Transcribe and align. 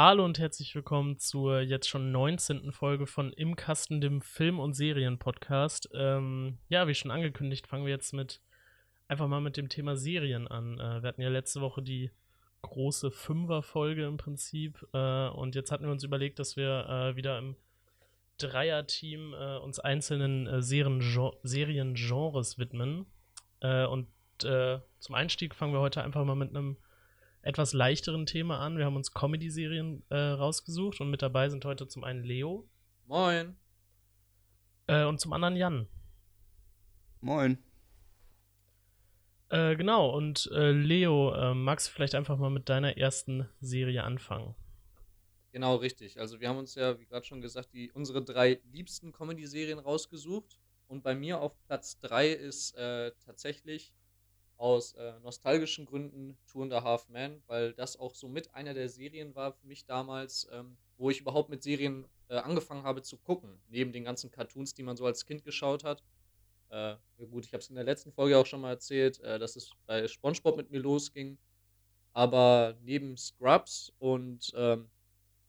Hallo 0.00 0.24
und 0.24 0.38
herzlich 0.38 0.76
willkommen 0.76 1.18
zur 1.18 1.58
jetzt 1.58 1.88
schon 1.88 2.12
19. 2.12 2.70
Folge 2.70 3.08
von 3.08 3.32
Im 3.32 3.56
Kasten, 3.56 4.00
dem 4.00 4.20
Film- 4.20 4.60
und 4.60 4.74
Serien-Podcast. 4.74 5.90
Ähm, 5.92 6.58
ja, 6.68 6.86
wie 6.86 6.94
schon 6.94 7.10
angekündigt, 7.10 7.66
fangen 7.66 7.84
wir 7.84 7.90
jetzt 7.90 8.12
mit 8.12 8.40
einfach 9.08 9.26
mal 9.26 9.40
mit 9.40 9.56
dem 9.56 9.68
Thema 9.68 9.96
Serien 9.96 10.46
an. 10.46 10.78
Äh, 10.78 11.02
wir 11.02 11.08
hatten 11.08 11.20
ja 11.20 11.30
letzte 11.30 11.60
Woche 11.60 11.82
die 11.82 12.12
große 12.62 13.10
Fünfer-Folge 13.10 14.06
im 14.06 14.18
Prinzip 14.18 14.86
äh, 14.92 15.30
und 15.30 15.56
jetzt 15.56 15.72
hatten 15.72 15.86
wir 15.86 15.90
uns 15.90 16.04
überlegt, 16.04 16.38
dass 16.38 16.56
wir 16.56 16.86
äh, 16.88 17.16
wieder 17.16 17.36
im 17.36 17.56
Dreier-Team 18.38 19.34
äh, 19.34 19.56
uns 19.56 19.80
einzelnen 19.80 20.46
äh, 20.46 20.62
Seriengenres 20.62 22.56
widmen. 22.56 23.06
Äh, 23.58 23.84
und 23.84 24.06
zum 24.40 25.14
Einstieg 25.16 25.56
fangen 25.56 25.72
wir 25.72 25.80
heute 25.80 26.04
einfach 26.04 26.24
mal 26.24 26.36
mit 26.36 26.50
einem 26.50 26.76
etwas 27.48 27.72
leichteren 27.72 28.26
Thema 28.26 28.60
an. 28.60 28.76
Wir 28.76 28.84
haben 28.84 28.96
uns 28.96 29.14
Comedy-Serien 29.14 30.02
äh, 30.10 30.16
rausgesucht 30.16 31.00
und 31.00 31.08
mit 31.10 31.22
dabei 31.22 31.48
sind 31.48 31.64
heute 31.64 31.88
zum 31.88 32.04
einen 32.04 32.22
Leo. 32.22 32.68
Moin. 33.06 33.56
Äh, 34.86 35.06
und 35.06 35.18
zum 35.18 35.32
anderen 35.32 35.56
Jan. 35.56 35.88
Moin. 37.22 37.56
Äh, 39.48 39.76
genau, 39.76 40.14
und 40.14 40.50
äh, 40.52 40.72
Leo, 40.72 41.32
äh, 41.32 41.54
magst 41.54 41.88
du 41.88 41.92
vielleicht 41.92 42.14
einfach 42.14 42.36
mal 42.36 42.50
mit 42.50 42.68
deiner 42.68 42.98
ersten 42.98 43.48
Serie 43.62 44.04
anfangen? 44.04 44.54
Genau, 45.52 45.76
richtig. 45.76 46.20
Also 46.20 46.40
wir 46.40 46.50
haben 46.50 46.58
uns 46.58 46.74
ja, 46.74 47.00
wie 47.00 47.06
gerade 47.06 47.24
schon 47.24 47.40
gesagt, 47.40 47.72
die, 47.72 47.90
unsere 47.92 48.22
drei 48.22 48.60
liebsten 48.70 49.10
Comedy-Serien 49.10 49.78
rausgesucht. 49.78 50.60
Und 50.86 51.02
bei 51.02 51.14
mir 51.14 51.40
auf 51.40 51.58
Platz 51.64 51.98
3 52.00 52.28
ist 52.28 52.76
äh, 52.76 53.12
tatsächlich 53.24 53.94
aus 54.58 54.92
äh, 54.94 55.18
nostalgischen 55.20 55.86
Gründen 55.86 56.36
Two 56.46 56.62
and 56.62 56.72
a 56.72 56.82
Half 56.82 57.08
Men, 57.08 57.42
weil 57.46 57.72
das 57.72 57.98
auch 57.98 58.14
so 58.14 58.28
mit 58.28 58.54
einer 58.54 58.74
der 58.74 58.88
Serien 58.88 59.34
war 59.34 59.52
für 59.52 59.66
mich 59.66 59.86
damals, 59.86 60.48
ähm, 60.52 60.76
wo 60.96 61.10
ich 61.10 61.20
überhaupt 61.20 61.48
mit 61.48 61.62
Serien 61.62 62.06
äh, 62.28 62.36
angefangen 62.36 62.82
habe 62.82 63.02
zu 63.02 63.16
gucken, 63.16 63.60
neben 63.68 63.92
den 63.92 64.04
ganzen 64.04 64.30
Cartoons, 64.30 64.74
die 64.74 64.82
man 64.82 64.96
so 64.96 65.06
als 65.06 65.24
Kind 65.24 65.44
geschaut 65.44 65.84
hat. 65.84 66.02
Äh, 66.70 66.96
gut, 67.30 67.46
ich 67.46 67.52
habe 67.52 67.62
es 67.62 67.70
in 67.70 67.76
der 67.76 67.84
letzten 67.84 68.12
Folge 68.12 68.36
auch 68.36 68.46
schon 68.46 68.60
mal 68.60 68.70
erzählt, 68.70 69.20
äh, 69.20 69.38
dass 69.38 69.56
es 69.56 69.70
bei 69.86 70.06
SpongeBob 70.06 70.56
mit 70.56 70.70
mir 70.70 70.80
losging. 70.80 71.38
Aber 72.12 72.76
neben 72.82 73.16
Scrubs 73.16 73.92
und 73.98 74.52
ähm, 74.56 74.90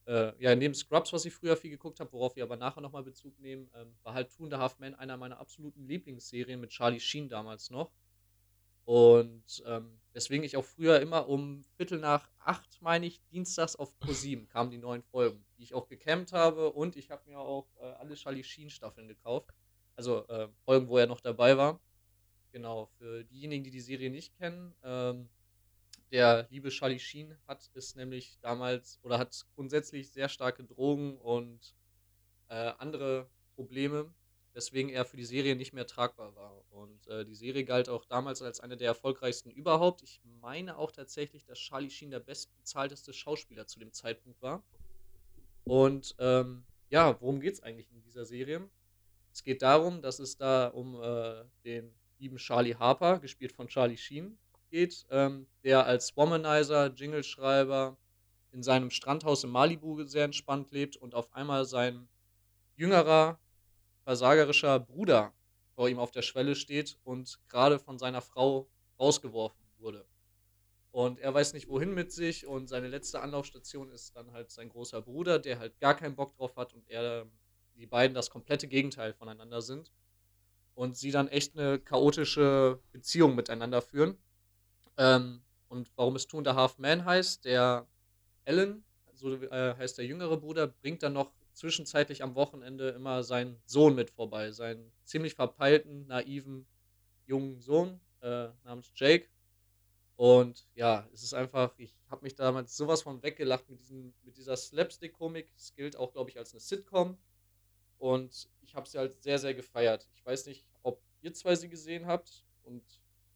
äh, 0.06 0.34
ja, 0.42 0.56
neben 0.56 0.76
Scrubs, 0.76 1.12
was 1.14 1.26
ich 1.26 1.34
früher 1.34 1.58
viel 1.58 1.72
geguckt 1.72 2.00
habe, 2.00 2.12
worauf 2.14 2.36
wir 2.36 2.44
aber 2.44 2.58
nachher 2.58 2.82
nochmal 2.82 3.04
Bezug 3.04 3.40
nehmen, 3.40 3.70
ähm, 3.74 3.96
war 4.04 4.14
halt 4.14 4.32
Two 4.32 4.44
and 4.44 4.54
a 4.54 4.60
Half 4.60 4.78
Men 4.78 4.94
einer 4.94 5.18
meiner 5.18 5.40
absoluten 5.40 5.88
Lieblingsserien 5.88 6.60
mit 6.60 6.70
Charlie 6.70 7.00
Sheen 7.00 7.28
damals 7.28 7.72
noch. 7.72 7.92
Und 8.90 9.62
ähm, 9.68 10.00
deswegen 10.16 10.44
ich 10.44 10.58
auch 10.58 10.66
früher 10.66 11.00
immer 11.00 11.30
um 11.30 11.64
Viertel 11.78 12.00
nach 12.00 12.28
acht, 12.40 12.82
meine 12.82 13.06
ich, 13.06 13.22
dienstags 13.28 13.76
auf 13.76 13.94
Pro7 14.00 14.48
kamen 14.48 14.72
die 14.72 14.80
neuen 14.80 15.04
Folgen, 15.04 15.46
die 15.56 15.62
ich 15.62 15.76
auch 15.76 15.88
gecampt 15.88 16.34
habe 16.34 16.72
und 16.72 16.96
ich 16.96 17.12
habe 17.12 17.22
mir 17.30 17.38
auch 17.38 17.68
äh, 17.80 17.84
alle 17.84 18.16
Charlie 18.16 18.44
Sheen 18.44 18.72
Staffeln 18.72 19.08
gekauft. 19.08 19.52
Also 19.96 20.28
äh, 20.28 20.48
Folgen, 20.66 20.88
wo 20.88 20.98
er 20.98 21.06
noch 21.06 21.22
dabei 21.22 21.56
war. 21.56 21.80
Genau, 22.52 22.88
für 22.98 23.24
diejenigen, 23.26 23.64
die 23.64 23.70
die 23.70 23.80
Serie 23.80 24.10
nicht 24.10 24.36
kennen, 24.40 24.74
ähm, 24.82 25.30
der 26.12 26.48
liebe 26.50 26.70
Charlie 26.70 26.98
Sheen 26.98 27.38
hat 27.48 27.70
es 27.76 27.94
nämlich 27.94 28.40
damals 28.42 29.00
oder 29.04 29.20
hat 29.20 29.46
grundsätzlich 29.54 30.10
sehr 30.10 30.30
starke 30.30 30.64
Drogen 30.64 31.20
und 31.20 31.76
äh, 32.48 32.74
andere 32.80 33.30
Probleme 33.54 34.12
weswegen 34.60 34.90
er 34.92 35.06
für 35.06 35.16
die 35.16 35.24
Serie 35.24 35.56
nicht 35.56 35.72
mehr 35.72 35.88
tragbar 35.88 36.36
war. 36.36 36.62
Und 36.70 37.08
äh, 37.08 37.24
die 37.24 37.34
Serie 37.34 37.64
galt 37.64 37.88
auch 37.88 38.04
damals 38.04 38.42
als 38.42 38.60
eine 38.60 38.76
der 38.76 38.90
erfolgreichsten 38.90 39.50
überhaupt. 39.50 40.04
Ich 40.04 40.20
meine 40.42 40.78
auch 40.78 40.92
tatsächlich, 40.92 41.46
dass 41.46 41.58
Charlie 41.60 41.90
Sheen 41.90 42.12
der 42.12 42.20
bestbezahlteste 42.20 43.14
Schauspieler 43.14 43.68
zu 43.68 43.80
dem 43.80 43.94
Zeitpunkt 43.94 44.42
war. 44.42 44.62
Und 45.64 46.14
ähm, 46.20 46.66
ja, 46.90 47.16
worum 47.22 47.40
geht 47.40 47.54
es 47.54 47.64
eigentlich 47.64 47.90
in 47.92 48.02
dieser 48.02 48.26
Serie? 48.26 48.70
Es 49.32 49.44
geht 49.44 49.62
darum, 49.62 50.02
dass 50.02 50.20
es 50.20 50.36
da 50.36 50.68
um 50.68 51.02
äh, 51.02 51.46
den 51.64 51.94
lieben 52.18 52.36
Charlie 52.36 52.76
Harper, 52.76 53.20
gespielt 53.20 53.54
von 53.54 53.70
Charlie 53.70 53.96
Sheen, 53.96 54.38
geht, 54.70 55.06
ähm, 55.10 55.48
der 55.64 55.86
als 55.86 56.18
Womanizer, 56.18 56.94
Jingleschreiber 56.94 57.98
in 58.52 58.62
seinem 58.62 58.90
Strandhaus 58.90 59.46
in 59.46 59.52
Malibu 59.52 60.04
sehr 60.04 60.26
entspannt 60.26 60.72
lebt 60.72 60.98
und 60.98 61.16
auf 61.16 61.34
einmal 61.34 61.64
sein 61.64 62.10
jüngerer 62.76 63.40
versagerischer 64.10 64.80
Bruder 64.80 65.36
vor 65.76 65.88
ihm 65.88 66.00
auf 66.00 66.10
der 66.10 66.24
Schwelle 66.24 66.56
steht 66.56 66.98
und 67.04 67.40
gerade 67.48 67.78
von 67.78 68.00
seiner 68.00 68.22
Frau 68.22 68.68
rausgeworfen 69.00 69.64
wurde. 69.78 70.04
Und 70.90 71.20
er 71.20 71.32
weiß 71.32 71.54
nicht, 71.54 71.70
wohin 71.70 71.94
mit 71.94 72.12
sich 72.12 72.48
und 72.48 72.68
seine 72.70 72.88
letzte 72.88 73.22
Anlaufstation 73.22 73.92
ist 73.92 74.16
dann 74.16 74.32
halt 74.32 74.50
sein 74.50 74.70
großer 74.70 75.04
Bruder, 75.04 75.38
der 75.38 75.60
halt 75.60 75.80
gar 75.80 75.94
keinen 75.94 76.16
Bock 76.16 76.36
drauf 76.36 76.56
hat 76.56 76.74
und 76.74 76.90
er, 76.90 77.28
die 77.76 77.86
beiden 77.86 78.16
das 78.16 78.32
komplette 78.32 78.68
Gegenteil 78.68 79.14
voneinander 79.14 79.62
sind. 79.62 79.92
Und 80.74 80.98
sie 80.98 81.12
dann 81.12 81.28
echt 81.28 81.56
eine 81.56 81.78
chaotische 81.78 82.80
Beziehung 82.92 83.36
miteinander 83.36 83.84
führen. 83.84 84.18
Ähm, 84.98 85.44
und 85.68 85.92
warum 85.98 86.16
es 86.16 86.26
Two 86.26 86.40
and 86.40 86.48
a 86.48 86.56
Half 86.56 86.80
Man 86.80 87.06
heißt, 87.06 87.46
der 87.46 87.88
Alan, 88.44 88.84
so 89.14 89.36
äh, 89.36 89.76
heißt 89.76 90.00
der 90.00 90.06
jüngere 90.08 90.38
Bruder, 90.38 90.66
bringt 90.66 91.04
dann 91.04 91.14
noch 91.14 91.32
zwischenzeitlich 91.60 92.24
am 92.24 92.36
Wochenende 92.36 92.90
immer 92.92 93.22
seinen 93.22 93.62
Sohn 93.66 93.94
mit 93.94 94.10
vorbei, 94.10 94.52
seinen 94.52 94.94
ziemlich 95.04 95.36
verpeilten, 95.36 96.08
naiven, 96.08 96.66
jungen 97.26 97.60
Sohn 97.60 98.00
äh, 98.22 98.48
namens 98.64 98.94
Jake. 98.96 99.28
Und 100.16 100.66
ja, 100.74 101.06
es 101.14 101.22
ist 101.22 101.34
einfach, 101.34 101.74
ich 101.78 101.98
habe 102.10 102.24
mich 102.24 102.36
damals 102.36 102.78
sowas 102.78 103.02
von 103.02 103.22
weggelacht 103.24 103.70
mit, 103.70 103.82
diesen, 103.82 104.14
mit 104.24 104.38
dieser 104.38 104.56
Slapstick-Komik. 104.56 105.52
Es 105.58 105.76
gilt 105.76 105.98
auch, 105.98 106.14
glaube 106.14 106.30
ich, 106.30 106.38
als 106.38 106.54
eine 106.54 106.62
Sitcom. 106.62 107.18
Und 107.98 108.50
ich 108.62 108.76
habe 108.76 108.88
sie 108.88 108.98
halt 108.98 109.22
sehr, 109.22 109.38
sehr 109.38 109.54
gefeiert. 109.54 110.08
Ich 110.14 110.26
weiß 110.26 110.46
nicht, 110.46 110.66
ob 110.84 111.02
ihr 111.22 111.34
zwei 111.34 111.56
sie 111.56 111.68
gesehen 111.68 112.06
habt. 112.06 112.46
Und 112.64 112.84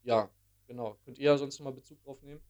ja, 0.04 0.30
genau. 0.66 0.98
Könnt 1.04 1.20
ihr 1.20 1.26
ja 1.26 1.38
sonst 1.38 1.60
nochmal 1.60 1.74
Bezug 1.74 2.02
drauf 2.04 2.22
nehmen? 2.22 2.42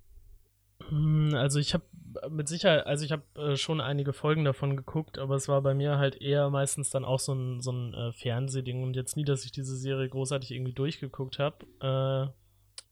Hm, 0.89 1.33
also 1.33 1.57
ich 1.57 1.73
habe 1.73 1.85
mit 2.29 2.47
Sicherheit, 2.47 2.85
also 2.85 3.05
ich 3.05 3.11
habe 3.11 3.23
äh, 3.35 3.55
schon 3.55 3.81
einige 3.81 4.13
Folgen 4.13 4.45
davon 4.45 4.75
geguckt, 4.75 5.17
aber 5.17 5.35
es 5.35 5.47
war 5.47 5.61
bei 5.61 5.73
mir 5.73 5.97
halt 5.97 6.21
eher 6.21 6.49
meistens 6.49 6.89
dann 6.89 7.05
auch 7.05 7.19
so 7.19 7.33
ein, 7.33 7.61
so 7.61 7.71
ein 7.71 7.93
äh, 7.93 8.11
Fernsehding 8.11 8.83
und 8.83 8.95
jetzt 8.95 9.15
nie, 9.15 9.25
dass 9.25 9.45
ich 9.45 9.51
diese 9.51 9.75
Serie 9.75 10.09
großartig 10.09 10.51
irgendwie 10.51 10.73
durchgeguckt 10.73 11.39
habe. 11.39 11.65
Äh, 11.79 12.33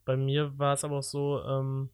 bei 0.06 0.18
mir 0.18 0.58
war 0.58 0.74
es 0.74 0.84
aber 0.84 1.00
auch 1.00 1.04
so, 1.04 1.42
ähm, 1.44 1.90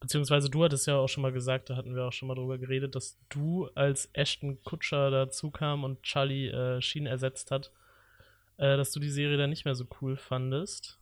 beziehungsweise 0.00 0.48
du 0.50 0.64
hattest 0.64 0.86
ja 0.86 0.96
auch 0.96 1.08
schon 1.08 1.22
mal 1.22 1.32
gesagt, 1.32 1.70
da 1.70 1.76
hatten 1.76 1.94
wir 1.94 2.04
auch 2.06 2.12
schon 2.12 2.28
mal 2.28 2.34
drüber 2.34 2.58
geredet, 2.58 2.94
dass 2.94 3.18
du 3.28 3.68
als 3.74 4.08
Ashton 4.12 4.62
Kutscher 4.64 5.10
dazu 5.10 5.50
kam 5.50 5.84
und 5.84 6.02
Charlie 6.02 6.48
äh, 6.48 6.80
Sheen 6.80 7.06
ersetzt 7.06 7.50
hat, 7.50 7.70
äh, 8.56 8.76
dass 8.76 8.92
du 8.92 9.00
die 9.00 9.10
Serie 9.10 9.36
dann 9.36 9.50
nicht 9.50 9.64
mehr 9.64 9.74
so 9.74 9.86
cool 10.00 10.16
fandest. 10.16 10.98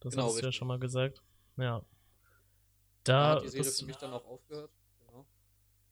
Das 0.00 0.14
genau, 0.14 0.26
hast 0.26 0.40
du 0.40 0.46
ja 0.46 0.52
schon 0.52 0.68
mal 0.68 0.78
gesagt. 0.78 1.22
Ja. 1.56 1.82
Da, 3.04 3.30
hat 3.30 3.42
die 3.44 3.48
Serie 3.48 3.70
für 3.70 3.86
mich 3.86 3.96
dann 3.96 4.12
auch 4.12 4.24
aufgehört. 4.26 4.70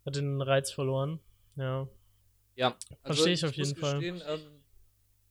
Hat 0.05 0.17
den 0.17 0.41
Reiz 0.41 0.71
verloren. 0.71 1.21
Ja. 1.57 1.89
Ja, 2.57 2.77
also 3.03 3.25
verstehe 3.25 3.33
ich 3.35 3.45
auf 3.45 3.53
jeden 3.53 3.77
Fall. 3.77 4.01
Gestehen, 4.01 4.23
ähm, 4.27 4.63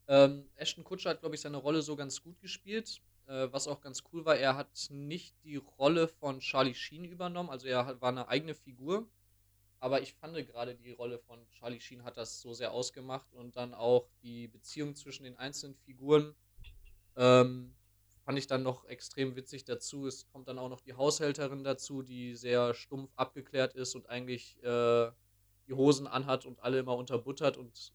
ähm, 0.08 0.50
Ashton 0.56 0.84
Kutscher 0.84 1.12
hat, 1.12 1.20
glaube 1.20 1.36
ich, 1.36 1.42
seine 1.42 1.58
Rolle 1.58 1.82
so 1.82 1.96
ganz 1.96 2.22
gut 2.22 2.40
gespielt. 2.42 3.02
Äh, 3.28 3.52
was 3.52 3.68
auch 3.68 3.82
ganz 3.82 4.04
cool 4.12 4.26
war, 4.26 4.36
er 4.36 4.56
hat 4.56 4.88
nicht 4.90 5.36
die 5.44 5.58
Rolle 5.58 6.08
von 6.08 6.40
Charlie 6.40 6.74
Sheen 6.74 7.06
übernommen. 7.06 7.50
Also 7.50 7.68
er 7.68 7.86
hat, 7.86 8.02
war 8.02 8.10
eine 8.10 8.28
eigene 8.28 8.56
Figur. 8.56 9.08
Aber 9.80 10.02
ich 10.02 10.14
fand 10.14 10.36
gerade 10.48 10.76
die 10.76 10.92
Rolle 10.92 11.20
von 11.20 11.48
Charlie 11.52 11.80
Sheen 11.80 12.04
hat 12.04 12.18
das 12.18 12.42
so 12.42 12.54
sehr 12.54 12.74
ausgemacht 12.74 13.32
und 13.34 13.56
dann 13.56 13.74
auch 13.74 14.10
die 14.24 14.48
Beziehung 14.48 14.96
zwischen 14.96 15.24
den 15.24 15.38
einzelnen 15.38 15.76
Figuren. 15.76 16.36
Ähm, 17.16 17.76
fand 18.30 18.38
ich 18.38 18.46
dann 18.46 18.62
noch 18.62 18.86
extrem 18.86 19.36
witzig 19.36 19.66
dazu. 19.66 20.06
Es 20.06 20.28
kommt 20.28 20.48
dann 20.48 20.60
auch 20.60 20.70
noch 20.70 20.82
die 20.82 20.94
Haushälterin 20.94 21.64
dazu, 21.64 22.04
die 22.04 22.36
sehr 22.36 22.76
stumpf 22.76 23.10
abgeklärt 23.16 23.74
ist 23.74 23.96
und 23.96 24.08
eigentlich 24.08 24.62
äh, 24.62 25.10
die 25.68 25.74
Hosen 25.74 26.06
anhat 26.06 26.46
und 26.46 26.60
alle 26.62 26.78
immer 26.78 26.96
unterbuttert 26.96 27.58
und 27.58 27.92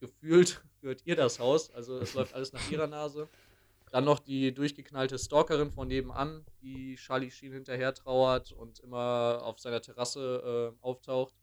gefühlt 0.00 0.60
gehört 0.80 1.02
ihr 1.06 1.14
das 1.14 1.38
Haus. 1.38 1.70
Also 1.70 1.98
es 1.98 2.14
läuft 2.14 2.34
alles 2.34 2.52
nach 2.52 2.68
ihrer 2.68 2.88
Nase. 2.88 3.28
Dann 3.92 4.04
noch 4.04 4.18
die 4.18 4.52
durchgeknallte 4.52 5.20
Stalkerin 5.20 5.70
von 5.70 5.86
nebenan, 5.86 6.44
die 6.60 6.96
Charlie 6.96 7.30
Sheen 7.30 7.52
hinterher 7.52 7.94
trauert 7.94 8.50
und 8.50 8.80
immer 8.80 9.40
auf 9.44 9.60
seiner 9.60 9.80
Terrasse 9.80 10.74
äh, 10.82 10.84
auftaucht. 10.84 11.36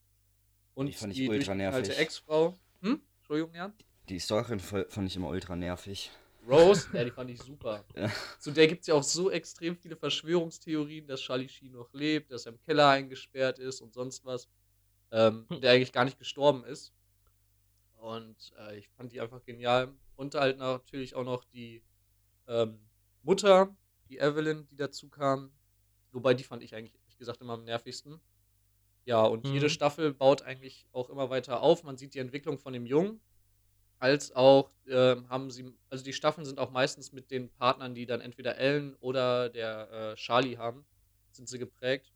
Und 0.74 0.88
die, 0.88 1.14
die 1.14 1.28
durchgeknallte 1.28 1.96
Ex-Frau. 1.96 2.60
Hm? 2.82 3.02
Entschuldigung, 3.20 3.56
Jan? 3.56 3.74
Die 4.10 4.20
Stalkerin 4.20 4.60
fand 4.60 5.08
ich 5.08 5.16
immer 5.16 5.30
ultra 5.30 5.56
nervig. 5.56 6.12
Rose, 6.48 6.88
ja, 6.94 7.04
die 7.04 7.12
fand 7.12 7.30
ich 7.30 7.42
super. 7.42 7.84
Ja. 7.96 8.12
Zu 8.40 8.52
der 8.52 8.68
gibt 8.68 8.82
es 8.82 8.88
ja 8.88 8.94
auch 8.94 9.04
so 9.04 9.30
extrem 9.30 9.76
viele 9.76 9.96
Verschwörungstheorien, 9.96 11.06
dass 11.08 11.22
Charlie 11.22 11.50
Sheen 11.50 11.74
noch 11.74 11.92
lebt, 11.94 12.32
dass 12.32 12.46
er 12.46 12.54
im 12.54 12.62
Keller 12.62 12.90
eingesperrt 12.90 13.60
ist 13.60 13.82
und 13.82 13.94
sonst 13.94 14.24
was. 14.26 14.48
Ähm, 15.12 15.46
hm. 15.50 15.62
Der 15.62 15.72
eigentlich 15.72 15.94
gar 15.94 16.06
nicht 16.06 16.20
gestorben 16.20 16.64
ist. 16.66 16.94
Und 17.98 18.54
äh, 18.60 18.78
ich 18.78 18.90
fand 18.90 19.12
die 19.12 19.22
einfach 19.22 19.44
genial. 19.44 19.94
Und 20.16 20.36
halt 20.36 20.58
natürlich 20.58 21.16
auch 21.16 21.24
noch 21.24 21.44
die 21.44 21.84
ähm, 22.48 22.80
Mutter, 23.24 23.76
die 24.10 24.18
Evelyn, 24.18 24.68
die 24.68 24.76
dazu 24.76 25.10
kam. 25.10 25.52
Wobei 26.12 26.34
die 26.34 26.44
fand 26.44 26.64
ich 26.64 26.76
eigentlich, 26.76 26.96
ehrlich 26.96 27.18
gesagt, 27.18 27.42
immer 27.42 27.54
am 27.54 27.64
nervigsten. 27.64 28.22
Ja, 29.06 29.24
und 29.24 29.46
Mhm. 29.46 29.54
jede 29.54 29.70
Staffel 29.70 30.14
baut 30.14 30.42
eigentlich 30.42 30.88
auch 30.92 31.10
immer 31.10 31.30
weiter 31.30 31.62
auf. 31.62 31.84
Man 31.84 31.98
sieht 31.98 32.14
die 32.14 32.20
Entwicklung 32.20 32.58
von 32.58 32.74
dem 32.74 32.86
Jungen, 32.86 33.22
als 34.00 34.36
auch 34.36 34.72
ähm, 34.88 35.28
haben 35.30 35.52
sie, 35.52 35.74
also 35.90 36.04
die 36.04 36.14
Staffeln 36.14 36.46
sind 36.46 36.60
auch 36.60 36.72
meistens 36.72 37.12
mit 37.12 37.32
den 37.32 37.50
Partnern, 37.50 37.96
die 37.96 38.06
dann 38.06 38.22
entweder 38.22 38.58
Ellen 38.58 38.96
oder 39.00 39.50
der 39.50 39.92
äh, 39.92 40.16
Charlie 40.16 40.58
haben, 40.58 40.86
sind 41.32 41.50
sie 41.50 41.60
geprägt. 41.60 42.12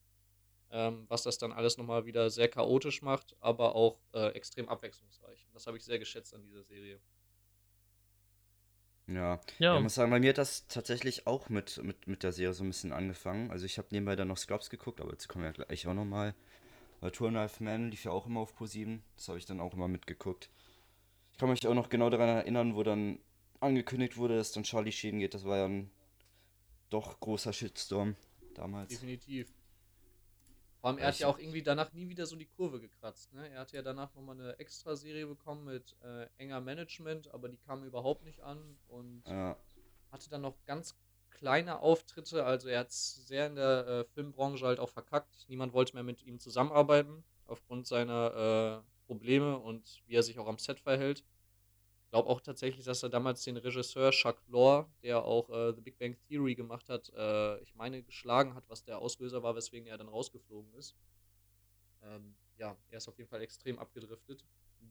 Ähm, 0.74 1.06
was 1.10 1.24
das 1.24 1.38
dann 1.38 1.52
alles 1.52 1.78
nochmal 1.78 2.06
wieder 2.06 2.30
sehr 2.30 2.48
chaotisch 2.48 3.02
macht, 3.02 3.36
aber 3.42 3.76
auch 3.76 4.00
äh, 4.14 4.30
extrem 4.30 4.70
abwechslungsreich. 4.70 5.46
Und 5.46 5.54
das 5.54 5.68
habe 5.68 5.76
ich 5.76 5.84
sehr 5.84 6.00
geschätzt 6.00 6.34
an 6.34 6.44
dieser 6.44 6.64
Serie. 6.64 7.02
Ja. 9.08 9.42
Ja. 9.60 9.76
Ich 9.76 9.84
muss 9.84 9.96
sagen, 9.96 10.12
bei 10.12 10.20
mir 10.20 10.30
hat 10.30 10.38
das 10.38 10.68
tatsächlich 10.68 11.28
auch 11.28 11.50
mit, 11.50 11.84
mit, 11.84 12.08
mit 12.08 12.24
der 12.24 12.32
Serie 12.32 12.54
so 12.54 12.64
ein 12.64 12.70
bisschen 12.70 12.94
angefangen. 12.94 13.52
Also 13.52 13.66
ich 13.66 13.78
habe 13.78 13.90
nebenbei 13.92 14.16
dann 14.16 14.30
noch 14.30 14.38
Scrubs 14.38 14.70
geguckt, 14.70 15.02
aber 15.02 15.12
dazu 15.12 15.28
kommen 15.28 15.44
wir 15.44 15.52
ja 15.52 15.66
gleich 15.66 15.88
auch 15.88 15.94
nochmal. 15.94 16.34
Weil 17.02 17.12
Two 17.12 17.28
and 17.28 17.36
a 17.36 17.42
Half 17.42 17.60
Men 17.60 17.92
lief 17.92 18.06
ja 18.06 18.12
auch 18.12 18.28
immer 18.28 18.40
auf 18.40 18.58
Pro7. 18.58 19.00
Das 19.18 19.28
habe 19.28 19.40
ich 19.40 19.46
dann 19.46 19.60
auch 19.60 19.74
immer 19.74 19.90
mitgeguckt. 19.90 20.50
Kann 21.42 21.50
mich 21.50 21.66
auch 21.66 21.74
noch 21.74 21.90
genau 21.90 22.12
daran 22.12 22.30
erinnern, 22.30 22.76
wo 22.76 22.84
dann 22.84 23.18
angekündigt 23.62 24.16
wurde, 24.16 24.38
dass 24.38 24.52
dann 24.52 24.62
Charlie 24.62 24.92
Sheen 24.92 25.18
geht. 25.18 25.34
Das 25.34 25.44
war 25.44 25.58
ja 25.58 25.66
ein 25.66 25.90
doch 26.92 27.20
großer 27.20 27.52
Shitstorm 27.52 28.16
damals. 28.54 28.90
Definitiv. 28.90 29.52
Vor 30.80 30.92
allem, 30.92 31.00
er 31.00 31.08
hat 31.08 31.18
ja 31.18 31.26
auch 31.26 31.40
irgendwie 31.40 31.64
danach 31.64 31.92
nie 31.94 32.08
wieder 32.10 32.28
so 32.28 32.36
die 32.36 32.46
Kurve 32.46 32.80
gekratzt. 32.80 33.34
Ne? 33.34 33.50
Er 33.50 33.62
hatte 33.62 33.76
ja 33.76 33.82
danach 33.82 34.14
nochmal 34.14 34.40
eine 34.40 34.60
Extra-Serie 34.60 35.26
bekommen 35.26 35.66
mit 35.66 35.96
äh, 36.04 36.28
enger 36.38 36.62
Management, 36.62 37.34
aber 37.34 37.50
die 37.50 37.58
kam 37.58 37.84
überhaupt 37.86 38.24
nicht 38.24 38.42
an 38.42 38.78
und 38.88 39.24
Ja, 39.26 39.58
hatte 40.12 40.30
dann 40.30 40.42
noch 40.42 40.64
ganz 40.68 40.96
kleine 41.32 41.80
Auftritte. 41.80 42.46
Also 42.46 42.70
er 42.70 42.82
hat 42.82 42.90
es 42.90 43.26
sehr 43.26 43.48
in 43.48 43.56
der 43.56 43.88
äh, 43.88 44.04
Filmbranche 44.14 44.64
halt 44.64 44.80
auch 44.80 44.90
verkackt. 44.90 45.46
Niemand 45.48 45.74
wollte 45.74 45.96
mehr 45.96 46.04
mit 46.04 46.22
ihm 46.22 46.38
zusammenarbeiten, 46.38 47.24
aufgrund 47.48 47.88
seiner 47.88 48.84
äh, 48.86 49.08
Probleme 49.08 49.58
und 49.58 50.04
wie 50.06 50.14
er 50.14 50.22
sich 50.22 50.38
auch 50.38 50.48
am 50.48 50.60
Set 50.60 50.80
verhält. 50.80 51.26
Ich 52.12 52.14
glaube 52.14 52.28
auch 52.28 52.42
tatsächlich, 52.42 52.84
dass 52.84 53.04
er 53.04 53.10
damals 53.10 53.42
den 53.46 53.56
Regisseur 53.56 54.12
Chuck 54.12 54.44
Lorre, 54.50 54.86
der 55.02 55.24
auch 55.24 55.50
äh, 55.50 55.72
The 55.72 55.80
Big 55.80 55.98
Bang 55.98 56.18
Theory 56.28 56.56
gemacht 56.56 56.90
hat, 56.90 57.10
äh, 57.16 57.58
ich 57.62 57.74
meine, 57.74 58.04
geschlagen 58.04 58.54
hat, 58.54 58.66
was 58.68 58.84
der 58.84 59.00
Auslöser 59.00 59.42
war, 59.44 59.56
weswegen 59.56 59.88
er 59.88 59.98
dann 59.98 60.10
rausgeflogen 60.10 60.74
ist. 60.74 60.94
Ähm, 62.04 62.36
ja, 62.58 62.76
er 62.90 62.98
ist 62.98 63.08
auf 63.08 63.18
jeden 63.18 63.30
Fall 63.30 63.42
extrem 63.42 63.80
abgedriftet. 63.80 64.44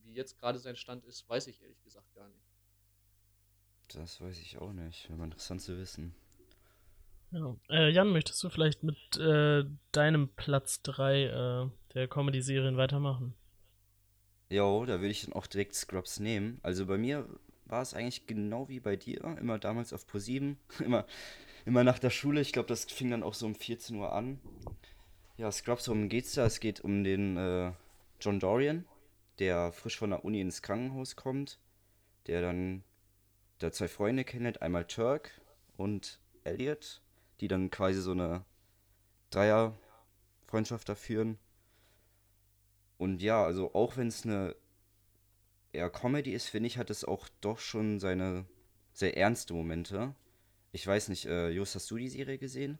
Wie 0.03 0.15
jetzt 0.15 0.39
gerade 0.39 0.59
sein 0.59 0.77
Stand 0.77 1.05
ist, 1.05 1.29
weiß 1.29 1.49
ich 1.49 1.61
ehrlich 1.61 1.83
gesagt 1.83 2.11
gar 2.15 2.27
nicht. 2.27 2.49
das 3.89 4.19
weiß 4.23 4.41
ich 4.41 4.57
auch 4.57 4.73
nicht. 4.73 5.07
Wäre 5.11 5.19
mal 5.19 5.27
interessant 5.27 5.61
zu 5.61 5.77
wissen. 5.77 6.15
Ja. 7.33 7.55
Äh, 7.69 7.91
Jan, 7.91 8.13
möchtest 8.13 8.43
du 8.43 8.49
vielleicht 8.49 8.83
mit 8.83 9.19
äh, 9.19 9.67
deinem 9.93 10.29
Platz 10.37 10.81
3 10.85 11.25
äh, 11.25 11.71
der 11.93 12.09
Comedy-Serien 12.09 12.79
weitermachen? 12.79 13.35
Jo, 14.51 14.85
da 14.85 14.95
würde 15.01 15.11
ich 15.13 15.23
dann 15.23 15.33
auch 15.33 15.47
direkt 15.47 15.75
Scrubs 15.75 16.19
nehmen. 16.19 16.59
Also 16.63 16.87
bei 16.87 16.99
mir 16.99 17.29
war 17.67 17.83
es 17.83 17.95
eigentlich 17.95 18.27
genau 18.27 18.69
wie 18.69 18.81
bei 18.81 18.97
dir, 18.97 19.23
immer 19.39 19.61
damals 19.61 19.93
auf 19.93 20.07
Pro7, 20.07 20.57
immer, 20.85 21.07
immer 21.65 21.85
nach 21.85 22.01
der 22.01 22.11
Schule. 22.11 22.41
Ich 22.41 22.53
glaube, 22.53 22.69
das 22.69 22.85
fing 22.85 23.11
dann 23.11 23.23
auch 23.23 23.35
so 23.35 23.47
um 23.47 23.55
14 23.55 23.97
Uhr 23.97 24.13
an. 24.13 24.41
Ja, 25.37 25.53
Scrubs, 25.53 25.87
worum 25.87 26.09
geht's 26.09 26.35
da? 26.35 26.47
Es 26.47 26.59
geht 26.59 26.81
um 26.81 27.05
den 27.05 27.37
äh, 27.37 27.73
John 28.21 28.41
Dorian, 28.41 28.85
der 29.39 29.71
frisch 29.73 29.97
von 29.97 30.11
der 30.11 30.25
Uni 30.25 30.41
ins 30.41 30.63
Krankenhaus 30.63 31.15
kommt, 31.15 31.61
der 32.27 32.43
dann 32.43 32.83
da 33.61 33.71
zwei 33.71 33.89
Freunde 33.89 34.25
kennenlernt, 34.25 34.63
einmal 34.63 34.85
Turk 34.85 35.31
und 35.77 36.21
Elliot, 36.43 37.03
die 37.41 37.49
dann 37.49 37.71
quasi 37.71 38.01
so 38.01 38.11
eine 38.11 38.45
Dreier-Freundschaft 39.31 40.89
da 40.89 40.97
führen. 40.97 41.39
Und 43.01 43.23
ja, 43.23 43.43
also 43.43 43.73
auch 43.73 43.97
wenn 43.97 44.09
es 44.09 44.27
eine 44.27 44.55
eher 45.73 45.89
Comedy 45.89 46.33
ist, 46.35 46.49
finde 46.51 46.67
ich, 46.67 46.77
hat 46.77 46.91
es 46.91 47.03
auch 47.03 47.31
doch 47.41 47.59
schon 47.59 47.99
seine 47.99 48.45
sehr 48.93 49.17
ernste 49.17 49.55
Momente. 49.55 50.15
Ich 50.73 50.87
weiß 50.87 51.09
nicht, 51.09 51.25
äh, 51.25 51.49
Jos, 51.49 51.75
hast 51.75 51.91
du 51.91 51.97
die 51.97 52.11
Serie 52.11 52.37
gesehen? 52.37 52.79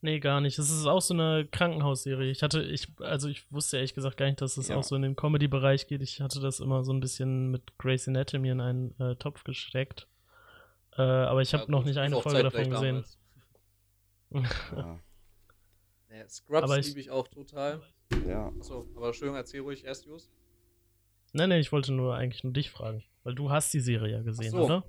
Nee, 0.00 0.18
gar 0.18 0.40
nicht. 0.40 0.58
Es 0.58 0.70
ist 0.70 0.86
auch 0.86 1.00
so 1.00 1.14
eine 1.14 1.46
Krankenhausserie. 1.46 2.32
Ich 2.32 2.42
hatte, 2.42 2.64
ich, 2.64 2.88
also 2.98 3.28
ich 3.28 3.48
wusste 3.52 3.76
ehrlich 3.76 3.94
gesagt 3.94 4.16
gar 4.16 4.26
nicht, 4.26 4.40
dass 4.40 4.56
es 4.56 4.66
Ja. 4.66 4.76
auch 4.76 4.82
so 4.82 4.96
in 4.96 5.02
den 5.02 5.14
Comedy-Bereich 5.14 5.86
geht. 5.86 6.02
Ich 6.02 6.20
hatte 6.20 6.40
das 6.40 6.58
immer 6.58 6.82
so 6.82 6.92
ein 6.92 6.98
bisschen 6.98 7.52
mit 7.52 7.78
Grey's 7.78 8.08
Anatomy 8.08 8.48
in 8.48 8.60
einen 8.60 8.98
äh, 8.98 9.14
Topf 9.14 9.44
gesteckt. 9.44 10.08
Äh, 10.96 11.02
aber 11.02 11.42
ich 11.42 11.54
habe 11.54 11.62
Ja, 11.66 11.70
noch 11.70 11.84
nicht 11.84 11.98
eine 11.98 12.20
Folge 12.20 12.42
davon 12.42 12.70
gesehen. 12.70 13.04
Ja. 14.32 14.98
Naja, 16.08 16.28
Scrubs 16.28 16.88
liebe 16.88 17.00
ich 17.00 17.10
auch 17.10 17.28
total. 17.28 17.80
Ja. 18.26 18.52
Achso, 18.58 18.86
aber 18.96 19.08
Entschuldigung, 19.08 19.36
erzähl 19.36 19.60
ruhig 19.60 19.84
erst, 19.84 20.06
Jus. 20.06 20.30
Nee, 21.32 21.46
nee, 21.46 21.58
ich 21.58 21.72
wollte 21.72 21.92
nur 21.92 22.14
eigentlich 22.14 22.44
nur 22.44 22.52
dich 22.52 22.70
fragen. 22.70 23.04
Weil 23.24 23.34
du 23.34 23.50
hast 23.50 23.72
die 23.72 23.80
Serie 23.80 24.16
ja 24.16 24.22
gesehen, 24.22 24.50
so. 24.50 24.64
oder? 24.64 24.84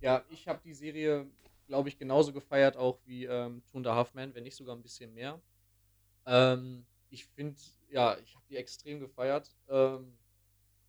Ja, 0.00 0.24
ich 0.30 0.46
habe 0.46 0.60
die 0.62 0.74
Serie, 0.74 1.26
glaube 1.66 1.88
ich, 1.88 1.98
genauso 1.98 2.32
gefeiert, 2.32 2.76
auch 2.76 2.98
wie 3.04 3.24
ähm, 3.24 3.62
Two 3.70 3.78
and 3.78 3.86
a 3.86 3.94
Half 3.94 4.14
Men, 4.14 4.34
wenn 4.34 4.44
nicht 4.44 4.56
sogar 4.56 4.76
ein 4.76 4.82
bisschen 4.82 5.12
mehr. 5.14 5.40
Ähm, 6.26 6.84
ich 7.10 7.24
finde, 7.24 7.56
ja, 7.90 8.16
ich 8.18 8.34
habe 8.34 8.44
die 8.48 8.56
extrem 8.56 9.00
gefeiert. 9.00 9.50
Ähm, 9.68 10.18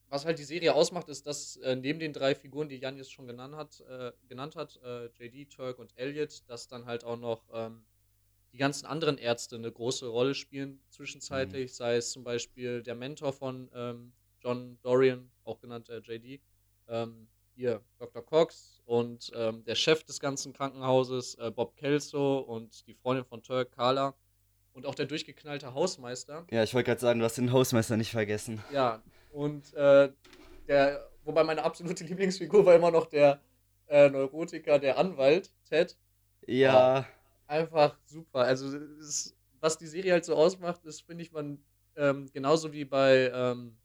was 0.09 0.25
halt 0.25 0.39
die 0.39 0.43
Serie 0.43 0.73
ausmacht, 0.73 1.07
ist, 1.07 1.27
dass 1.27 1.57
äh, 1.57 1.75
neben 1.75 1.99
den 1.99 2.13
drei 2.13 2.35
Figuren, 2.35 2.67
die 2.67 2.77
Jan 2.77 2.97
jetzt 2.97 3.11
schon 3.11 3.27
genannt 3.27 3.55
hat, 3.55 3.79
äh, 3.81 4.11
genannt 4.27 4.55
hat 4.55 4.79
äh, 4.83 5.05
JD, 5.05 5.51
Turk 5.51 5.79
und 5.79 5.95
Elliot, 5.97 6.49
dass 6.49 6.67
dann 6.67 6.85
halt 6.85 7.03
auch 7.03 7.17
noch 7.17 7.43
ähm, 7.53 7.85
die 8.53 8.57
ganzen 8.57 8.85
anderen 8.85 9.17
Ärzte 9.17 9.55
eine 9.55 9.71
große 9.71 10.07
Rolle 10.07 10.33
spielen 10.33 10.79
zwischenzeitlich, 10.89 11.75
sei 11.75 11.97
es 11.97 12.11
zum 12.11 12.23
Beispiel 12.23 12.81
der 12.81 12.95
Mentor 12.95 13.33
von 13.33 13.69
ähm, 13.73 14.11
John 14.39 14.77
Dorian, 14.81 15.29
auch 15.43 15.59
genannt 15.59 15.89
äh, 15.89 15.99
JD, 15.99 16.41
ähm, 16.87 17.27
hier 17.55 17.81
Dr. 17.99 18.25
Cox 18.25 18.81
und 18.85 19.31
ähm, 19.35 19.63
der 19.65 19.75
Chef 19.75 20.03
des 20.03 20.19
ganzen 20.19 20.53
Krankenhauses, 20.53 21.35
äh, 21.35 21.51
Bob 21.51 21.75
Kelso 21.75 22.39
und 22.39 22.87
die 22.87 22.93
Freundin 22.93 23.25
von 23.25 23.43
Turk, 23.43 23.71
Carla 23.71 24.15
und 24.73 24.85
auch 24.85 24.95
der 24.95 25.05
durchgeknallte 25.05 25.73
Hausmeister. 25.73 26.45
Ja, 26.51 26.63
ich 26.63 26.73
wollte 26.73 26.87
gerade 26.87 27.01
sagen, 27.01 27.19
du 27.19 27.25
hast 27.25 27.37
den 27.37 27.51
Hausmeister 27.51 27.97
nicht 27.97 28.11
vergessen. 28.11 28.63
Ja, 28.71 29.03
und 29.31 29.73
äh, 29.73 30.09
der, 30.67 31.09
wobei 31.23 31.43
meine 31.43 31.63
absolute 31.63 32.03
Lieblingsfigur 32.05 32.65
war 32.65 32.75
immer 32.75 32.91
noch 32.91 33.07
der 33.07 33.41
äh, 33.87 34.09
Neurotiker, 34.09 34.79
der 34.79 34.97
Anwalt, 34.97 35.51
Ted. 35.67 35.97
Ja, 36.47 37.05
Einfach 37.49 37.97
super. 38.05 38.41
Also, 38.41 38.77
ist, 38.77 39.35
was 39.59 39.75
die 39.79 39.87
Serie 39.87 40.11
halt 40.13 40.23
so 40.23 40.35
ausmacht, 40.35 40.85
ist, 40.85 41.01
finde 41.01 41.23
ich, 41.23 41.31
man 41.31 41.57
ähm, 41.95 42.29
genauso 42.31 42.71
wie 42.73 42.85
bei 42.85 43.31
ähm, 43.33 43.75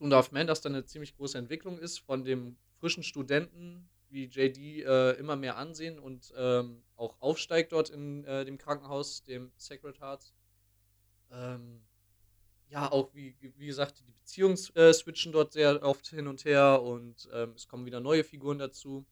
a 0.00 0.10
Half 0.10 0.30
Men, 0.30 0.46
dass 0.46 0.60
da 0.60 0.68
eine 0.68 0.84
ziemlich 0.84 1.16
große 1.16 1.36
Entwicklung 1.36 1.78
ist 1.80 1.98
von 1.98 2.22
dem 2.22 2.56
frischen 2.78 3.02
Studenten, 3.02 3.88
wie 4.08 4.26
JD 4.26 4.84
äh, 4.86 5.12
immer 5.14 5.34
mehr 5.34 5.56
ansehen 5.56 5.98
und 5.98 6.32
ähm, 6.36 6.84
auch 6.96 7.16
aufsteigt 7.20 7.72
dort 7.72 7.90
in 7.90 8.24
äh, 8.24 8.44
dem 8.44 8.56
Krankenhaus, 8.56 9.24
dem 9.24 9.50
Sacred 9.56 10.00
Hearts. 10.00 10.32
Ähm, 11.32 11.82
ja, 12.68 12.92
auch 12.92 13.12
wie, 13.14 13.34
wie 13.40 13.66
gesagt, 13.66 13.98
die 13.98 14.12
Beziehungen 14.12 14.56
äh, 14.76 14.92
switchen 14.92 15.32
dort 15.32 15.52
sehr 15.52 15.82
oft 15.82 16.06
hin 16.06 16.28
und 16.28 16.44
her 16.44 16.80
und 16.80 17.28
ähm, 17.32 17.54
es 17.56 17.66
kommen 17.66 17.84
wieder 17.84 17.98
neue 17.98 18.22
Figuren 18.22 18.58
dazu. 18.58 19.04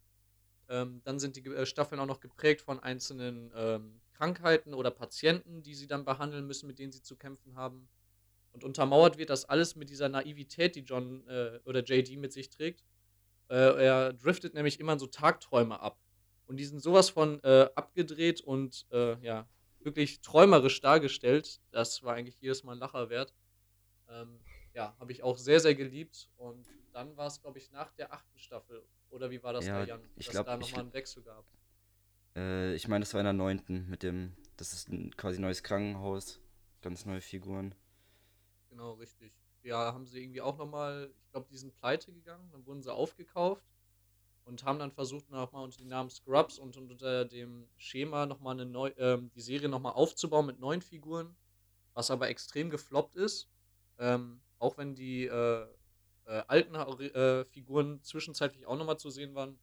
Ähm, 0.71 1.03
dann 1.05 1.19
sind 1.19 1.37
die 1.37 1.45
äh, 1.47 1.67
Staffeln 1.67 2.01
auch 2.01 2.07
noch 2.07 2.21
geprägt 2.21 2.61
von 2.63 2.79
einzelnen 2.79 3.53
ähm, 3.57 4.01
Krankheiten 4.13 4.73
oder 4.73 4.93
Patienten, 4.93 5.63
die 5.63 5.75
sie 5.75 5.89
dann 5.89 6.05
behandeln 6.05 6.47
müssen, 6.47 6.69
mit 6.69 6.79
denen 6.79 6.93
sie 6.93 7.03
zu 7.03 7.17
kämpfen 7.17 7.57
haben. 7.57 7.89
Und 8.53 8.63
untermauert 8.63 9.19
wird 9.19 9.31
das 9.31 9.45
alles 9.45 9.75
mit 9.75 9.91
dieser 9.91 10.09
Naivität, 10.09 10.77
die 10.77 10.81
John 10.81 11.27
äh, 11.27 11.59
oder 11.65 11.83
JD 11.83 12.17
mit 12.19 12.33
sich 12.33 12.51
trägt. 12.51 12.85
Äh, 13.49 13.85
er 13.85 14.13
driftet 14.13 14.55
nämlich 14.55 14.79
immer 14.79 14.93
in 14.93 15.01
so 15.01 15.09
Tagträume 15.09 15.81
ab. 15.81 15.99
Und 16.47 16.57
die 16.57 16.65
sind 16.65 16.81
sowas 16.81 17.11
von 17.11 17.43
äh, 17.43 17.69
abgedreht 17.75 18.41
und 18.41 18.87
äh, 18.93 19.21
ja, 19.25 19.49
wirklich 19.81 20.21
träumerisch 20.21 20.81
dargestellt. 20.81 21.61
Das 21.73 22.03
war 22.05 22.15
eigentlich 22.15 22.41
jedes 22.41 22.63
Mal 22.63 22.73
ein 22.73 22.79
Lacher 22.79 23.11
wert. 23.11 23.35
Ähm, 24.09 24.39
ja, 24.75 24.95
habe 25.01 25.11
ich 25.11 25.25
auch 25.25 25.37
sehr, 25.37 25.59
sehr 25.59 25.75
geliebt. 25.75 26.29
Und 26.37 26.69
dann 26.93 27.17
war 27.17 27.27
es, 27.27 27.41
glaube 27.41 27.59
ich, 27.59 27.71
nach 27.73 27.93
der 27.93 28.13
achten 28.13 28.39
Staffel. 28.39 28.85
Oder 29.11 29.31
wie 29.31 29.43
war 29.43 29.53
das 29.53 29.67
Ja, 29.67 29.81
bei 29.81 29.87
Jan? 29.87 30.01
ich 30.17 30.27
dass 30.27 30.33
glaub- 30.35 30.47
da 30.47 30.57
nochmal 30.57 30.81
einen 30.81 30.93
Wechsel 30.93 31.23
gab. 31.23 31.45
äh, 32.37 32.75
ich 32.75 32.89
meine, 32.89 33.03
das 33.05 33.13
war 33.15 33.21
in 33.21 33.25
der 33.25 33.33
neunten 33.33 33.89
mit 33.89 34.03
dem, 34.03 34.37
das 34.57 34.73
ist 34.73 34.89
ein 34.89 35.15
quasi 35.17 35.41
neues 35.41 35.63
Krankenhaus, 35.63 36.41
ganz 36.81 37.05
neue 37.07 37.21
Figuren. 37.21 37.75
Genau, 38.69 38.93
richtig. 38.95 39.33
Ja, 39.63 39.93
haben 39.93 40.07
sie 40.07 40.23
irgendwie 40.23 40.41
auch 40.41 40.57
nochmal, 40.57 41.13
ich 41.19 41.31
glaube, 41.33 41.49
die 41.51 41.59
sind 41.59 41.75
pleite 41.75 42.13
gegangen, 42.13 42.49
dann 42.53 42.65
wurden 42.67 42.83
sie 42.83 42.93
aufgekauft 42.93 43.65
und 44.45 44.65
haben 44.65 44.79
dann 44.79 44.93
versucht, 44.93 45.29
nochmal 45.29 45.65
unter 45.65 45.79
dem 45.79 45.89
Namen 45.89 46.09
Scrubs 46.09 46.59
und 46.59 46.77
unter 46.77 47.25
dem 47.25 47.69
Schema 47.77 48.27
nochmal 48.27 48.55
eine 48.55 48.67
neu, 48.67 48.93
ähm, 48.97 49.31
die 49.35 49.41
Serie 49.41 49.69
nochmal 49.69 49.93
aufzubauen 49.93 50.47
mit 50.47 50.61
neuen 50.61 50.81
Figuren, 50.83 51.37
was 51.95 52.11
aber 52.11 52.29
extrem 52.29 52.71
gefloppt 52.71 53.17
ist. 53.17 53.51
Ähm, 53.99 54.41
auch 54.59 54.79
wenn 54.79 54.95
die 54.95 55.27
äh, 55.27 55.67
äh, 56.31 56.45
alten 56.47 56.75
äh, 56.77 57.45
Figuren 57.47 58.01
zwischenzeitlich 58.03 58.67
auch 58.67 58.77
nochmal 58.77 58.99
zu 58.99 59.11
sehen 59.11 59.35
waren. 59.35 59.59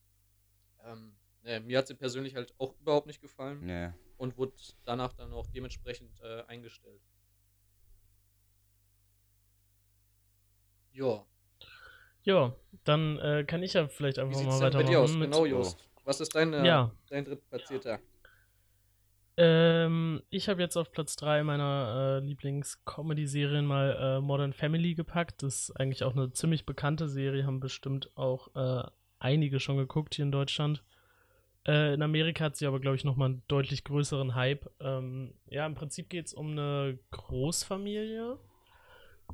Ähm, 0.84 1.16
äh, 1.44 1.62
mir 1.62 1.78
hat 1.78 1.88
sie 1.88 1.96
persönlich 1.96 2.36
halt 2.36 2.54
auch 2.58 2.76
überhaupt 2.82 3.08
nicht 3.08 3.22
gefallen 3.22 3.66
nee. 3.66 3.90
und 4.18 4.38
wurde 4.38 4.54
danach 4.84 5.14
dann 5.14 5.32
auch 5.32 5.48
dementsprechend 5.48 6.20
äh, 6.22 6.44
eingestellt. 6.48 7.02
Ja. 10.92 11.26
Ja, 12.24 12.54
dann 12.84 13.18
äh, 13.20 13.46
kann 13.46 13.64
ich 13.64 13.74
ja 13.74 13.88
vielleicht 13.88 14.20
einfach 14.20 14.42
mal 14.44 14.60
weitermachen. 14.60 15.22
Genau, 15.22 15.42
oh. 15.42 15.46
Jost. 15.46 15.88
Was 16.04 16.20
ist 16.20 16.36
deine, 16.36 16.64
äh, 16.64 16.68
ja. 16.68 16.92
dein 17.08 17.24
drittplatzierter? 17.24 17.92
Ja. 17.92 18.00
Ähm, 19.38 20.24
ich 20.32 20.50
habe 20.50 20.62
jetzt 20.62 20.78
auf 20.78 20.92
Platz 20.92 21.16
3 21.16 21.44
meiner 21.44 22.20
äh, 22.22 22.26
Lieblings-Comedy-Serien 22.26 23.66
mal 23.66 24.18
äh, 24.18 24.22
Modern 24.22 24.52
Family 24.52 24.96
gepackt. 24.96 25.44
Das 25.44 25.70
ist 25.70 25.80
eigentlich 25.80 26.04
auch 26.04 26.16
eine 26.16 26.32
ziemlich 26.32 26.66
bekannte 26.66 27.08
Serie, 27.08 27.46
haben 27.46 27.60
bestimmt 27.60 28.10
auch 28.16 28.56
äh, 28.56 28.84
einige 29.20 29.60
schon 29.60 29.78
geguckt 29.78 30.16
hier 30.16 30.26
in 30.26 30.32
Deutschland. 30.32 30.84
Äh, 31.68 31.94
in 31.94 32.02
Amerika 32.02 32.46
hat 32.46 32.56
sie 32.56 32.66
aber, 32.66 32.80
glaube 32.80 32.96
ich, 32.96 33.04
nochmal 33.04 33.30
einen 33.30 33.44
deutlich 33.48 33.84
größeren 33.84 34.34
Hype. 34.34 34.72
Ähm, 34.80 35.36
ja, 35.50 35.68
im 35.68 35.76
Prinzip 35.76 36.10
geht 36.10 36.26
es 36.28 36.34
um 36.34 36.52
eine 36.52 36.98
Großfamilie, 37.12 38.40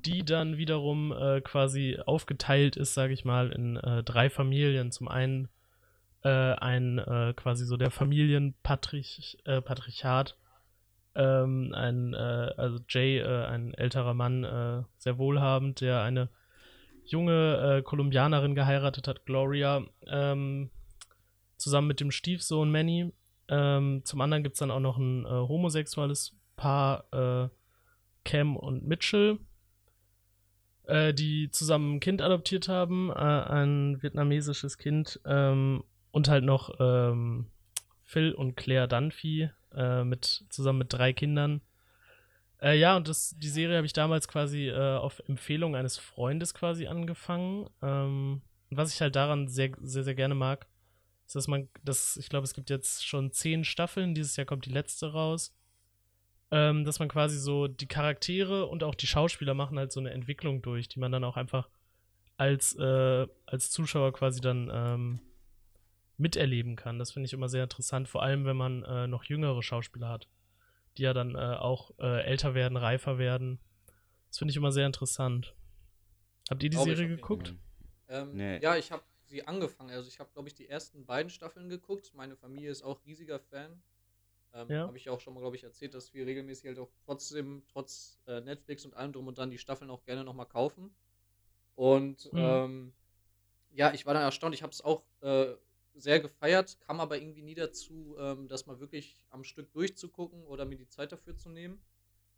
die 0.06 0.26
dann 0.26 0.58
wiederum 0.58 1.14
äh, 1.14 1.40
quasi 1.40 1.98
aufgeteilt 2.06 2.76
ist, 2.76 2.94
sage 2.94 3.14
ich 3.14 3.24
mal, 3.24 3.52
in 3.54 3.78
äh, 3.78 4.04
drei 4.04 4.30
Familien. 4.30 4.92
Zum 4.92 5.08
einen 5.08 5.48
äh, 6.24 6.30
ein 6.30 7.00
äh, 7.00 7.34
quasi 7.36 7.66
so 7.66 7.78
der 7.78 7.92
Familienpatrichat, 7.92 9.46
äh, 9.46 9.62
Patrichat. 9.62 10.38
Ähm, 11.16 11.74
ein, 11.76 12.14
äh, 12.14 12.54
also 12.58 12.80
Jay, 12.90 13.20
äh, 13.20 13.46
ein 13.46 13.74
älterer 13.76 14.14
Mann, 14.14 14.44
äh, 14.44 14.84
sehr 14.98 15.18
wohlhabend, 15.20 15.82
der 15.82 16.02
eine 16.02 16.30
junge 17.06 17.78
äh, 17.78 17.82
Kolumbianerin 17.84 18.56
geheiratet 18.56 19.08
hat, 19.08 19.26
Gloria, 19.26 19.84
ähm, 20.08 20.72
zusammen 21.58 21.88
mit 21.88 22.00
dem 22.00 22.12
Stiefsohn 22.12 22.72
Manny. 22.72 23.12
Ähm, 23.48 24.02
zum 24.06 24.22
anderen 24.22 24.44
gibt 24.44 24.54
es 24.54 24.60
dann 24.60 24.72
auch 24.72 24.80
noch 24.80 24.98
ein 24.98 25.26
äh, 25.26 25.30
homosexuelles 25.30 26.36
Paar, 26.56 27.06
äh, 27.12 27.50
Cam 28.24 28.56
und 28.56 28.88
Mitchell, 28.88 29.40
äh, 30.86 31.14
die 31.14 31.52
zusammen 31.52 31.96
ein 31.96 32.00
Kind 32.00 32.22
adoptiert 32.22 32.70
haben, 32.70 33.10
äh, 33.10 33.14
ein 33.14 34.02
vietnamesisches 34.02 34.78
Kind. 34.78 35.20
Ähm, 35.26 35.84
und 36.14 36.30
halt 36.30 36.44
noch 36.44 36.76
ähm, 36.80 37.48
Phil 38.04 38.34
und 38.34 38.56
Claire 38.56 38.88
Dunphy 38.88 39.50
äh, 39.76 40.04
mit, 40.04 40.46
zusammen 40.50 40.80
mit 40.80 40.94
drei 40.94 41.12
Kindern. 41.12 41.62
Äh, 42.62 42.78
ja, 42.78 42.96
und 42.96 43.08
das, 43.08 43.36
die 43.40 43.50
Serie 43.50 43.78
habe 43.78 43.88
ich 43.88 43.94
damals 43.94 44.28
quasi 44.28 44.70
äh, 44.70 44.98
auf 44.98 45.22
Empfehlung 45.28 45.76
eines 45.76 45.98
Freundes 45.98 46.54
quasi 46.54 46.86
angefangen. 46.86 47.68
Ähm, 47.82 48.44
was 48.70 48.94
ich 48.94 49.02
halt 49.02 49.16
daran 49.16 49.48
sehr, 49.48 49.72
sehr, 49.82 50.04
sehr 50.04 50.14
gerne 50.14 50.36
mag, 50.36 50.68
ist, 51.26 51.36
dass 51.36 51.48
man, 51.48 51.68
das, 51.84 52.16
ich 52.18 52.30
glaube, 52.30 52.46
es 52.46 52.54
gibt 52.54 52.70
jetzt 52.70 53.06
schon 53.06 53.32
zehn 53.32 53.64
Staffeln, 53.64 54.14
dieses 54.14 54.36
Jahr 54.36 54.46
kommt 54.46 54.68
die 54.68 54.72
letzte 54.72 55.12
raus. 55.12 55.56
Ähm, 56.52 56.86
dass 56.86 57.00
man 57.00 57.10
quasi 57.10 57.40
so 57.40 57.68
die 57.68 57.88
Charaktere 57.88 58.68
und 58.68 58.84
auch 58.84 58.94
die 58.94 59.08
Schauspieler 59.08 59.56
machen 59.56 59.80
halt 59.80 59.92
so 59.92 60.00
eine 60.00 60.12
Entwicklung 60.12 60.62
durch, 60.62 60.88
die 60.88 61.00
man 61.00 61.12
dann 61.12 61.24
auch 61.24 61.38
einfach 61.38 61.70
als, 62.38 62.76
äh, 62.76 63.28
als 63.48 63.72
Zuschauer 63.72 64.14
quasi 64.14 64.42
dann 64.42 64.70
ähm, 64.72 65.20
miterleben 66.24 66.76
kann. 66.76 66.98
Das 66.98 67.12
finde 67.12 67.28
ich 67.28 67.34
immer 67.34 67.50
sehr 67.50 67.64
interessant, 67.64 68.08
vor 68.08 68.24
allem 68.24 68.46
wenn 68.46 68.58
man 68.58 68.84
äh, 68.84 69.08
noch 69.08 69.26
jüngere 69.26 69.62
Schauspieler 69.62 70.10
hat, 70.10 70.28
die 70.98 71.04
ja 71.04 71.14
dann 71.14 71.36
äh, 71.36 71.38
auch 71.38 71.92
äh, 72.00 72.24
älter 72.24 72.56
werden, 72.56 72.78
reifer 72.78 73.18
werden. 73.20 73.60
Das 74.30 74.40
finde 74.40 74.52
ich 74.52 74.58
immer 74.58 74.72
sehr 74.72 74.88
interessant. 74.88 75.54
Habt 76.50 76.64
ihr 76.64 76.70
die 76.70 76.76
Glaub 76.78 76.86
Serie 76.88 77.08
geguckt? 77.08 77.54
Ähm, 78.08 78.36
Nee. 78.36 78.60
Ja, 78.60 78.76
ich 78.76 78.92
habe 78.92 79.04
sie 79.26 79.46
angefangen. 79.46 79.92
Also 79.92 80.08
ich 80.08 80.20
habe, 80.20 80.30
glaube 80.34 80.48
ich, 80.48 80.56
die 80.56 80.68
ersten 80.68 81.06
beiden 81.06 81.30
Staffeln 81.30 81.70
geguckt. 81.70 82.14
Meine 82.16 82.36
Familie 82.36 82.72
ist 82.72 82.84
auch 82.84 83.06
riesiger 83.06 83.40
Fan. 83.40 83.84
Ähm, 84.54 84.70
Ja. 84.70 84.88
Habe 84.88 84.98
ich 84.98 85.10
auch 85.10 85.20
schon 85.20 85.34
mal, 85.34 85.42
glaube 85.42 85.56
ich, 85.58 85.64
erzählt, 85.64 85.94
dass 85.94 86.14
wir 86.14 86.26
regelmäßig 86.26 86.68
halt 86.68 86.80
auch 86.80 86.92
trotzdem, 87.06 87.64
trotz 87.68 88.20
äh, 88.28 88.40
Netflix 88.42 88.86
und 88.86 88.96
allem 88.96 89.12
drum 89.12 89.28
und 89.28 89.38
dran, 89.38 89.52
die 89.52 89.58
Staffeln 89.58 89.92
auch 89.92 90.04
gerne 90.06 90.24
nochmal 90.24 90.46
kaufen. 90.46 90.96
Und 91.76 92.32
Mhm. 92.32 92.40
ähm, 92.40 92.94
ja, 93.72 93.94
ich 93.94 94.06
war 94.06 94.14
dann 94.14 94.24
erstaunt. 94.24 94.56
Ich 94.56 94.64
habe 94.64 94.72
es 94.72 94.82
auch 94.82 95.04
äh, 95.22 95.54
sehr 95.96 96.20
gefeiert, 96.20 96.80
kam 96.82 97.00
aber 97.00 97.18
irgendwie 97.18 97.42
nie 97.44 97.56
dazu, 97.56 98.16
ähm, 98.20 98.48
das 98.48 98.66
mal 98.66 98.80
wirklich 98.80 99.22
am 99.30 99.44
Stück 99.44 99.72
durchzugucken 99.74 100.46
oder 100.46 100.66
mir 100.66 100.78
die 100.78 100.88
Zeit 100.88 101.12
dafür 101.12 101.36
zu 101.38 101.50
nehmen. 101.50 101.82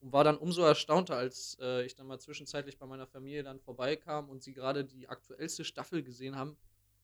Und 0.01 0.11
war 0.11 0.23
dann 0.23 0.37
umso 0.37 0.61
erstaunter, 0.61 1.15
als 1.15 1.57
äh, 1.61 1.83
ich 1.85 1.95
dann 1.95 2.05
mal 2.07 2.19
zwischenzeitlich 2.19 2.77
bei 2.77 2.85
meiner 2.85 3.07
Familie 3.07 3.43
dann 3.43 3.59
vorbeikam 3.59 4.29
und 4.29 4.43
sie 4.43 4.53
gerade 4.53 4.83
die 4.85 5.07
aktuellste 5.07 5.63
Staffel 5.63 6.03
gesehen 6.03 6.35
haben, 6.35 6.57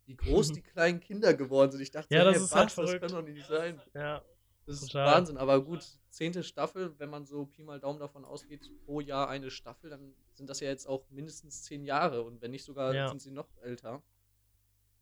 wie 0.05 0.15
groß 0.15 0.51
die 0.53 0.61
kleinen 0.61 0.99
Kinder 0.99 1.33
geworden 1.33 1.71
sind. 1.71 1.81
Ich 1.81 1.91
dachte, 1.91 2.13
Ja, 2.13 2.23
das 2.25 2.35
hey, 2.35 2.43
ist 2.43 2.53
halt 2.53 2.65
was, 2.65 2.75
das 2.75 2.85
verrückt. 2.85 3.01
kann 3.01 3.11
doch 3.11 3.21
nicht 3.33 3.47
sein. 3.47 3.81
Ja, 3.95 4.21
Das 4.65 4.75
ist 4.83 4.91
Total. 4.91 5.15
Wahnsinn. 5.15 5.37
Aber 5.37 5.63
gut, 5.63 5.87
zehnte 6.09 6.43
Staffel, 6.43 6.93
wenn 6.99 7.09
man 7.09 7.25
so 7.25 7.45
Pi 7.45 7.63
mal 7.63 7.79
Daumen 7.79 7.99
davon 7.99 8.25
ausgeht, 8.25 8.69
pro 8.85 8.99
Jahr 8.99 9.29
eine 9.29 9.49
Staffel, 9.49 9.89
dann 9.89 10.13
sind 10.33 10.49
das 10.49 10.59
ja 10.59 10.67
jetzt 10.67 10.85
auch 10.85 11.09
mindestens 11.09 11.63
zehn 11.63 11.85
Jahre 11.85 12.21
und 12.23 12.41
wenn 12.41 12.51
nicht 12.51 12.65
sogar, 12.65 12.93
Ja. 12.93 13.07
sind 13.07 13.21
sie 13.21 13.31
noch 13.31 13.47
älter. 13.61 14.03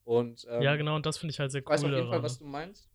Und 0.09 0.47
ähm, 0.49 0.63
ja, 0.63 0.75
genau, 0.75 0.95
und 0.95 1.05
das 1.05 1.19
finde 1.19 1.33
ich 1.33 1.39
halt 1.39 1.51
sehr 1.51 1.61
ich 1.61 1.67
weiß 1.67 1.83
cool 1.83 1.91
auf 1.91 1.95
jeden 1.95 2.09
Fall, 2.09 2.23
was 2.23 2.39
du 2.39 2.45
meinst. 2.45 2.89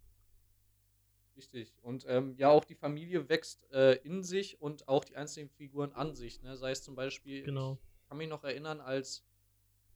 Richtig. 1.36 1.72
Und 1.80 2.04
ähm, 2.08 2.34
ja, 2.38 2.48
auch 2.48 2.64
die 2.64 2.74
Familie 2.74 3.28
wächst 3.28 3.70
äh, 3.70 3.92
in 4.02 4.24
sich 4.24 4.60
und 4.60 4.88
auch 4.88 5.04
die 5.04 5.14
einzelnen 5.14 5.48
Figuren 5.48 5.92
an 5.92 6.16
sich. 6.16 6.42
Ne? 6.42 6.56
Sei 6.56 6.72
es 6.72 6.82
zum 6.82 6.96
Beispiel, 6.96 7.44
Genau. 7.44 7.78
ich 8.00 8.08
kann 8.08 8.18
mich 8.18 8.28
noch 8.28 8.42
erinnern, 8.42 8.80
als 8.80 9.24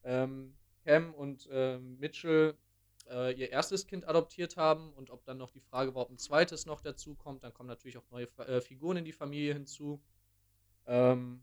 ähm, 0.04 0.54
Cam 0.84 1.12
und 1.12 1.48
ähm, 1.50 1.98
Mitchell 1.98 2.56
äh, 3.10 3.34
ihr 3.34 3.50
erstes 3.50 3.88
Kind 3.88 4.06
adoptiert 4.06 4.56
haben 4.56 4.92
und 4.92 5.10
ob 5.10 5.24
dann 5.24 5.38
noch 5.38 5.50
die 5.50 5.60
Frage 5.60 5.96
war, 5.96 6.02
ob 6.02 6.10
ein 6.10 6.18
zweites 6.18 6.66
noch 6.66 6.82
dazu 6.82 7.16
kommt. 7.16 7.42
Dann 7.42 7.52
kommen 7.52 7.68
natürlich 7.68 7.98
auch 7.98 8.08
neue 8.12 8.28
äh, 8.46 8.60
Figuren 8.60 8.98
in 8.98 9.04
die 9.04 9.12
Familie 9.12 9.54
hinzu. 9.54 10.00
Ähm, 10.86 11.42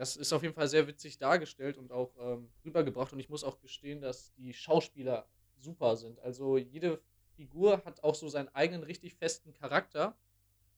das 0.00 0.16
ist 0.16 0.32
auf 0.32 0.42
jeden 0.42 0.54
Fall 0.54 0.66
sehr 0.66 0.86
witzig 0.86 1.18
dargestellt 1.18 1.76
und 1.76 1.92
auch 1.92 2.16
ähm, 2.18 2.50
rübergebracht. 2.64 3.12
Und 3.12 3.20
ich 3.20 3.28
muss 3.28 3.44
auch 3.44 3.60
gestehen, 3.60 4.00
dass 4.00 4.32
die 4.32 4.54
Schauspieler 4.54 5.28
super 5.58 5.94
sind. 5.98 6.18
Also 6.20 6.56
jede 6.56 7.02
Figur 7.36 7.84
hat 7.84 8.02
auch 8.02 8.14
so 8.14 8.26
seinen 8.30 8.48
eigenen 8.48 8.82
richtig 8.82 9.14
festen 9.16 9.52
Charakter, 9.52 10.16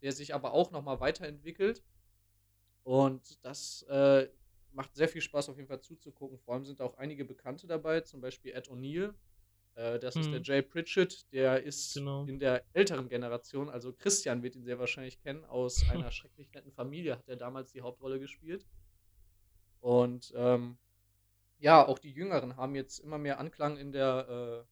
der 0.03 0.11
sich 0.11 0.35
aber 0.35 0.53
auch 0.53 0.73
nochmal 0.73 0.99
weiterentwickelt. 0.99 1.85
Und 2.83 3.39
das 3.45 3.83
äh, 3.89 4.29
macht 4.73 4.97
sehr 4.97 5.09
viel 5.09 5.21
Spaß, 5.23 5.49
auf 5.51 5.57
jeden 5.57 5.69
Fall 5.69 5.81
zuzugucken. 5.81 6.39
Vor 6.41 6.55
allem 6.55 6.65
sind 6.65 6.81
auch 6.81 6.97
einige 6.99 7.25
Bekannte 7.25 7.69
dabei, 7.69 8.01
zum 8.01 8.21
Beispiel 8.21 8.51
Ed 8.53 8.69
O'Neill. 8.71 9.15
Äh, 9.75 10.01
das 10.01 10.17
ist 10.17 10.27
Mhm. 10.27 10.33
der 10.33 10.43
Jay 10.43 10.63
Pritchett, 10.63 11.33
der 11.33 11.63
ist 11.63 11.95
Genau. 11.95 12.25
in 12.25 12.41
der 12.41 12.65
älteren 12.73 13.09
Generation, 13.09 13.69
also 13.71 13.93
Christian 13.93 14.43
wird 14.43 14.57
ihn 14.57 14.65
sehr 14.65 14.81
wahrscheinlich 14.81 15.21
kennen, 15.21 15.45
aus 15.45 15.77
einer 16.09 16.11
schrecklich 16.11 16.51
netten 16.53 16.73
Familie 16.73 17.17
hat 17.17 17.29
er 17.29 17.37
damals 17.37 17.71
die 17.71 17.83
Hauptrolle 17.83 18.19
gespielt. 18.19 18.67
Und 19.83 20.33
ähm, 20.37 20.79
ja, 21.59 21.87
auch 21.87 21.99
die 21.99 22.13
Jüngeren 22.13 22.57
haben 22.57 22.75
jetzt 22.75 23.01
immer 23.01 23.19
mehr 23.19 23.39
Anklang 23.39 23.77
in 23.77 23.93
der 23.93 24.65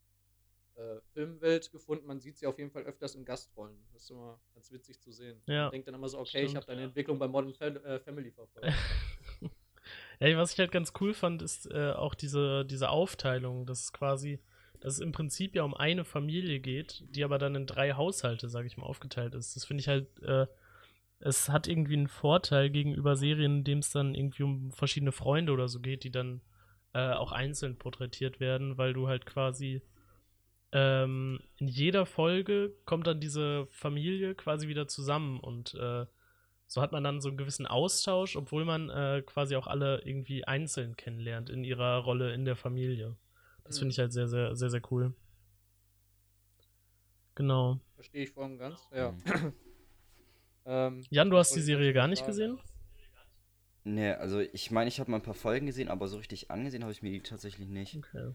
äh, 0.78 0.80
äh, 0.80 1.00
Filmwelt 1.12 1.70
gefunden. 1.72 2.06
Man 2.06 2.20
sieht 2.20 2.38
sie 2.38 2.46
auf 2.46 2.58
jeden 2.58 2.70
Fall 2.70 2.84
öfters 2.84 3.16
in 3.16 3.24
Gastrollen. 3.24 3.76
Das 3.92 4.04
ist 4.04 4.10
immer 4.10 4.40
ganz 4.54 4.70
witzig 4.72 5.00
zu 5.00 5.12
sehen. 5.12 5.42
Ja, 5.46 5.64
Man 5.64 5.72
denkt 5.72 5.88
dann 5.88 5.96
immer 5.96 6.08
so, 6.08 6.18
okay, 6.18 6.42
ich 6.42 6.50
stimmt. 6.50 6.56
habe 6.56 6.66
deine 6.66 6.84
Entwicklung 6.84 7.18
bei 7.18 7.26
Modern 7.28 7.52
Fam 7.52 7.76
äh, 7.76 7.98
Family 8.00 8.30
verfolgt. 8.30 8.72
Ja, 10.22 10.36
was 10.36 10.52
ich 10.52 10.58
halt 10.58 10.70
ganz 10.70 10.92
cool 11.00 11.14
fand, 11.14 11.40
ist 11.40 11.64
äh, 11.70 11.92
auch 11.92 12.14
diese, 12.14 12.66
diese 12.66 12.90
Aufteilung, 12.90 13.64
dass 13.64 13.84
es 13.84 13.92
quasi, 13.94 14.38
dass 14.80 14.92
es 14.92 15.00
im 15.00 15.12
Prinzip 15.12 15.54
ja 15.56 15.62
um 15.62 15.72
eine 15.72 16.04
Familie 16.04 16.60
geht, 16.60 17.02
die 17.08 17.24
aber 17.24 17.38
dann 17.38 17.54
in 17.54 17.66
drei 17.66 17.94
Haushalte, 17.94 18.50
sage 18.50 18.66
ich 18.66 18.76
mal, 18.76 18.84
aufgeteilt 18.84 19.34
ist. 19.34 19.56
Das 19.56 19.64
finde 19.64 19.80
ich 19.80 19.88
halt, 19.88 20.22
äh, 20.22 20.46
es 21.20 21.48
hat 21.48 21.68
irgendwie 21.68 21.94
einen 21.94 22.08
Vorteil 22.08 22.70
gegenüber 22.70 23.14
Serien, 23.16 23.58
in 23.58 23.64
dem 23.64 23.78
es 23.78 23.90
dann 23.90 24.14
irgendwie 24.14 24.42
um 24.42 24.72
verschiedene 24.72 25.12
Freunde 25.12 25.52
oder 25.52 25.68
so 25.68 25.80
geht, 25.80 26.04
die 26.04 26.10
dann 26.10 26.40
äh, 26.94 27.12
auch 27.12 27.32
einzeln 27.32 27.76
porträtiert 27.76 28.40
werden, 28.40 28.78
weil 28.78 28.92
du 28.92 29.06
halt 29.06 29.26
quasi 29.26 29.82
ähm, 30.72 31.40
in 31.58 31.68
jeder 31.68 32.06
Folge 32.06 32.72
kommt 32.84 33.06
dann 33.06 33.20
diese 33.20 33.66
Familie 33.70 34.34
quasi 34.34 34.68
wieder 34.68 34.88
zusammen 34.88 35.40
und 35.40 35.74
äh, 35.74 36.06
so 36.66 36.80
hat 36.80 36.92
man 36.92 37.02
dann 37.02 37.20
so 37.20 37.28
einen 37.28 37.38
gewissen 37.38 37.66
Austausch, 37.66 38.36
obwohl 38.36 38.64
man 38.64 38.88
äh, 38.90 39.22
quasi 39.26 39.56
auch 39.56 39.66
alle 39.66 40.02
irgendwie 40.04 40.44
einzeln 40.44 40.96
kennenlernt 40.96 41.50
in 41.50 41.64
ihrer 41.64 41.98
Rolle 41.98 42.32
in 42.32 42.44
der 42.44 42.54
Familie. 42.54 43.16
Das 43.64 43.78
finde 43.78 43.92
ich 43.92 43.98
halt 43.98 44.12
sehr, 44.12 44.28
sehr, 44.28 44.54
sehr, 44.54 44.70
sehr 44.70 44.82
cool. 44.90 45.12
Genau. 47.34 47.80
Verstehe 47.94 48.24
ich 48.24 48.30
voll 48.30 48.44
und 48.44 48.58
ganz. 48.58 48.88
Ja. 48.92 49.12
Mhm. 49.12 49.52
Ähm, 50.66 51.04
Jan, 51.10 51.30
du 51.30 51.36
hast 51.38 51.54
die 51.54 51.60
Serie 51.60 51.92
gar 51.92 52.08
nicht 52.08 52.26
gesehen? 52.26 52.58
Nee, 53.84 54.12
also 54.12 54.40
ich 54.40 54.70
meine, 54.70 54.88
ich 54.88 55.00
habe 55.00 55.10
mal 55.10 55.16
ein 55.18 55.22
paar 55.22 55.34
Folgen 55.34 55.66
gesehen, 55.66 55.88
aber 55.88 56.06
so 56.06 56.18
richtig 56.18 56.50
angesehen 56.50 56.82
habe 56.82 56.92
ich 56.92 57.02
mir 57.02 57.10
die 57.10 57.22
tatsächlich 57.22 57.68
nicht. 57.68 57.96
Okay. 57.96 58.34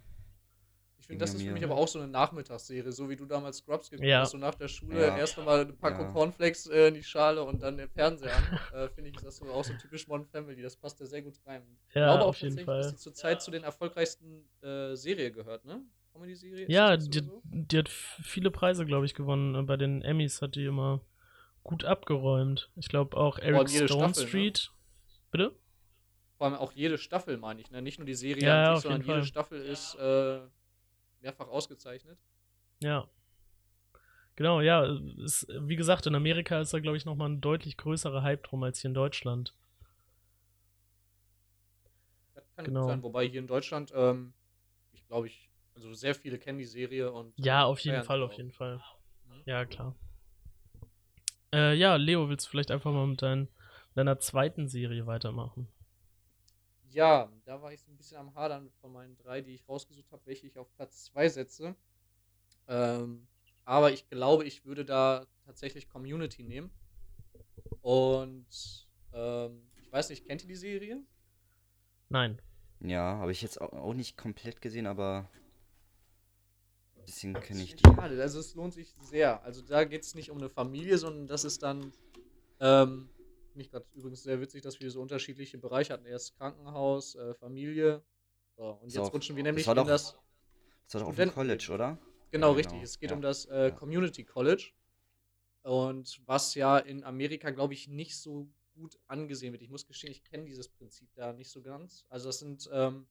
Ich 0.97 1.07
finde, 1.07 1.23
das 1.23 1.35
ist 1.35 1.43
für 1.43 1.51
mich 1.51 1.63
aber 1.63 1.75
auch 1.75 1.87
so 1.87 1.99
eine 1.99 2.07
Nachmittagsserie, 2.07 2.91
so 2.91 3.07
wie 3.09 3.15
du 3.15 3.25
damals 3.27 3.57
Scrubs 3.57 3.91
geguckt 3.91 4.07
Ja. 4.07 4.21
hast, 4.21 4.31
so 4.31 4.39
nach 4.39 4.55
der 4.55 4.67
Schule 4.67 5.05
Ja. 5.05 5.17
erst 5.17 5.37
nochmal 5.37 5.61
eine 5.61 5.73
Packung 5.73 6.07
Ja. 6.07 6.11
Cornflakes 6.11 6.65
äh, 6.65 6.87
in 6.87 6.95
die 6.95 7.03
Schale 7.03 7.43
und 7.43 7.61
dann 7.61 7.77
den 7.77 7.87
Fernseher 7.89 8.35
an. 8.35 8.43
äh, 8.73 8.89
finde 8.89 9.11
ich, 9.11 9.15
ist 9.17 9.23
das 9.25 9.37
so 9.37 9.45
auch 9.51 9.63
so 9.63 9.73
typisch 9.75 10.07
Modern 10.07 10.25
Family. 10.25 10.63
Das 10.63 10.75
passt 10.75 10.99
da 10.99 11.05
sehr 11.05 11.21
gut 11.21 11.35
rein. 11.45 11.61
Ich 11.89 11.95
Ja, 11.95 12.05
glaube 12.07 12.25
auch 12.25 12.33
tatsächlich, 12.33 12.65
dass 12.65 12.87
Fall. 12.87 12.91
die 12.91 12.97
zurzeit 12.97 13.41
zu 13.43 13.51
den 13.51 13.63
erfolgreichsten 13.63 14.49
äh, 14.63 14.95
Serie 14.95 15.31
gehört, 15.31 15.63
ne? 15.63 15.79
Comedy-Serie? 16.11 16.65
Ja, 16.71 16.97
die, 16.97 17.19
so? 17.19 17.41
die 17.43 17.77
hat 17.77 17.89
viele 17.89 18.49
Preise, 18.49 18.85
glaube 18.87 19.05
ich, 19.05 19.13
gewonnen. 19.13 19.53
Äh, 19.53 19.61
Bei 19.61 19.77
den 19.77 20.01
Emmys 20.01 20.41
hat 20.41 20.55
die 20.55 20.65
immer 20.65 21.01
gut 21.65 21.83
abgeräumt. 21.83 22.69
Ich 22.77 22.87
glaube 22.87 23.17
auch 23.17 23.37
Eric 23.37 23.69
Stone 23.69 23.87
Staffel, 24.13 24.23
ne? 24.23 24.27
Street. 24.29 24.71
Bitte? 25.31 25.55
vor 26.37 26.47
allem 26.47 26.55
auch 26.55 26.73
jede 26.73 26.97
Staffel, 26.97 27.37
meine 27.37 27.61
ich. 27.61 27.71
Ne? 27.71 27.81
Nicht 27.81 27.97
nur 27.97 28.05
die 28.05 28.13
Serie 28.13 28.43
Ja, 28.43 28.63
an 28.63 28.69
auf 28.71 28.77
sich, 28.77 28.83
sondern 28.83 29.01
jeden 29.01 29.09
jede 29.09 29.19
Fall. 29.21 29.27
Staffel 29.27 29.61
ist 29.61 29.95
äh, 29.95 30.41
mehrfach 31.21 31.47
ausgezeichnet. 31.47 32.19
Ja. 32.81 33.07
Genau, 34.35 34.59
ja. 34.59 34.85
Ist, 35.17 35.47
wie 35.61 35.77
gesagt, 35.77 36.07
in 36.07 36.15
Amerika 36.15 36.59
ist 36.59 36.73
da, 36.73 36.79
glaube 36.79 36.97
ich, 36.97 37.05
nochmal 37.05 37.29
ein 37.29 37.39
deutlich 37.41 37.77
größerer 37.77 38.21
Hype 38.21 38.43
drum 38.43 38.63
als 38.63 38.79
hier 38.81 38.89
in 38.89 38.93
Deutschland. 38.93 39.53
Das 42.33 42.43
kann 42.55 42.65
Genau. 42.65 42.81
gut 42.81 42.89
sein. 42.89 43.03
Wobei 43.03 43.27
hier 43.27 43.39
in 43.39 43.47
Deutschland, 43.47 43.93
ähm, 43.95 44.33
ich 44.91 45.05
glaube, 45.07 45.27
ich, 45.27 45.49
also 45.73 45.93
sehr 45.93 46.15
viele 46.15 46.37
kennen 46.37 46.57
die 46.59 46.65
Serie 46.65 47.11
und. 47.11 47.33
Ja, 47.37 47.63
auf 47.63 47.79
jeden 47.79 48.03
Fall, 48.03 48.21
auf 48.21 48.33
jeden 48.33 48.51
Fall. 48.51 48.83
Ja, 49.45 49.63
klar. 49.65 49.95
Äh, 51.55 51.73
ja, 51.75 51.95
Leo, 51.95 52.27
willst 52.27 52.47
du 52.47 52.49
vielleicht 52.49 52.69
einfach 52.69 52.91
mal 52.91 53.07
mit 53.07 53.21
dein, 53.21 53.47
deiner 53.93 54.19
zweiten 54.19 54.67
Serie 54.67 55.07
weitermachen? 55.07 55.69
Ja, 56.89 57.31
da 57.45 57.61
war 57.61 57.71
ich 57.71 57.81
so 57.81 57.91
ein 57.91 57.95
bisschen 57.97 58.17
am 58.17 58.35
Hadern 58.35 58.69
von 58.81 58.91
meinen 58.91 59.15
drei, 59.15 59.39
die 59.39 59.55
ich 59.55 59.67
rausgesucht 59.69 60.11
habe, 60.11 60.21
welche 60.25 60.47
ich 60.47 60.57
auf 60.57 60.67
Platz 60.75 61.05
2 61.05 61.29
setze. 61.29 61.75
Ähm, 62.67 63.25
aber 63.63 63.93
ich 63.93 64.09
glaube, 64.09 64.43
ich 64.43 64.65
würde 64.65 64.83
da 64.83 65.25
tatsächlich 65.45 65.87
Community 65.87 66.43
nehmen. 66.43 66.71
Und 67.81 68.87
ähm, 69.13 69.61
ich 69.81 69.89
weiß 69.93 70.09
nicht, 70.09 70.25
kennt 70.25 70.41
ihr 70.41 70.49
die 70.49 70.55
Serie? 70.55 71.01
Nein. 72.09 72.41
Ja, 72.81 73.17
habe 73.17 73.31
ich 73.31 73.41
jetzt 73.41 73.61
auch 73.61 73.93
nicht 73.93 74.17
komplett 74.17 74.61
gesehen, 74.61 74.87
aber 74.87 75.29
bisschen 77.05 77.33
kenne 77.33 77.63
ich 77.63 77.75
die. 77.75 77.83
Schade, 77.83 78.21
also 78.21 78.39
es 78.39 78.55
lohnt 78.55 78.73
sich 78.73 78.93
sehr. 79.01 79.43
Also 79.43 79.61
da 79.61 79.83
geht 79.83 80.03
es 80.03 80.15
nicht 80.15 80.31
um 80.31 80.37
eine 80.37 80.49
Familie, 80.49 80.97
sondern 80.97 81.27
das 81.27 81.43
ist 81.43 81.63
dann, 81.63 81.91
ähm, 82.59 83.09
nicht 83.53 83.71
gerade 83.71 83.85
übrigens 83.93 84.23
sehr 84.23 84.41
witzig, 84.41 84.61
dass 84.61 84.79
wir 84.79 84.91
so 84.91 85.01
unterschiedliche 85.01 85.57
Bereiche 85.57 85.93
hatten. 85.93 86.05
Erst 86.05 86.37
Krankenhaus, 86.37 87.15
äh, 87.15 87.33
Familie. 87.35 88.03
So, 88.57 88.79
und 88.81 88.89
So, 88.89 89.01
jetzt 89.03 89.13
rutschen 89.13 89.35
wir 89.35 89.43
nämlich 89.43 89.67
in 89.67 89.75
doch 89.75 89.85
das. 89.87 90.15
Das 90.85 90.95
war 90.95 91.01
doch 91.01 91.07
auf 91.09 91.15
dem 91.15 91.31
College, 91.31 91.71
oder? 91.73 91.97
Genau, 92.31 92.51
Ja, 92.51 92.55
richtig. 92.57 92.73
genau, 92.73 92.83
Es 92.83 92.99
geht 92.99 93.09
ja. 93.11 93.15
um 93.15 93.21
das 93.21 93.45
äh. 93.45 93.71
Community 93.71 94.23
College. 94.23 94.71
Und 95.63 96.21
was 96.25 96.53
ja 96.55 96.77
in 96.77 97.03
Amerika, 97.03 97.49
glaube 97.49 97.73
ich, 97.73 97.87
nicht 97.87 98.17
so 98.17 98.47
gut 98.75 98.99
angesehen 99.07 99.53
wird. 99.53 99.63
Ich 99.63 99.69
muss 99.69 99.87
gestehen, 99.87 100.11
ich 100.11 100.23
kenne 100.23 100.45
dieses 100.45 100.67
Prinzip 100.67 101.09
da 101.15 101.33
nicht 101.33 101.49
so 101.49 101.61
ganz. 101.61 102.05
Also 102.09 102.29
das 102.29 102.39
sind 102.39 102.69
ähm, 102.71 103.07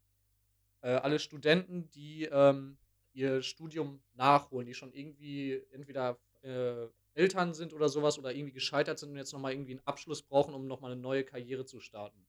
äh, 0.82 0.88
alle 0.90 1.18
Studenten, 1.18 1.88
die 1.90 2.28
ähm, 2.30 2.76
ihr 3.14 3.42
Studium 3.42 4.02
nachholen, 4.14 4.66
die 4.66 4.74
schon 4.74 4.92
irgendwie 4.92 5.62
entweder 5.70 6.18
äh, 6.42 6.86
Eltern 7.14 7.54
sind 7.54 7.72
oder 7.72 7.88
sowas 7.88 8.18
oder 8.18 8.34
irgendwie 8.34 8.52
gescheitert 8.52 8.98
sind 8.98 9.10
und 9.10 9.16
jetzt 9.16 9.32
nochmal 9.32 9.52
irgendwie 9.52 9.72
einen 9.72 9.86
Abschluss 9.86 10.22
brauchen, 10.22 10.52
um 10.54 10.66
nochmal 10.66 10.92
eine 10.92 11.00
neue 11.00 11.24
Karriere 11.24 11.64
zu 11.64 11.80
starten. 11.80 12.26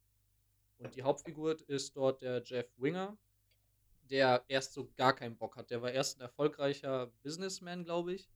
Und 0.77 0.95
die 0.95 1.03
Hauptfigur 1.03 1.57
ist 1.67 1.95
dort 1.95 2.21
der 2.21 2.43
Jeff 2.43 2.71
Winger, 2.77 3.17
der 4.09 4.43
erst 4.47 4.73
so 4.73 4.89
gar 4.95 5.13
keinen 5.13 5.37
Bock 5.37 5.55
hat. 5.55 5.71
Der 5.71 5.81
war 5.81 5.91
erst 5.91 6.17
ein 6.17 6.21
erfolgreicher 6.21 7.07
Businessman, 7.23 7.83
glaube 7.83 8.13
ich. 8.13 8.29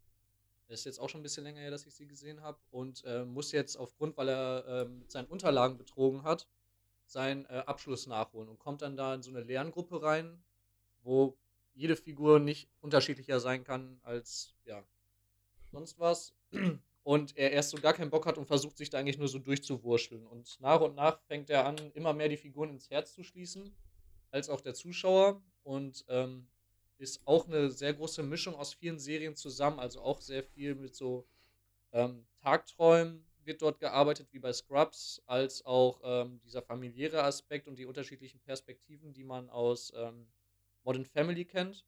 Das 0.68 0.79
ist 0.79 0.86
jetzt 0.86 1.00
auch 1.00 1.10
schon 1.10 1.22
ein 1.22 1.24
bisschen 1.24 1.44
länger 1.44 1.62
her, 1.62 1.72
dass 1.72 1.86
ich 1.86 1.96
sie 1.96 2.08
gesehen 2.08 2.41
habe. 2.41 2.60
Und 2.72 3.03
äh, 3.06 3.25
muss 3.25 3.51
jetzt 3.51 3.75
aufgrund, 3.75 4.18
weil 4.18 4.29
er 4.29 4.68
äh, 4.68 4.89
seinen 5.08 5.27
Unterlagen 5.27 5.77
betrogen 5.77 6.24
hat, 6.24 6.48
seinen 7.06 7.46
äh, 7.46 7.63
Abschluss 7.65 8.08
nachholen 8.08 8.50
und 8.50 8.60
kommt 8.60 8.82
dann 8.82 8.96
da 8.96 9.15
in 9.15 9.24
so 9.24 9.32
eine 9.32 9.41
Lerngruppe 9.41 10.01
rein, 10.01 10.44
wo 11.01 11.38
jede 11.79 11.95
Figur 11.95 12.39
nicht 12.39 12.69
unterschiedlicher 12.81 13.39
sein 13.39 13.63
kann 13.63 14.00
als 14.03 14.53
ja 14.65 14.83
sonst 15.71 15.98
was. 16.00 16.33
Und 17.03 17.38
er 17.38 17.51
erst 17.51 17.71
so 17.71 17.77
gar 17.77 17.93
keinen 17.93 18.12
Bock 18.12 18.27
hat 18.27 18.38
und 18.38 18.45
versucht 18.45 18.77
sich 18.77 18.91
da 18.91 19.00
eigentlich 19.00 19.17
nur 19.17 19.29
so 19.29 19.39
durchzuwurschteln. 19.39 20.27
Und 20.27 20.59
nach 20.59 20.81
und 20.81 20.95
nach 20.95 21.19
fängt 21.21 21.50
er 21.50 21.65
an, 21.65 21.77
immer 21.95 22.13
mehr 22.13 22.29
die 22.29 22.38
Figuren 22.38 22.69
ins 22.69 22.89
Herz 22.91 23.13
zu 23.13 23.24
schließen, 23.24 23.74
als 24.29 24.48
auch 24.50 24.62
der 24.62 24.75
Zuschauer. 24.75 25.41
Und 25.63 26.05
ähm, 26.07 26.48
ist 26.99 27.21
auch 27.25 27.47
eine 27.47 27.71
sehr 27.71 27.93
große 27.93 28.21
Mischung 28.21 28.54
aus 28.54 28.73
vielen 28.73 28.99
Serien 28.99 29.36
zusammen, 29.36 29.80
also 29.80 30.01
auch 30.01 30.21
sehr 30.21 30.43
viel 30.43 30.75
mit 30.75 30.93
so 30.93 31.25
ähm, 31.93 32.27
Tagträumen 32.43 33.25
wird 33.43 33.62
dort 33.63 33.80
gearbeitet, 33.80 34.27
wie 34.32 34.39
bei 34.39 34.54
Scrubs, 34.54 35.23
als 35.25 35.65
auch 35.65 36.01
ähm, 36.04 36.39
dieser 36.43 36.62
familiäre 36.62 37.23
Aspekt 37.23 37.67
und 37.67 37.80
die 37.80 37.86
unterschiedlichen 37.86 38.39
Perspektiven, 38.41 39.13
die 39.13 39.23
man 39.23 39.49
aus 39.49 39.91
ähm, 39.95 40.27
Modern 40.89 41.06
Family 41.06 41.45
kennt. 41.45 41.86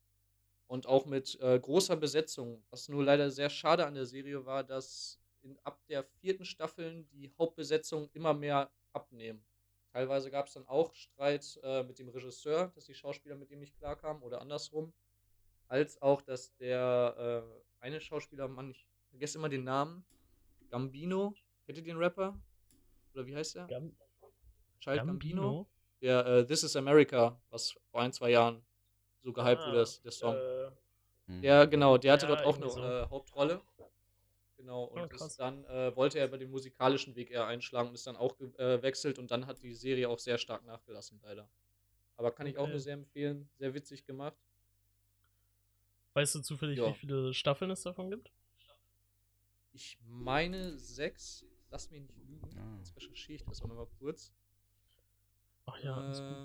Und 0.67 0.85
auch 0.85 1.07
mit 1.07 1.39
äh, 1.41 1.59
großer 1.59 1.95
Besetzung. 1.97 2.63
Was 2.69 2.87
nur 2.87 3.03
leider 3.03 3.31
sehr 3.31 3.49
schade 3.49 3.85
an 3.87 3.95
der 3.95 4.05
Serie 4.05 4.45
war, 4.45 4.63
dass 4.63 5.19
in, 5.41 5.57
ab 5.63 5.81
der 5.89 6.03
vierten 6.03 6.45
Staffel 6.45 7.03
die 7.11 7.31
Hauptbesetzung 7.37 8.09
immer 8.13 8.35
mehr 8.35 8.71
abnehmen. 8.93 9.43
Teilweise 9.91 10.29
gab 10.29 10.47
es 10.47 10.53
dann 10.53 10.67
auch 10.67 10.93
Streit 10.93 11.59
äh, 11.63 11.83
mit 11.83 11.97
dem 11.97 12.09
Regisseur, 12.09 12.71
dass 12.75 12.85
die 12.85 12.93
Schauspieler 12.93 13.35
mit 13.35 13.49
ihm 13.49 13.59
nicht 13.59 13.75
klarkamen 13.75 14.21
oder 14.21 14.39
andersrum. 14.39 14.93
Als 15.67 15.99
auch, 16.01 16.21
dass 16.21 16.55
der 16.57 17.43
äh, 17.49 17.83
eine 17.83 17.99
Schauspieler, 17.99 18.47
Mann, 18.47 18.69
ich 18.69 18.87
vergesse 19.09 19.39
immer 19.39 19.49
den 19.49 19.63
Namen, 19.63 20.05
Gambino, 20.69 21.33
kennt 21.65 21.79
ihr 21.79 21.83
den 21.83 21.97
Rapper? 21.97 22.39
Oder 23.13 23.25
wie 23.25 23.35
heißt 23.35 23.55
der? 23.55 23.65
Gam 23.65 23.95
Child 24.79 24.99
Gambino? 24.99 25.41
Gambino? 25.41 25.67
Der 26.01 26.25
äh, 26.27 26.45
This 26.45 26.63
is 26.63 26.75
America, 26.75 27.41
was 27.49 27.75
vor 27.89 28.01
ein, 28.01 28.13
zwei 28.13 28.29
Jahren 28.29 28.63
so 29.23 29.33
gehypt 29.33 29.61
Ah, 29.61 29.67
wurde, 29.67 29.77
das, 29.79 30.01
der 30.01 30.11
Song. 30.11 30.35
Äh, 30.35 30.71
Hm. 31.27 31.43
Ja, 31.43 31.65
genau, 31.65 31.97
der 31.97 32.13
hatte 32.13 32.25
Ja, 32.27 32.35
dort 32.35 32.45
auch 32.45 32.57
eine 32.57 32.69
so. 32.69 32.81
äh, 32.81 33.09
Hauptrolle. 33.09 33.61
Genau, 34.57 34.83
und 34.83 35.11
Oh, 35.19 35.27
dann 35.37 35.65
äh, 35.65 35.95
wollte 35.95 36.19
er 36.19 36.27
über 36.27 36.37
den 36.37 36.51
musikalischen 36.51 37.15
Weg 37.15 37.31
eher 37.31 37.47
einschlagen 37.47 37.89
und 37.89 37.95
ist 37.95 38.05
dann 38.05 38.15
auch 38.15 38.37
gewechselt 38.37 39.17
und 39.17 39.31
dann 39.31 39.47
hat 39.47 39.61
die 39.63 39.73
Serie 39.73 40.07
auch 40.09 40.19
sehr 40.19 40.37
stark 40.37 40.65
nachgelassen, 40.65 41.19
leider. 41.23 41.49
Aber 42.17 42.31
kann 42.31 42.47
ich 42.47 42.57
auch 42.57 42.63
Okay. 42.63 42.71
nur 42.71 42.79
sehr 42.79 42.93
empfehlen, 42.95 43.49
sehr 43.57 43.73
witzig 43.73 44.05
gemacht. 44.05 44.37
weißt 46.13 46.35
du 46.35 46.39
zufällig, 46.41 46.79
Ja. 46.79 46.87
wie 46.87 46.93
viele 46.93 47.33
Staffeln 47.33 47.69
es 47.71 47.81
davon 47.83 48.09
gibt? 48.09 48.31
Ich 49.73 49.97
meine 50.07 50.77
sechs, 50.77 51.45
lass 51.71 51.89
mich 51.91 52.01
nicht 52.01 52.15
lügen, 52.17 52.57
Ah. 52.57 52.77
jetzt 52.77 52.95
recherchiere 52.95 53.35
ich 53.35 53.43
das 53.43 53.61
auch 53.61 53.67
nochmal 53.67 53.87
kurz. 53.99 54.31
Ach 55.65 55.77
ja, 55.79 55.95
alles 55.95 56.23
gut. 56.23 56.37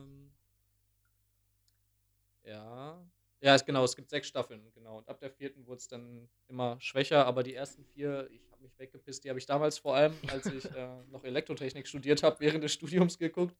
Ja. 2.47 3.07
Ja, 3.41 3.55
ist 3.55 3.67
genau, 3.67 3.85
es 3.85 3.95
gibt 3.95 4.09
sechs 4.09 4.29
Staffeln, 4.29 4.73
genau. 4.75 4.99
Und 4.99 5.09
ab 5.09 5.21
der 5.21 5.31
vierten 5.31 5.67
wurde 5.67 5.79
es 5.79 5.89
dann 5.89 6.29
immer 6.49 6.81
schwächer, 6.81 7.27
aber 7.27 7.43
die 7.43 7.55
ersten 7.55 7.85
vier, 7.85 8.29
ich 8.31 8.51
habe 8.51 8.63
mich 8.63 8.79
weggepisst, 8.79 9.25
die 9.25 9.29
habe 9.29 9.39
ich 9.39 9.47
damals 9.47 9.79
vor 9.79 9.95
allem, 9.95 10.15
als 10.29 10.47
ich 10.47 10.65
äh, 10.65 10.89
noch 11.11 11.23
Elektrotechnik 11.23 11.87
studiert 11.87 12.23
habe, 12.23 12.41
während 12.41 12.65
des 12.65 12.73
Studiums 12.73 13.19
geguckt. 13.19 13.55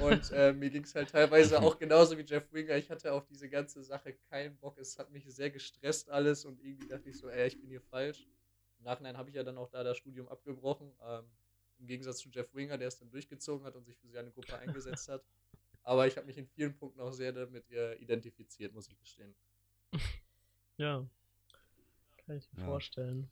Und 0.00 0.30
äh, 0.32 0.52
mir 0.52 0.70
ging 0.70 0.84
es 0.84 0.94
halt 0.94 1.10
teilweise 1.10 1.60
auch 1.60 1.78
genauso 1.78 2.16
wie 2.16 2.22
Jeff 2.22 2.50
Winger. 2.52 2.76
Ich 2.76 2.90
hatte 2.90 3.12
auf 3.12 3.26
diese 3.26 3.48
ganze 3.48 3.82
Sache 3.82 4.14
keinen 4.30 4.56
Bock. 4.56 4.78
Es 4.78 4.98
hat 4.98 5.10
mich 5.10 5.24
sehr 5.26 5.50
gestresst 5.50 6.08
alles 6.10 6.44
und 6.44 6.60
irgendwie 6.62 6.88
dachte 6.88 7.08
ich 7.10 7.18
so, 7.18 7.28
ey, 7.28 7.48
ich 7.48 7.60
bin 7.60 7.68
hier 7.68 7.82
falsch. 7.82 8.26
Im 8.78 8.84
Nachhinein 8.84 9.16
habe 9.16 9.28
ich 9.28 9.36
ja 9.36 9.42
dann 9.42 9.58
auch 9.58 9.68
da 9.68 9.82
das 9.82 9.96
Studium 9.96 10.28
abgebrochen. 10.28 10.92
Ähm, 11.06 11.24
Im 11.78 11.86
Gegensatz 11.86 12.18
zu 12.18 12.30
Jeff 12.30 12.54
Winger, 12.54 12.78
der 12.78 12.88
es 12.88 12.98
dann 12.98 13.10
durchgezogen 13.10 13.66
hat 13.66 13.74
und 13.76 13.84
sich 13.84 13.98
für 13.98 14.08
seine 14.08 14.30
Gruppe 14.30 14.58
eingesetzt 14.58 15.08
hat. 15.08 15.22
Aber 15.88 16.06
ich 16.06 16.18
habe 16.18 16.26
mich 16.26 16.36
in 16.36 16.46
vielen 16.46 16.76
Punkten 16.76 17.00
auch 17.00 17.12
sehr 17.12 17.32
damit 17.32 17.64
identifiziert, 17.98 18.74
muss 18.74 18.88
ich 18.88 18.98
gestehen. 18.98 19.34
Ja. 20.76 21.04
Kann 22.24 22.36
ich 22.36 22.52
mir 22.52 22.60
Ja. 22.60 22.66
vorstellen. 22.66 23.28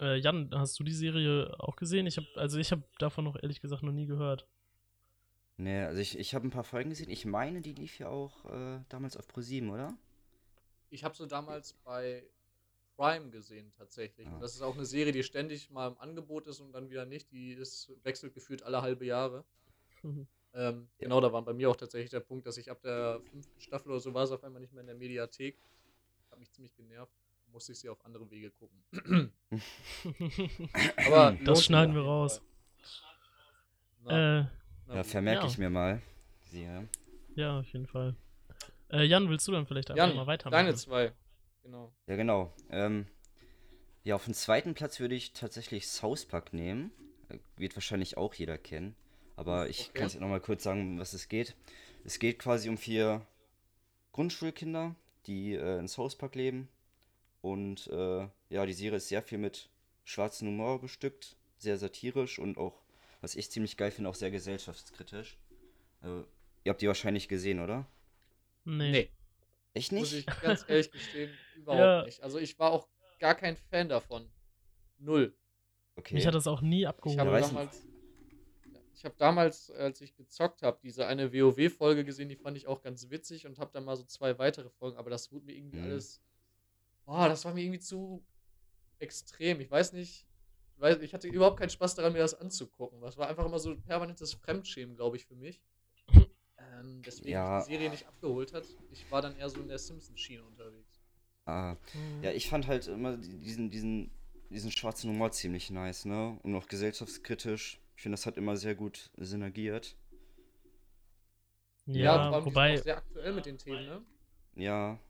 Äh, 0.00 0.16
Jan, 0.16 0.50
hast 0.54 0.76
du 0.80 0.82
die 0.82 0.94
Serie 0.94 1.54
auch 1.60 1.76
gesehen? 1.76 2.06
Ich 2.06 2.16
habe, 2.16 2.26
also 2.34 2.58
ich 2.58 2.72
habe 2.72 2.82
davon 2.98 3.22
noch 3.24 3.36
ehrlich 3.40 3.60
gesagt 3.60 3.84
noch 3.84 3.92
nie 3.92 4.06
gehört. 4.06 4.48
Nee, 5.56 5.82
also 5.84 6.00
ich, 6.00 6.18
ich 6.18 6.34
habe 6.34 6.48
ein 6.48 6.50
paar 6.50 6.64
Folgen 6.64 6.90
gesehen. 6.90 7.10
Ich 7.10 7.26
meine, 7.26 7.60
die 7.60 7.74
lief 7.74 7.98
ja 8.00 8.08
auch 8.08 8.44
äh, 8.46 8.80
damals 8.88 9.16
auf 9.16 9.28
Pro7, 9.28 9.70
oder? 9.70 9.96
Ich 10.90 11.04
habe 11.04 11.14
sie 11.14 11.28
damals 11.28 11.74
bei 11.74 12.26
Prime 12.96 13.30
gesehen, 13.30 13.70
tatsächlich. 13.76 14.26
Ah. 14.26 14.34
Und 14.34 14.40
das 14.40 14.54
ist 14.56 14.62
auch 14.62 14.74
eine 14.74 14.86
Serie, 14.86 15.12
die 15.12 15.22
ständig 15.22 15.70
mal 15.70 15.86
im 15.92 15.98
Angebot 15.98 16.48
ist 16.48 16.58
und 16.58 16.72
dann 16.72 16.90
wieder 16.90 17.04
nicht. 17.04 17.30
Die 17.30 17.52
ist, 17.52 17.92
wechselt 18.02 18.34
gefühlt 18.34 18.64
alle 18.64 18.82
halbe 18.82 19.04
Jahre. 19.04 19.44
Ähm, 20.54 20.88
Genau, 20.98 21.20
da 21.20 21.32
war 21.32 21.42
bei 21.42 21.52
mir 21.52 21.70
auch 21.70 21.76
tatsächlich 21.76 22.10
der 22.10 22.20
Punkt, 22.20 22.46
dass 22.46 22.56
ich 22.56 22.70
ab 22.70 22.80
der 22.82 23.20
fünften 23.30 23.60
Staffel 23.60 23.90
oder 23.90 24.00
so 24.00 24.14
war 24.14 24.24
es 24.24 24.30
auf 24.30 24.42
einmal 24.44 24.60
nicht 24.60 24.72
mehr 24.72 24.80
in 24.80 24.86
der 24.86 24.96
Mediathek. 24.96 25.58
Hat 26.30 26.38
mich 26.38 26.50
ziemlich 26.52 26.74
genervt. 26.74 27.12
Musste 27.52 27.72
ich 27.72 27.78
sie 27.78 27.88
auf 27.88 28.04
andere 28.04 28.30
Wege 28.30 28.50
gucken. 28.50 28.82
Aber 31.06 31.36
das 31.44 31.64
schneiden 31.64 31.94
wir 31.94 32.02
raus. 32.02 32.42
Na, 34.04 34.40
Äh, 34.40 34.46
na 34.86 34.94
Ja, 34.96 35.04
vermerke 35.04 35.42
Ja. 35.42 35.48
ich 35.48 35.58
mir 35.58 35.70
mal. 35.70 36.02
Siehe. 36.50 36.88
ja, 37.34 37.60
auf 37.60 37.66
jeden 37.72 37.86
Fall. 37.86 38.14
Äh, 38.90 39.04
Jan, 39.04 39.28
willst 39.28 39.46
du 39.48 39.52
dann 39.52 39.66
vielleicht 39.66 39.90
einfach 39.90 40.06
Jan, 40.06 40.16
mal 40.16 40.26
weitermachen? 40.26 40.64
deine 40.64 40.76
zwei. 40.76 41.12
Genau. 41.62 41.92
Ja, 42.06 42.16
genau. 42.16 42.52
Ähm, 42.70 43.06
ja, 44.04 44.14
auf 44.14 44.24
den 44.24 44.34
zweiten 44.34 44.74
Platz 44.74 45.00
würde 45.00 45.14
ich 45.14 45.32
tatsächlich 45.32 45.88
South 45.88 46.24
Park 46.26 46.52
nehmen. 46.54 46.90
Äh, 47.28 47.38
Wird 47.56 47.76
wahrscheinlich 47.76 48.16
auch 48.16 48.32
jeder 48.34 48.56
kennen. 48.56 48.94
Aber 49.38 49.68
ich 49.68 49.82
Okay. 49.90 49.98
kann 49.98 50.06
es 50.08 50.14
ja 50.14 50.20
nochmal 50.20 50.40
kurz 50.40 50.64
sagen, 50.64 50.80
um 50.80 50.98
was 50.98 51.12
es 51.12 51.28
geht. 51.28 51.54
Es 52.04 52.18
geht 52.18 52.40
quasi 52.40 52.68
um 52.68 52.76
vier 52.76 53.24
Grundschulkinder, 54.12 54.96
die 55.26 55.54
äh, 55.54 55.78
in 55.78 55.86
South 55.86 56.16
Park 56.16 56.34
leben. 56.34 56.68
Und 57.40 57.86
äh, 57.86 58.26
ja, 58.50 58.66
die 58.66 58.72
Serie 58.72 58.96
ist 58.96 59.08
sehr 59.08 59.22
viel 59.22 59.38
mit 59.38 59.70
schwarzem 60.04 60.48
Humor 60.48 60.80
bestückt, 60.80 61.36
sehr 61.58 61.78
satirisch 61.78 62.38
und 62.40 62.58
auch, 62.58 62.82
was 63.20 63.36
ich 63.36 63.50
ziemlich 63.50 63.76
geil 63.76 63.92
finde, 63.92 64.10
auch 64.10 64.14
sehr 64.16 64.30
gesellschaftskritisch. 64.32 65.38
Also, 66.00 66.26
ihr 66.64 66.70
habt 66.70 66.82
die 66.82 66.88
wahrscheinlich 66.88 67.28
gesehen, 67.28 67.60
oder? 67.60 67.86
Nee. 68.64 68.90
Nee, 68.90 69.10
Echt 69.74 69.92
muss 69.92 70.12
nicht? 70.12 70.28
ich 70.28 70.40
ganz 70.40 70.64
ehrlich 70.66 70.90
gestehen, 70.90 71.30
überhaupt 71.56 71.80
Ja. 71.80 72.04
nicht. 72.04 72.22
Also 72.22 72.38
ich 72.38 72.58
war 72.58 72.72
auch 72.72 72.88
gar 73.20 73.36
kein 73.36 73.56
Fan 73.70 73.88
davon. 73.88 74.28
Null. 74.98 75.32
Okay. 75.94 76.14
Mich 76.14 76.26
hat 76.26 76.34
das 76.34 76.46
auch 76.48 76.60
nie 76.60 76.80
Ich 76.82 76.88
abgeholt. 76.88 77.20
habe 77.20 77.30
weiß 77.30 77.46
nicht. 77.46 77.54
damals, 77.54 77.86
ich 78.98 79.04
habe 79.04 79.14
damals, 79.16 79.70
als 79.70 80.00
ich 80.00 80.14
gezockt 80.16 80.62
habe, 80.62 80.80
diese 80.82 81.06
eine 81.06 81.32
WoW-Folge 81.32 82.04
gesehen, 82.04 82.28
die 82.28 82.36
fand 82.36 82.56
ich 82.56 82.66
auch 82.66 82.82
ganz 82.82 83.10
witzig 83.10 83.46
und 83.46 83.58
habe 83.60 83.70
dann 83.72 83.84
mal 83.84 83.96
so 83.96 84.02
zwei 84.02 84.38
weitere 84.38 84.68
Folgen, 84.70 84.96
aber 84.98 85.08
das 85.08 85.30
wurde 85.30 85.46
mir 85.46 85.54
irgendwie 85.56 85.78
Mhm. 85.78 85.84
alles, 85.84 86.20
boah, 87.04 87.28
das 87.28 87.44
war 87.44 87.54
mir 87.54 87.62
irgendwie 87.62 87.78
zu 87.78 88.24
extrem. 88.98 89.60
Ich 89.60 89.70
weiß 89.70 89.92
nicht, 89.92 90.26
ich, 90.74 90.80
weiß, 90.80 90.98
ich 91.00 91.14
hatte 91.14 91.28
überhaupt 91.28 91.58
keinen 91.60 91.70
Spaß 91.70 91.94
daran, 91.94 92.12
mir 92.12 92.18
das 92.18 92.34
anzugucken. 92.34 93.00
Das 93.00 93.16
war 93.16 93.28
einfach 93.28 93.46
immer 93.46 93.58
so 93.60 93.76
permanentes 93.76 94.34
Fremdschämen, 94.34 94.96
glaube 94.96 95.16
ich, 95.16 95.26
für 95.26 95.36
mich. 95.36 95.62
Ähm, 96.58 97.02
deswegen 97.02 97.30
Ja. 97.30 97.60
die 97.60 97.64
Serie 97.66 97.90
nicht 97.90 98.06
abgeholt 98.08 98.52
hat. 98.52 98.64
Ich 98.90 99.08
war 99.12 99.22
dann 99.22 99.36
eher 99.36 99.48
so 99.48 99.60
in 99.60 99.68
der 99.68 99.78
Simpsons-Schiene 99.78 100.42
unterwegs. 100.44 101.00
ah, 101.46 101.76
Mhm. 101.94 102.22
ja, 102.24 102.32
ich 102.32 102.48
fand 102.48 102.66
halt 102.66 102.88
immer 102.88 103.16
die- 103.16 103.38
diesen, 103.38 103.70
diesen, 103.70 104.10
diesen 104.50 104.70
schwarzen 104.70 105.08
Humor 105.10 105.30
ziemlich 105.32 105.70
nice, 105.70 106.04
ne? 106.04 106.38
Und 106.42 106.54
auch 106.54 106.66
gesellschaftskritisch. 106.66 107.80
Ich 107.98 108.02
finde, 108.02 108.14
das 108.14 108.26
hat 108.26 108.36
immer 108.36 108.56
sehr 108.56 108.76
gut 108.76 109.10
synergiert. 109.16 109.96
Ja, 111.86 112.30
sind 112.32 112.44
wobei, 112.44 112.78
auch 112.78 112.82
sehr 112.84 112.98
aktuell 112.98 113.32
mit 113.32 113.44
den 113.44 113.58
Themen, 113.58 113.86
ne? 113.86 114.02
Ja. 114.54 115.00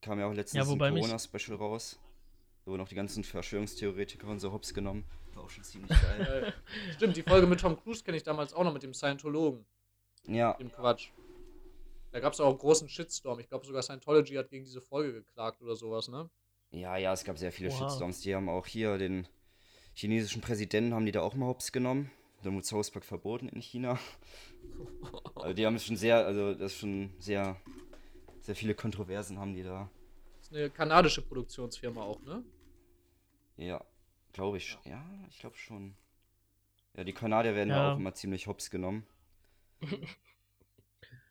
Kam 0.00 0.18
ja 0.18 0.26
auch 0.26 0.32
letztens 0.32 0.64
Ja, 0.64 0.72
wobei 0.72 0.86
ein 0.86 0.94
Corona-Special 0.94 1.54
raus. 1.58 2.00
Da 2.64 2.70
wurden 2.70 2.80
auch 2.80 2.88
die 2.88 2.94
ganzen 2.94 3.24
Verschwörungstheoretiker 3.24 4.26
und 4.26 4.38
so 4.38 4.52
hops 4.52 4.72
genommen. 4.72 5.04
War 5.34 5.44
auch 5.44 5.50
schon 5.50 5.64
ziemlich 5.64 5.90
geil. 5.90 6.54
Stimmt, 6.96 7.18
die 7.18 7.22
Folge 7.22 7.46
mit 7.46 7.60
Tom 7.60 7.76
Cruise 7.78 8.02
kenne 8.02 8.16
ich 8.16 8.22
damals 8.22 8.54
auch 8.54 8.64
noch 8.64 8.72
mit 8.72 8.82
dem 8.82 8.94
Scientologen. 8.94 9.66
ja, 10.24 10.54
Dem 10.54 10.72
Quatsch. 10.72 11.10
Da 12.10 12.20
gab 12.20 12.32
es 12.32 12.40
auch 12.40 12.48
einen 12.48 12.58
großen 12.58 12.88
Shitstorm. 12.88 13.38
Ich 13.38 13.50
glaube 13.50 13.66
sogar 13.66 13.82
Scientology 13.82 14.36
hat 14.36 14.48
gegen 14.48 14.64
diese 14.64 14.80
Folge 14.80 15.12
geklagt 15.12 15.60
oder 15.60 15.76
sowas, 15.76 16.08
ne? 16.08 16.30
ja, 16.70 16.96
ja, 16.96 17.12
es 17.12 17.22
gab 17.22 17.36
sehr 17.36 17.52
viele 17.52 17.68
Oha. 17.68 17.76
Shitstorms. 17.90 18.22
Die 18.22 18.34
haben 18.34 18.48
auch 18.48 18.66
hier 18.66 18.96
den 18.96 19.28
chinesischen 19.94 20.40
Präsidenten, 20.42 20.94
haben 20.94 21.06
die 21.06 21.12
da 21.12 21.20
auch 21.22 21.34
mal 21.34 21.46
hops 21.46 21.72
genommen. 21.72 22.10
Dann 22.42 22.54
wurde 22.54 22.66
South 22.66 22.90
Park 22.90 23.04
verboten 23.04 23.48
in 23.48 23.60
China. 23.60 23.98
Also 25.36 25.52
die 25.54 25.64
haben 25.64 25.78
schon 25.78 25.96
sehr, 25.96 26.26
also 26.26 26.54
das 26.54 26.72
ist 26.72 26.78
schon 26.78 27.10
sehr, 27.18 27.56
sehr 28.40 28.56
viele 28.56 28.74
Kontroversen 28.74 29.38
haben 29.38 29.54
die 29.54 29.62
da. 29.62 29.88
Das 30.38 30.48
ist 30.50 30.56
eine 30.56 30.70
kanadische 30.70 31.22
Produktionsfirma 31.22 32.02
auch, 32.02 32.20
ne? 32.22 32.42
Ja, 33.56 33.84
glaube 34.32 34.56
ich. 34.56 34.76
Ja, 34.84 35.04
ich 35.30 35.38
glaube 35.38 35.56
schon. 35.56 35.94
Ja, 36.96 37.04
die 37.04 37.12
Kanadier 37.12 37.54
werden 37.54 37.70
Ja. 37.70 37.76
da 37.76 37.92
auch 37.94 37.96
immer 37.98 38.14
ziemlich 38.14 38.46
hops 38.48 38.70
genommen. 38.70 39.06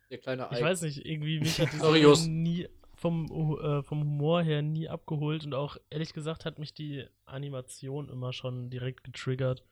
Der 0.10 0.18
kleine 0.18 0.48
ich 0.52 0.58
Ike. 0.58 0.66
weiß 0.66 0.82
nicht, 0.84 1.06
irgendwie 1.06 1.40
mich 1.40 1.60
hat 1.60 1.72
die 1.72 1.78
Sorry, 1.78 2.00
Serie 2.00 2.04
Jus. 2.04 2.26
nie 2.28 2.68
vom, 3.02 3.26
äh, 3.60 3.82
vom 3.82 4.02
Humor 4.02 4.44
her 4.44 4.62
nie 4.62 4.88
abgeholt 4.88 5.44
und 5.44 5.56
auch 5.56 5.78
ehrlich 5.90 6.14
gesagt 6.14 6.46
hat 6.46 6.60
mich 6.60 6.76
die 6.76 7.08
Animation 7.26 8.10
immer 8.10 8.32
schon 8.32 8.70
direkt 8.70 9.04
getriggert. 9.04 9.66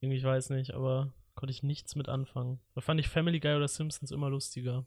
Irgendwie, 0.00 0.18
ich 0.18 0.24
weiß 0.24 0.50
nicht, 0.50 0.74
aber 0.74 1.12
konnte 1.36 1.52
ich 1.52 1.62
nichts 1.62 1.94
mit 1.94 2.08
anfangen. 2.08 2.60
Da 2.74 2.80
fand 2.80 2.98
ich 2.98 3.08
Family 3.08 3.38
Guy 3.38 3.54
oder 3.54 3.68
Simpsons 3.68 4.10
immer 4.10 4.28
lustiger. 4.28 4.84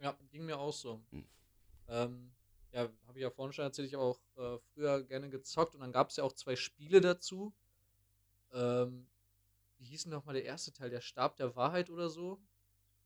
Ja, 0.00 0.18
ging 0.32 0.44
mir 0.46 0.58
auch 0.58 0.72
so. 0.72 1.00
Hm. 1.10 1.24
Ähm, 1.86 2.32
ja, 2.72 2.88
habe 3.06 3.18
ich 3.18 3.22
ja 3.22 3.30
vorhin 3.30 3.52
schon 3.52 3.66
erzählt, 3.66 3.86
ich 3.86 3.94
habe 3.94 4.04
auch 4.04 4.20
äh, 4.36 4.58
früher 4.74 5.04
gerne 5.04 5.30
gezockt 5.30 5.76
und 5.76 5.80
dann 5.80 5.92
gab 5.92 6.10
es 6.10 6.16
ja 6.16 6.24
auch 6.24 6.32
zwei 6.32 6.56
Spiele 6.56 7.00
dazu. 7.00 7.54
Ähm, 8.52 9.06
wie 9.78 9.84
hieß 9.84 10.04
denn 10.04 10.12
nochmal 10.12 10.34
der 10.34 10.44
erste 10.44 10.72
Teil? 10.72 10.90
Der 10.90 11.00
Stab 11.00 11.36
der 11.36 11.54
Wahrheit 11.54 11.88
oder 11.88 12.08
so? 12.08 12.42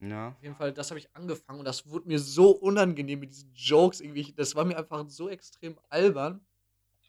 Ja, 0.01 0.29
Auf 0.29 0.43
jeden 0.43 0.55
Fall, 0.55 0.73
das 0.73 0.91
habe 0.91 0.99
ich 0.99 1.09
angefangen 1.15 1.59
und 1.61 1.65
das 1.65 1.89
wurde 1.89 2.07
mir 2.07 2.19
so 2.19 2.51
unangenehm 2.51 3.21
mit 3.21 3.31
diesen 3.31 3.51
Jokes 3.55 4.01
irgendwie. 4.01 4.31
Das 4.35 4.55
war 4.55 4.65
mir 4.67 4.77
einfach 4.77 5.09
so 5.09 5.29
extrem 5.31 5.79
albern. 5.89 6.45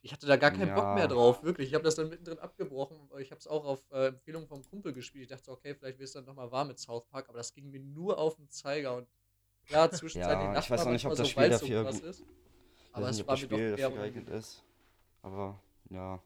Ich 0.02 0.14
hatte 0.14 0.26
da 0.26 0.38
gar 0.38 0.52
keinen 0.52 0.74
Bock 0.74 0.86
Ja. 0.86 0.96
mehr 0.96 1.08
drauf, 1.10 1.44
wirklich. 1.44 1.68
Ich 1.68 1.74
habe 1.74 1.84
das 1.84 1.96
dann 1.96 2.08
mittendrin 2.08 2.40
abgebrochen. 2.40 2.98
Ich 3.20 3.32
habe 3.32 3.40
es 3.40 3.48
auch 3.48 3.66
auf 3.66 3.84
äh, 3.92 4.08
Empfehlung 4.08 4.48
vom 4.48 4.64
Kumpel 4.70 4.94
gespielt. 4.94 5.24
Ich 5.24 5.30
dachte, 5.30 5.44
so, 5.46 5.52
okay, 5.52 5.76
vielleicht 5.76 6.00
wird 6.00 6.08
es 6.08 6.14
dann 6.14 6.24
nochmal 6.24 6.50
warm 6.52 6.70
mit 6.70 6.80
South 6.80 7.06
Park, 7.10 7.28
aber 7.28 7.40
das 7.40 7.54
ging 7.54 7.70
mir 7.72 7.82
nur 7.82 8.18
auf 8.18 8.36
den 8.36 8.48
Zeiger. 8.50 8.96
Und 8.96 9.08
klar, 9.66 9.92
zwischenzeitlich 9.92 10.46
Ja, 10.54 10.60
ich 10.60 10.70
weiß 10.72 10.86
auch 10.86 10.92
nicht, 10.92 11.06
ob 11.06 11.12
das 11.12 11.20
so, 11.20 11.26
Spiel 11.26 11.50
dafür 11.50 11.84
gut- 11.84 12.02
ist. 12.04 12.22
ich 12.22 12.26
Aber 12.94 13.10
es 13.10 13.18
nicht, 13.18 13.28
war 13.28 13.36
das 13.36 13.42
mir 13.42 13.48
doch 13.50 13.58
Spiel 13.58 13.70
eher 13.80 13.90
dafür 13.90 13.98
geeignet 13.98 14.30
ist. 14.30 14.64
Aber, 15.24 15.60
ja. 15.90 16.22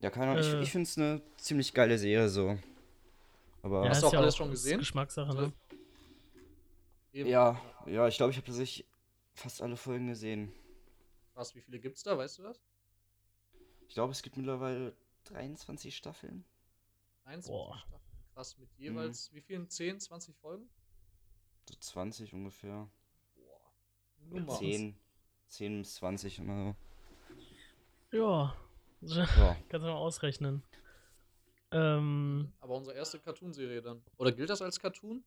Ja, 0.00 0.08
keine 0.08 0.30
Ahnung, 0.32 0.42
ich, 0.42 0.54
Äh. 0.54 0.62
ich 0.62 0.70
finde 0.72 0.84
es 0.88 0.96
eine 0.96 1.20
ziemlich 1.36 1.74
geile 1.74 1.98
Serie 1.98 2.28
so. 2.30 2.56
Aber 3.62 3.88
Hast 3.88 3.98
ist 3.98 4.02
du 4.02 4.06
auch 4.08 4.14
alles 4.14 4.34
auch- 4.34 4.38
schon 4.38 4.50
gesehen? 4.50 4.78
Geschmackssache, 4.78 5.34
ne? 5.34 5.52
Ja, 7.12 7.60
ja, 7.86 8.06
ich 8.08 8.16
glaube, 8.16 8.30
ich 8.30 8.36
habe 8.36 8.46
tatsächlich 8.46 8.86
fast 9.34 9.60
alle 9.62 9.76
Folgen 9.76 10.06
gesehen. 10.06 10.52
Krass, 11.34 11.54
wie 11.54 11.60
viele 11.60 11.80
gibt's 11.80 12.02
da, 12.02 12.16
weißt 12.16 12.38
du 12.38 12.42
das? 12.44 12.60
Ich 13.88 13.94
glaube, 13.94 14.12
es 14.12 14.22
gibt 14.22 14.36
mittlerweile 14.36 14.94
23 15.24 15.96
Staffeln. 15.96 16.44
21 17.24 17.50
Boah. 17.50 17.76
Staffeln. 17.78 18.00
Krass, 18.34 18.58
mit 18.58 18.68
Mhm. 18.78 18.84
jeweils, 18.84 19.32
wie 19.34 19.40
vielen? 19.40 19.68
10, 19.68 19.98
20 20.00 20.36
Folgen? 20.36 20.68
So 21.68 21.74
20 21.78 22.32
ungefähr. 22.32 22.88
Boah. 23.36 23.60
Nummer. 24.38 24.58
10, 24.58 24.96
10 25.48 25.78
bis 25.82 25.94
20 25.96 26.38
immer 26.38 26.76
Ja. 28.12 28.56
so. 29.02 29.20
Ja. 29.20 29.56
Kannst 29.68 29.72
du 29.72 29.78
mal 29.80 29.92
ausrechnen. 29.94 30.62
Ähm, 31.72 32.52
Aber 32.60 32.74
unsere 32.74 32.96
erste 32.96 33.18
Cartoonserie 33.20 33.80
dann. 33.82 34.02
Oder 34.16 34.32
gilt 34.32 34.50
das 34.50 34.62
als 34.62 34.78
Cartoon? 34.80 35.22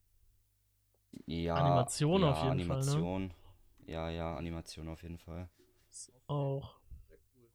ja 1.26 1.56
Animation 1.56 2.22
ja, 2.22 2.32
auf 2.32 2.44
jeden 2.44 2.60
Fall, 2.60 2.78
ne? 2.78 2.82
Animation. 2.84 3.34
Ja, 3.86 4.10
ja, 4.10 4.36
Animation 4.36 4.88
auf 4.88 5.04
jeden 5.04 5.18
Fall. 5.18 5.50
auch. 6.28 6.76
Sehr 7.08 7.18
cool. 7.36 7.48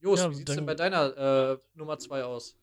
Jos, 0.00 0.20
Ja, 0.20 0.30
wie 0.30 0.34
sieht's 0.34 0.54
denn 0.54 0.66
bei 0.66 0.74
deiner 0.74 1.16
äh, 1.16 1.58
Nummer 1.74 1.98
2 1.98 2.24
aus? 2.24 2.56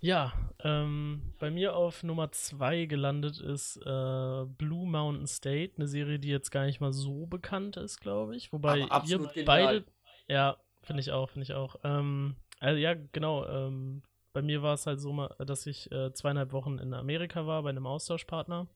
Ja, 0.00 0.32
ähm, 0.62 1.32
bei 1.38 1.50
mir 1.50 1.74
auf 1.74 2.02
Nummer 2.02 2.30
2 2.30 2.84
gelandet 2.84 3.40
ist 3.40 3.76
äh, 3.78 4.44
Blue 4.44 4.86
Mountain 4.86 5.26
State, 5.26 5.74
eine 5.76 5.88
Serie, 5.88 6.18
die 6.18 6.28
jetzt 6.28 6.50
gar 6.50 6.66
nicht 6.66 6.80
mal 6.80 6.92
so 6.92 7.26
bekannt 7.26 7.76
ist, 7.76 8.00
glaube 8.00 8.36
ich. 8.36 8.52
Wobei 8.52 8.86
Aber 8.90 9.06
ihr 9.06 9.18
genial. 9.18 9.44
beide. 9.44 9.84
Ja, 10.28 10.56
finde 10.82 11.00
ich 11.00 11.12
auch, 11.12 11.30
finde 11.30 11.44
ich 11.44 11.54
auch. 11.54 11.76
Ähm, 11.82 12.36
also 12.60 12.78
ja, 12.78 12.94
genau. 13.12 13.46
Ähm, 13.46 14.02
bei 14.32 14.42
mir 14.42 14.62
war 14.62 14.74
es 14.74 14.86
halt 14.86 15.00
so, 15.00 15.28
dass 15.38 15.66
ich 15.66 15.90
äh, 15.92 16.12
zweieinhalb 16.12 16.52
Wochen 16.52 16.78
in 16.78 16.92
Amerika 16.92 17.46
war 17.46 17.62
bei 17.62 17.70
einem 17.70 17.86
Austauschpartner. 17.86 18.66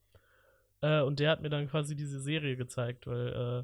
Äh, 0.81 1.01
und 1.01 1.19
der 1.19 1.29
hat 1.29 1.41
mir 1.41 1.49
dann 1.49 1.69
quasi 1.69 1.95
diese 1.95 2.19
Serie 2.19 2.57
gezeigt, 2.57 3.05
weil 3.07 3.27
äh, 3.27 3.63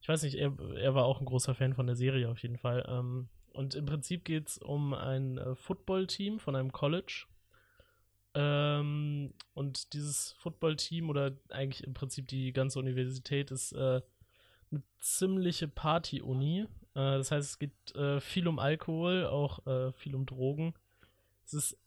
ich 0.00 0.08
weiß 0.08 0.22
nicht, 0.22 0.36
er, 0.36 0.56
er 0.76 0.94
war 0.94 1.04
auch 1.04 1.20
ein 1.20 1.26
großer 1.26 1.54
Fan 1.54 1.74
von 1.74 1.86
der 1.86 1.96
Serie 1.96 2.28
auf 2.28 2.38
jeden 2.42 2.58
Fall. 2.58 2.86
Ähm, 2.88 3.28
und 3.52 3.74
im 3.74 3.86
Prinzip 3.86 4.24
geht 4.24 4.48
es 4.48 4.58
um 4.58 4.94
ein 4.94 5.38
äh, 5.38 5.54
Football-Team 5.54 6.38
von 6.38 6.56
einem 6.56 6.72
College. 6.72 7.26
Ähm, 8.34 9.34
und 9.54 9.92
dieses 9.92 10.32
Football-Team 10.38 11.10
oder 11.10 11.36
eigentlich 11.50 11.84
im 11.84 11.94
Prinzip 11.94 12.28
die 12.28 12.52
ganze 12.52 12.78
Universität 12.78 13.50
ist 13.50 13.72
äh, 13.72 14.00
eine 14.70 14.82
ziemliche 15.00 15.66
Party-Uni. 15.66 16.66
Äh, 17.00 17.18
das 17.18 17.30
heißt, 17.30 17.48
es 17.48 17.58
geht 17.58 17.94
äh, 17.94 18.20
viel 18.20 18.46
um 18.48 18.58
Alkohol, 18.58 19.26
auch 19.26 19.66
äh, 19.66 19.92
viel 19.92 20.14
um 20.14 20.26
Drogen. 20.26 20.74
Es 21.44 21.54
ist 21.54 21.78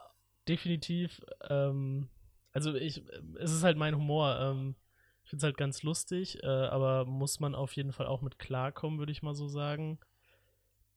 definitiv, 0.47 1.21
ähm, 1.49 2.10
also 2.52 2.73
ich, 2.73 3.04
es 3.39 3.52
ist 3.52 3.63
halt 3.63 3.78
mein 3.78 3.95
Humor. 3.95 4.38
Ähm, 4.39 4.76
ich 5.23 5.30
finde 5.30 5.41
es 5.41 5.43
halt 5.45 5.58
ganz 5.58 5.84
lustig, 5.84 6.43
aber 6.43 7.06
muss 7.06 7.39
man 7.39 7.56
auf 7.56 7.73
jeden 7.78 7.93
Fall 7.93 8.08
auch 8.08 8.21
mit 8.21 8.39
klarkommen, 8.39 8.99
würde 8.99 9.13
ich 9.13 9.23
mal 9.23 9.34
so 9.34 9.47
sagen. 9.47 9.97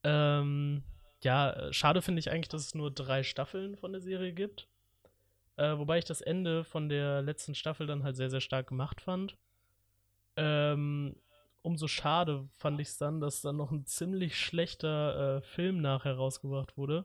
Ähm, 0.03 0.83
ja, 1.23 1.73
schade 1.73 2.03
finde 2.03 2.19
ich 2.19 2.33
eigentlich, 2.33 2.49
dass 2.49 2.67
es 2.67 2.75
nur 2.75 2.91
drei 2.91 3.23
Staffeln 3.23 3.77
von 3.77 3.93
der 3.93 4.01
Serie 4.01 4.33
gibt. 4.33 4.67
Äh, 5.57 5.79
wobei 5.79 5.99
ich 5.99 6.05
das 6.05 6.21
Ende 6.21 6.65
von 6.65 6.89
der 6.89 7.23
letzten 7.23 7.55
Staffel 7.55 7.87
dann 7.87 8.03
halt 8.03 8.17
sehr, 8.17 8.29
sehr 8.29 8.41
stark 8.41 8.67
gemacht 8.67 9.01
fand. 9.01 9.37
Ähm, 10.37 11.15
umso 11.67 11.89
schade 11.89 12.49
fand 12.55 12.81
ich 12.81 12.89
es 12.89 12.97
dann, 12.97 13.21
dass 13.21 13.43
dann 13.43 13.57
noch 13.57 13.73
ein 13.73 13.85
ziemlich 13.87 14.39
schlechter 14.39 15.39
äh, 15.39 15.43
Film 15.43 15.81
nachher 15.81 16.15
rausgebracht 16.15 16.77
wurde. 16.77 17.05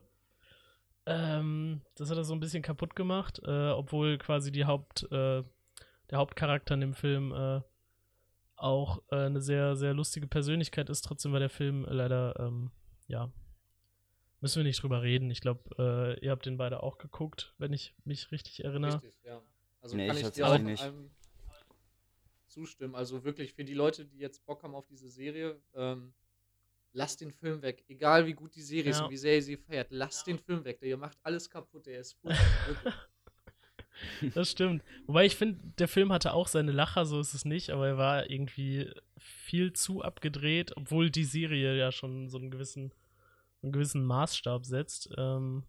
Ähm, 1.04 1.80
das 1.96 2.10
hat 2.10 2.16
er 2.16 2.22
so 2.22 2.32
ein 2.32 2.38
bisschen 2.38 2.62
kaputt 2.62 2.94
gemacht, 2.94 3.40
äh, 3.44 3.70
obwohl 3.70 4.18
quasi 4.18 4.52
die 4.52 4.64
Haupt, 4.64 5.02
äh, 5.10 5.42
der 6.10 6.18
Hauptcharakter 6.18 6.74
in 6.74 6.80
dem 6.80 6.94
Film 6.94 7.32
äh, 7.32 7.60
auch 8.54 9.02
äh, 9.10 9.16
eine 9.16 9.40
sehr, 9.40 9.74
sehr 9.74 9.94
lustige 9.94 10.28
Persönlichkeit 10.28 10.88
ist. 10.90 11.02
Trotzdem 11.02 11.32
war 11.32 11.40
der 11.40 11.50
Film 11.50 11.84
leider, 11.88 12.38
ähm, 12.38 12.70
ja, 13.08 13.32
müssen 14.40 14.60
wir 14.60 14.64
nicht 14.64 14.80
drüber 14.80 15.02
reden. 15.02 15.28
Ich 15.32 15.40
glaube, 15.40 15.62
äh, 15.76 16.24
ihr 16.24 16.30
habt 16.30 16.46
den 16.46 16.56
beide 16.56 16.84
auch 16.84 16.98
geguckt, 16.98 17.52
wenn 17.58 17.72
ich 17.72 17.96
mich 18.04 18.30
richtig 18.30 18.62
erinnere. 18.62 19.02
Richtig, 19.02 19.24
ja. 19.24 19.40
Also 19.80 19.96
Nee, 19.96 20.06
kann 20.06 20.16
ich 20.18 20.22
ich 20.22 20.30
dir 20.30 20.46
auch 20.46 20.56
nicht. 20.58 20.84
allem 20.84 21.10
zustimmen. 22.52 22.94
Also 22.94 23.24
wirklich 23.24 23.54
für 23.54 23.64
die 23.64 23.74
Leute, 23.74 24.04
die 24.04 24.18
jetzt 24.18 24.44
Bock 24.46 24.62
haben 24.62 24.74
auf 24.74 24.86
diese 24.86 25.08
Serie, 25.08 25.60
ähm, 25.74 26.12
lasst 26.92 27.20
den 27.20 27.32
Film 27.32 27.62
weg. 27.62 27.84
Egal 27.88 28.26
wie 28.26 28.34
gut 28.34 28.54
die 28.54 28.62
Serie 28.62 28.90
ist 28.90 28.98
Ja. 28.98 29.04
und 29.06 29.10
wie 29.10 29.16
sehr 29.16 29.34
ihr 29.36 29.42
sie 29.42 29.56
feiert, 29.56 29.88
lasst 29.90 30.26
den 30.26 30.38
Film 30.38 30.64
weg. 30.64 30.78
Der 30.80 30.90
ihr 30.90 30.96
macht 30.98 31.18
alles 31.22 31.48
kaputt. 31.50 31.86
Der 31.86 32.00
ist 32.00 32.18
wirklich. 32.24 32.94
Das 34.34 34.50
stimmt. 34.50 34.82
Wobei 35.06 35.26
ich 35.26 35.36
finde, 35.36 35.60
der 35.78 35.86
Film 35.88 36.12
hatte 36.12 36.32
auch 36.32 36.48
seine 36.48 36.72
Lacher, 36.72 37.04
so 37.04 37.20
ist 37.20 37.34
es 37.34 37.44
nicht, 37.44 37.70
aber 37.70 37.86
er 37.88 37.98
war 37.98 38.30
irgendwie 38.30 38.90
viel 39.18 39.72
zu 39.74 40.02
abgedreht, 40.02 40.76
obwohl 40.76 41.10
die 41.10 41.24
Serie 41.24 41.76
ja 41.76 41.92
schon 41.92 42.28
so 42.28 42.38
einen 42.38 42.50
gewissen, 42.50 42.92
einen 43.62 43.72
gewissen 43.72 44.04
Maßstab 44.04 44.64
setzt. 44.66 45.10
Ähm, 45.16 45.64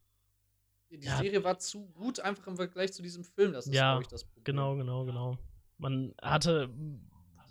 Die 0.90 1.06
Ja. 1.06 1.18
Serie 1.18 1.44
war 1.44 1.58
zu 1.60 1.88
gut 1.90 2.20
einfach 2.20 2.48
im 2.48 2.56
Vergleich 2.56 2.94
zu 2.94 3.02
diesem 3.02 3.24
Film. 3.24 3.52
Das 3.54 3.66
ist, 3.68 3.74
Ja, 3.74 3.92
glaube 3.94 4.04
ich, 4.04 4.08
das 4.10 4.24
Problem. 4.26 4.44
genau, 4.46 4.76
genau, 4.78 5.06
genau. 5.06 5.38
Man 5.78 6.14
hatte 6.22 6.70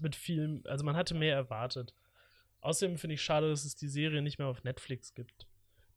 mit 0.00 0.16
viel, 0.16 0.62
also 0.66 0.84
man 0.84 0.96
hatte 0.96 1.14
mehr 1.14 1.34
erwartet. 1.34 1.94
Außerdem 2.60 2.96
finde 2.98 3.14
ich 3.14 3.22
schade, 3.22 3.50
dass 3.50 3.64
es 3.64 3.74
die 3.76 3.88
Serie 3.88 4.22
nicht 4.22 4.38
mehr 4.38 4.46
auf 4.48 4.62
Netflix 4.64 5.14
gibt. 5.14 5.48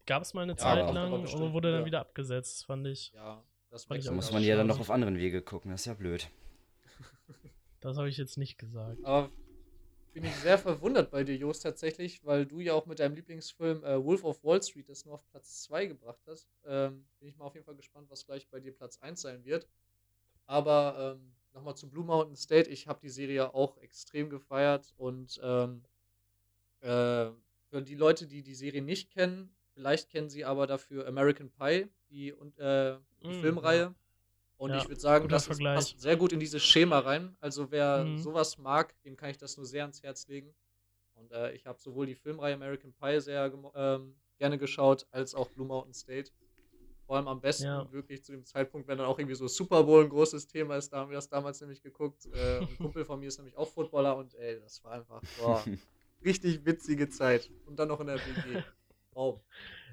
Gab 0.06 0.24
es 0.24 0.34
mal 0.34 0.42
eine 0.44 0.54
Ja, 0.54 0.58
Zeit 0.58 0.92
lang, 0.94 1.14
aber 1.14 1.22
bestimmt 1.22 1.54
wurde 1.54 1.72
dann 1.72 1.80
wieder. 1.82 1.86
wieder 1.86 2.00
abgesetzt, 2.02 2.66
fand 2.66 2.88
ich. 2.88 3.12
Ja, 3.14 3.44
das 3.72 3.86
Fand 3.86 4.00
ich 4.00 4.06
wechselt 4.06 4.08
auch 4.08 4.12
Da 4.12 4.16
muss 4.16 4.32
man 4.32 4.44
ja 4.44 4.56
dann 4.56 4.68
noch 4.68 4.80
auf 4.80 4.92
anderen 4.92 5.18
Wege 5.18 5.42
gucken, 5.42 5.72
das 5.72 5.82
ist 5.82 5.86
ja 5.86 5.94
blöd. 5.94 6.30
Das 7.82 7.98
habe 7.98 8.10
ich 8.10 8.18
jetzt 8.18 8.38
nicht 8.38 8.58
gesagt. 8.58 9.04
Aber 9.04 9.30
bin 10.14 10.24
ich 10.24 10.36
sehr 10.38 10.58
verwundert 10.58 11.12
bei 11.12 11.24
dir, 11.24 11.36
Jost, 11.36 11.64
tatsächlich, 11.64 12.24
weil 12.26 12.46
du 12.46 12.60
ja 12.62 12.74
auch 12.74 12.86
mit 12.86 13.00
deinem 13.00 13.16
Lieblingsfilm 13.16 13.84
äh, 13.84 14.04
Wolf 14.04 14.24
of 14.24 14.44
Wall 14.44 14.62
Street 14.64 14.90
das 14.90 15.06
nur 15.06 15.16
auf 15.16 15.28
Platz 15.30 15.64
2 15.64 15.88
gebracht 15.88 16.22
hast. 16.26 16.50
Ähm, 16.66 17.06
bin 17.20 17.28
ich 17.30 17.38
mal 17.38 17.46
auf 17.46 17.54
jeden 17.54 17.66
Fall 17.66 17.76
gespannt, 17.76 18.10
was 18.10 18.26
gleich 18.26 18.48
bei 18.50 18.60
dir 18.60 18.74
Platz 18.74 18.98
1 19.02 19.22
sein 19.22 19.44
wird. 19.46 19.68
Aber 20.48 21.18
ähm, 21.20 21.34
nochmal 21.56 21.76
zu 21.76 21.90
Blue 21.90 22.06
Mountain 22.06 22.36
State. 22.36 22.70
Ich 22.70 22.88
habe 22.88 23.00
die 23.02 23.10
Serie 23.10 23.54
auch 23.54 23.78
extrem 23.78 24.30
gefeiert 24.30 24.94
und 24.98 25.40
ähm, 25.44 25.84
äh, 26.82 27.32
für 27.70 27.82
die 27.82 27.96
Leute, 27.96 28.28
die 28.28 28.44
die 28.44 28.56
Serie 28.56 28.82
nicht 28.82 29.12
kennen, 29.12 29.56
vielleicht 29.74 30.10
kennen 30.10 30.30
sie 30.30 30.46
aber 30.46 30.68
dafür 30.68 31.08
American 31.08 31.50
Pie, 31.52 31.88
die, 32.10 32.32
und, 32.34 32.58
äh, 32.60 32.98
die 33.22 33.28
Mm, 33.28 33.32
Filmreihe. 33.34 33.96
Und 34.58 34.72
Ja, 34.72 34.78
ich 34.78 34.88
würde 34.90 35.02
sagen, 35.02 35.28
das 35.30 35.48
ist, 35.48 35.62
passt 35.62 36.00
sehr 36.00 36.18
gut 36.18 36.34
in 36.34 36.40
dieses 36.40 36.64
Schema 36.64 37.00
rein. 37.00 37.38
Also 37.42 37.72
wer 37.72 38.06
Mhm. 38.06 38.18
sowas 38.18 38.58
mag, 38.58 38.96
dem 39.04 39.18
kann 39.18 39.30
ich 39.32 39.38
das 39.38 39.58
nur 39.58 39.66
sehr 39.66 39.84
ans 39.84 40.04
Herz 40.04 40.28
legen. 40.28 40.56
Und 41.16 41.32
äh, 41.32 41.54
ich 41.54 41.66
habe 41.68 41.80
sowohl 41.80 42.06
die 42.08 42.16
Filmreihe 42.16 42.56
American 42.56 42.94
Pie 42.94 43.22
sehr 43.22 43.52
ähm, 43.76 44.16
gerne 44.38 44.58
geschaut, 44.58 45.08
als 45.12 45.36
auch 45.36 45.50
Blue 45.50 45.68
Mountain 45.68 45.94
State. 45.94 46.32
Vor 47.06 47.18
allem 47.18 47.28
am 47.28 47.40
besten 47.40 47.66
Ja. 47.66 47.92
wirklich 47.92 48.24
zu 48.24 48.32
dem 48.32 48.46
Zeitpunkt, 48.46 48.88
wenn 48.88 48.98
dann 48.98 49.08
auch 49.08 49.20
irgendwie 49.20 49.36
so 49.36 49.48
Super 49.48 49.84
Bowl 49.84 50.04
ein 50.04 50.10
großes 50.10 50.48
Thema 50.48 50.76
ist. 50.76 50.92
Da 50.92 50.98
haben 50.98 51.12
wir 51.12 51.16
das 51.16 51.30
damals 51.30 51.62
nämlich 51.62 51.82
geguckt. 51.82 52.26
Äh, 52.34 52.60
ein 52.60 52.78
Kumpel 52.78 53.06
von 53.06 53.20
mir 53.20 53.28
ist 53.28 53.38
nämlich 53.38 53.56
auch 53.58 53.68
Footballer 53.68 54.18
und 54.18 54.34
ey, 54.36 54.60
das 54.60 54.84
war 54.84 54.94
einfach 54.94 55.22
boah, 55.38 55.64
richtig 56.26 56.66
witzige 56.66 57.08
Zeit. 57.10 57.52
Und 57.68 57.78
dann 57.78 57.90
noch 57.90 58.00
in 58.00 58.08
der 58.08 58.16
WG. 58.16 58.62
Wow. 59.14 59.40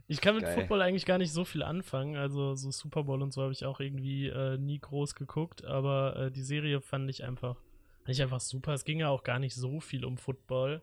Ich 0.08 0.20
kann 0.20 0.34
mit 0.34 0.44
Geil. 0.44 0.54
Football 0.54 0.82
eigentlich 0.82 1.04
gar 1.04 1.18
nicht 1.18 1.32
so 1.32 1.44
viel 1.44 1.62
anfangen. 1.62 2.16
Also 2.16 2.54
so 2.54 2.70
Super 2.70 3.04
Bowl 3.04 3.22
und 3.22 3.32
so 3.32 3.42
habe 3.42 3.52
ich 3.52 3.64
auch 3.64 3.78
irgendwie 3.78 4.28
äh, 4.28 4.58
nie 4.58 4.78
groß 4.78 5.14
geguckt, 5.14 5.64
aber 5.64 6.16
äh, 6.16 6.30
die 6.30 6.42
Serie 6.42 6.80
fand 6.80 7.08
ich 7.10 7.24
einfach, 7.24 7.56
fand 8.00 8.08
ich 8.08 8.22
einfach 8.22 8.40
super. 8.40 8.72
Es 8.72 8.84
ging 8.84 9.00
ja 9.00 9.10
auch 9.10 9.22
gar 9.22 9.38
nicht 9.38 9.54
so 9.54 9.80
viel 9.80 10.04
um 10.04 10.16
Football, 10.16 10.82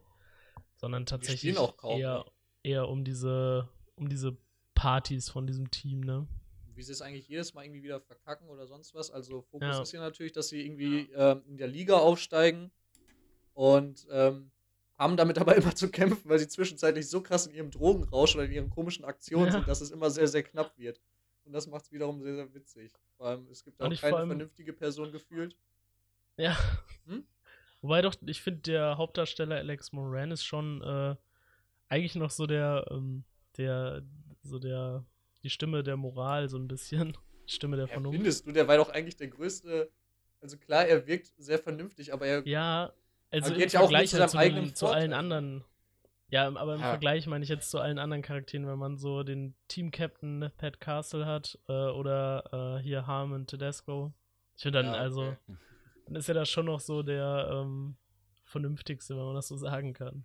sondern 0.77 1.05
tatsächlich 1.05 1.55
kaum, 1.77 1.99
eher, 1.99 2.19
ne? 2.19 2.25
eher 2.63 2.87
um 2.87 3.03
diese, 3.03 3.67
um 3.95 4.07
diese 4.07 4.37
Partys 4.79 5.29
von 5.29 5.45
diesem 5.45 5.69
Team, 5.71 5.99
ne? 5.99 6.25
wie 6.73 6.83
sie 6.83 6.93
es 6.93 7.01
eigentlich 7.01 7.27
jedes 7.27 7.53
Mal 7.53 7.65
irgendwie 7.65 7.83
wieder 7.83 7.99
verkacken 7.99 8.47
oder 8.47 8.65
sonst 8.65 8.95
was. 8.95 9.11
Also 9.11 9.41
Fokus 9.41 9.67
Ja. 9.75 9.81
ist 9.81 9.91
hier 9.91 9.99
natürlich, 9.99 10.31
dass 10.31 10.47
sie 10.47 10.65
irgendwie 10.65 11.11
ähm, 11.13 11.43
in 11.45 11.57
der 11.57 11.67
Liga 11.67 11.97
aufsteigen 11.97 12.71
und 13.53 14.07
ähm, 14.09 14.51
haben 14.97 15.17
damit 15.17 15.37
aber 15.37 15.55
immer 15.57 15.75
zu 15.75 15.89
kämpfen, 15.89 16.29
weil 16.29 16.39
sie 16.39 16.47
zwischenzeitlich 16.47 17.09
so 17.09 17.21
krass 17.21 17.47
in 17.47 17.53
ihrem 17.53 17.71
Drogenrausch 17.71 18.35
oder 18.35 18.45
in 18.45 18.53
ihren 18.53 18.69
komischen 18.69 19.03
Aktionen 19.03 19.47
Ja. 19.47 19.51
sind, 19.51 19.67
dass 19.67 19.81
es 19.81 19.91
immer 19.91 20.09
sehr, 20.09 20.29
sehr 20.29 20.43
knapp 20.43 20.77
wird. 20.77 21.01
Und 21.43 21.51
das 21.51 21.67
macht 21.67 21.83
es 21.83 21.91
wiederum 21.91 22.21
sehr, 22.21 22.35
sehr 22.35 22.53
witzig. 22.53 22.93
Vor 23.17 23.27
allem, 23.27 23.49
es 23.51 23.65
gibt 23.65 23.81
auch 23.81 23.93
keine 23.93 24.27
vernünftige 24.27 24.71
Person 24.71 25.11
gefühlt. 25.11 25.57
Ja. 26.37 26.57
Hm? 27.07 27.25
Wobei 27.81 28.01
doch, 28.01 28.15
ich 28.25 28.41
finde, 28.41 28.61
der 28.61 28.97
Hauptdarsteller 28.97 29.57
Alex 29.57 29.91
Moran 29.91 30.31
ist 30.31 30.45
schon 30.45 30.81
äh, 30.81 31.17
eigentlich 31.89 32.15
noch 32.15 32.29
so 32.29 32.47
der, 32.47 32.85
ähm, 32.89 33.25
der, 33.57 34.01
so 34.43 34.59
der, 34.59 35.05
die 35.43 35.49
Stimme 35.49 35.83
der 35.83 35.97
Moral, 35.97 36.49
so 36.49 36.57
ein 36.57 36.67
bisschen. 36.67 37.17
Stimme 37.45 37.77
der 37.77 37.87
Ja, 37.87 37.93
Vernunft. 37.93 38.15
findest 38.15 38.45
du, 38.47 38.51
der 38.51 38.67
war 38.67 38.77
doch 38.77 38.89
eigentlich 38.89 39.17
der 39.17 39.27
größte. 39.27 39.91
Also 40.41 40.57
klar, 40.57 40.85
er 40.85 41.07
wirkt 41.07 41.33
sehr 41.37 41.57
vernünftig, 41.59 42.13
aber 42.13 42.25
er. 42.27 42.47
Ja, 42.47 42.93
also 43.31 43.53
im 43.53 43.59
ja 43.59 43.67
Vergleich 43.69 44.09
zu 44.11 44.19
halt 44.19 44.29
zu, 44.29 44.37
eigenen 44.37 44.75
zu 44.75 44.87
allen 44.87 45.13
anderen. 45.13 45.63
Ja, 46.31 46.47
aber 46.47 46.75
im 46.75 46.81
Ja. 46.81 46.89
Vergleich 46.91 47.25
meine 47.25 47.43
ich 47.43 47.49
jetzt 47.49 47.71
zu 47.71 47.79
allen 47.79 47.97
anderen 47.97 48.21
Charakteren, 48.21 48.67
wenn 48.67 48.77
man 48.77 48.97
so 48.97 49.23
den 49.23 49.55
Team-Captain 49.67 50.51
Pat 50.57 50.79
Castle 50.79 51.25
hat 51.25 51.57
äh, 51.67 51.71
oder 51.73 52.77
äh, 52.77 52.83
hier 52.83 53.07
Harmon 53.07 53.47
Tedesco. 53.47 54.13
Ich 54.55 54.61
finde 54.61 54.83
dann, 54.83 54.93
Ja, 54.93 54.99
also, 54.99 55.21
okay. 55.23 55.55
dann 56.05 56.15
ist 56.15 56.29
er 56.29 56.35
da 56.35 56.45
schon 56.45 56.67
noch 56.67 56.79
so 56.79 57.01
der 57.01 57.49
ähm, 57.51 57.97
vernünftigste, 58.43 59.17
wenn 59.17 59.25
man 59.25 59.35
das 59.35 59.47
so 59.47 59.57
sagen 59.57 59.93
kann. 59.93 60.23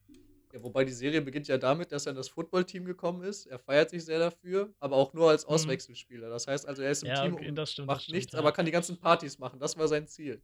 Ja, 0.55 0.63
wobei 0.63 0.85
die 0.85 0.93
Serie 0.93 1.21
beginnt 1.21 1.49
ja 1.49 1.59
damit, 1.59 1.91
dass 1.91 2.07
er 2.07 2.11
in 2.11 2.17
das 2.17 2.29
Footballteam 2.29 2.85
gekommen 2.85 3.25
ist. 3.25 3.47
Er 3.47 3.59
feiert 3.59 3.91
sich 3.91 4.05
sehr 4.05 4.21
dafür, 4.21 4.73
aber 4.79 4.95
auch 4.95 5.13
nur 5.13 5.29
als 5.29 5.45
Mhm. 5.45 5.53
Auswechselspieler. 5.53 6.31
Das 6.31 6.47
heißt 6.47 6.69
also, 6.69 6.81
er 6.81 6.93
ist 6.93 7.03
im 7.03 7.09
Ja, 7.09 7.23
Team 7.25 7.35
okay, 7.35 7.49
und 7.49 7.57
das 7.57 7.73
stimmt, 7.73 7.89
macht 7.89 8.03
stimmt, 8.03 8.15
nichts, 8.15 8.33
ja. 8.35 8.39
aber 8.39 8.53
kann 8.53 8.65
die 8.65 8.71
ganzen 8.71 8.97
Partys 8.97 9.41
machen. 9.41 9.59
Das 9.59 9.77
war 9.77 9.89
sein 9.89 10.07
Ziel. 10.07 10.41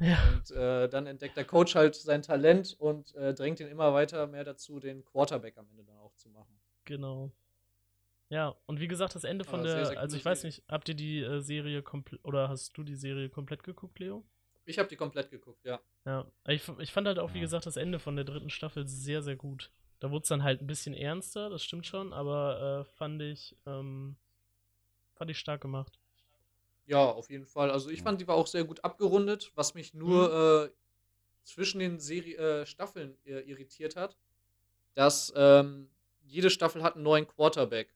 Ja. 0.00 0.18
Und 0.34 0.50
äh, 0.50 0.86
dann 0.90 1.06
entdeckt 1.06 1.38
der 1.38 1.46
Coach 1.46 1.76
halt 1.76 1.94
sein 1.94 2.20
Talent 2.20 2.76
und 2.78 3.14
äh, 3.14 3.32
drängt 3.32 3.58
ihn 3.60 3.68
immer 3.68 3.94
weiter 3.94 4.26
mehr 4.26 4.44
dazu, 4.44 4.80
den 4.80 5.02
Quarterback 5.02 5.56
am 5.56 5.66
Ende 5.70 5.84
dann 5.84 5.96
auch 5.96 6.14
zu 6.14 6.28
machen. 6.28 6.60
Genau. 6.84 7.32
Ja, 8.28 8.54
und 8.66 8.80
wie 8.80 8.88
gesagt, 8.88 9.14
das 9.14 9.24
Ende 9.24 9.44
von 9.46 9.60
Aber 9.60 9.68
der, 9.68 9.76
sehr, 9.76 9.86
sehr 9.86 10.00
also 10.00 10.16
ich 10.18 10.24
weiß 10.26 10.44
nicht, 10.44 10.62
habt 10.68 10.90
ihr 10.90 10.94
die 10.94 11.20
äh, 11.20 11.40
Serie 11.40 11.82
komplett, 11.82 12.22
oder 12.22 12.50
hast 12.50 12.76
du 12.76 12.82
die 12.82 12.96
Serie 12.96 13.30
komplett 13.30 13.62
geguckt, 13.62 13.98
Leo? 13.98 14.26
Ich 14.64 14.78
habe 14.78 14.88
die 14.88 14.96
komplett 14.96 15.30
geguckt, 15.30 15.64
ja. 15.64 15.80
Ja, 16.06 16.26
ich, 16.46 16.66
ich 16.78 16.92
fand 16.92 17.06
halt 17.06 17.18
auch, 17.18 17.34
wie 17.34 17.40
gesagt, 17.40 17.66
das 17.66 17.76
Ende 17.76 17.98
von 17.98 18.16
der 18.16 18.24
dritten 18.24 18.50
Staffel 18.50 18.86
sehr, 18.86 19.22
sehr 19.22 19.36
gut. 19.36 19.70
Da 20.00 20.10
wurde 20.10 20.22
es 20.22 20.28
dann 20.28 20.42
halt 20.42 20.60
ein 20.60 20.66
bisschen 20.66 20.94
ernster, 20.94 21.50
das 21.50 21.62
stimmt 21.62 21.86
schon, 21.86 22.12
aber 22.12 22.80
äh, 22.80 22.84
fand 22.96 23.22
ich, 23.22 23.56
ähm, 23.66 24.16
fand 25.14 25.30
ich 25.30 25.38
stark 25.38 25.60
gemacht. 25.60 25.98
Ja, 26.86 27.10
auf 27.10 27.30
jeden 27.30 27.46
Fall. 27.46 27.70
Also 27.70 27.88
ich 27.90 28.02
fand, 28.02 28.20
die 28.20 28.28
war 28.28 28.34
auch 28.36 28.46
sehr 28.46 28.64
gut 28.64 28.84
abgerundet, 28.84 29.52
was 29.54 29.74
mich 29.74 29.94
nur 29.94 30.66
äh, 30.66 30.70
zwischen 31.44 31.78
den 31.78 31.98
Serie, 32.00 32.36
äh, 32.36 32.66
Staffeln 32.66 33.16
äh, 33.24 33.40
irritiert 33.40 33.96
hat, 33.96 34.18
dass 34.94 35.32
ähm, 35.36 35.88
jede 36.22 36.50
Staffel 36.50 36.82
hat 36.82 36.94
einen 36.94 37.04
neuen 37.04 37.26
Quarterback. 37.26 37.94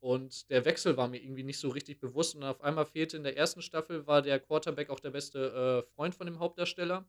Und 0.00 0.48
der 0.50 0.64
Wechsel 0.64 0.96
war 0.96 1.08
mir 1.08 1.22
irgendwie 1.22 1.42
nicht 1.42 1.58
so 1.58 1.68
richtig 1.68 2.00
bewusst. 2.00 2.34
Und 2.34 2.42
auf 2.42 2.62
einmal 2.62 2.86
fehlte 2.86 3.16
in 3.18 3.22
der 3.22 3.36
ersten 3.36 3.60
Staffel, 3.60 4.06
war 4.06 4.22
der 4.22 4.40
Quarterback 4.40 4.88
auch 4.90 5.00
der 5.00 5.10
beste 5.10 5.84
äh, 5.86 5.94
Freund 5.94 6.14
von 6.14 6.26
dem 6.26 6.38
Hauptdarsteller. 6.38 7.06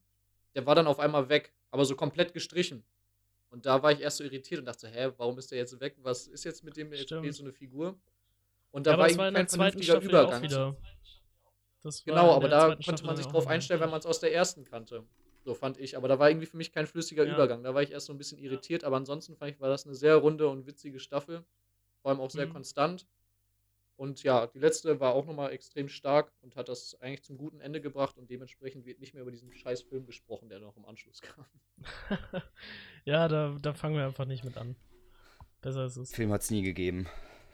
Der 0.55 0.65
war 0.65 0.75
dann 0.75 0.87
auf 0.87 0.99
einmal 0.99 1.29
weg, 1.29 1.53
aber 1.71 1.85
so 1.85 1.95
komplett 1.95 2.33
gestrichen. 2.33 2.83
Und 3.49 3.65
da 3.65 3.81
war 3.81 3.91
ich 3.93 4.01
erst 4.01 4.17
so 4.17 4.23
irritiert 4.25 4.59
und 4.59 4.65
dachte, 4.65 4.89
hä, 4.89 5.11
warum 5.17 5.37
ist 5.37 5.51
der 5.51 5.57
jetzt 5.57 5.79
weg? 5.79 5.95
Was 6.01 6.27
ist 6.27 6.43
jetzt 6.43 6.63
mit 6.63 6.75
dem? 6.75 6.91
Jetzt 6.91 7.09
fehlt 7.09 7.33
so 7.33 7.43
eine 7.43 7.53
Figur. 7.53 7.97
Und 8.71 8.87
da 8.87 8.91
Ja, 8.91 8.97
war 8.99 9.09
irgendwie 9.09 9.27
in 9.27 9.33
kein 9.33 9.47
vernünftiger 9.47 9.83
Staffel 9.93 10.09
Übergang. 10.09 10.43
wieder. 10.43 10.75
Das 11.83 12.05
war 12.05 12.13
Genau, 12.15 12.33
aber 12.33 12.47
da 12.49 12.67
konnte 12.67 12.83
Staffel 12.83 13.05
man 13.05 13.15
sich 13.17 13.25
drauf 13.27 13.47
einstellen, 13.47 13.81
wenn 13.81 13.89
man 13.89 13.99
es 13.99 14.05
aus 14.05 14.19
der 14.19 14.33
ersten 14.33 14.65
kannte. 14.65 15.05
So 15.43 15.53
fand 15.53 15.77
ich. 15.79 15.97
Aber 15.97 16.07
da 16.07 16.19
war 16.19 16.29
irgendwie 16.29 16.45
für 16.45 16.57
mich 16.57 16.71
kein 16.71 16.87
flüssiger 16.87 17.25
Ja. 17.25 17.33
Übergang. 17.33 17.63
Da 17.63 17.73
war 17.73 17.81
ich 17.81 17.91
erst 17.91 18.05
so 18.05 18.13
ein 18.13 18.17
bisschen 18.17 18.37
irritiert, 18.37 18.83
aber 18.83 18.97
ansonsten 18.97 19.35
fand 19.35 19.51
ich, 19.51 19.59
war 19.59 19.69
das 19.69 19.85
eine 19.85 19.95
sehr 19.95 20.15
runde 20.15 20.47
und 20.47 20.67
witzige 20.67 20.99
Staffel. 20.99 21.43
Vor 22.01 22.11
allem 22.11 22.19
auch 22.19 22.31
sehr 22.31 22.47
Mhm. 22.47 22.53
konstant. 22.53 23.07
Und 23.97 24.23
ja, 24.23 24.47
die 24.47 24.57
letzte 24.59 24.99
war 24.99 25.13
auch 25.13 25.27
nochmal 25.27 25.51
extrem 25.51 25.87
stark 25.87 26.33
und 26.41 26.55
hat 26.55 26.69
das 26.69 26.99
eigentlich 27.01 27.23
zum 27.23 27.37
guten 27.37 27.61
Ende 27.61 27.81
gebracht 27.81 28.17
und 28.17 28.31
dementsprechend 28.31 28.85
wird 28.85 28.99
nicht 28.99 29.13
mehr 29.13 29.21
über 29.21 29.31
diesen 29.31 29.53
scheiß 29.53 29.83
Film 29.83 30.07
gesprochen, 30.07 30.49
der 30.49 30.59
noch 30.59 30.75
im 30.75 30.85
Anschluss 30.85 31.21
kam. 31.21 31.45
ja, 33.05 33.27
da, 33.27 33.55
da 33.61 33.73
fangen 33.73 33.95
wir 33.95 34.05
einfach 34.05 34.25
nicht 34.25 34.43
mit 34.43 34.57
an. 34.57 34.75
Besser 35.61 35.85
ist 35.85 35.97
es. 35.97 36.11
Film 36.11 36.31
hat 36.31 36.41
es 36.41 36.49
nie 36.49 36.63
gegeben. 36.63 37.07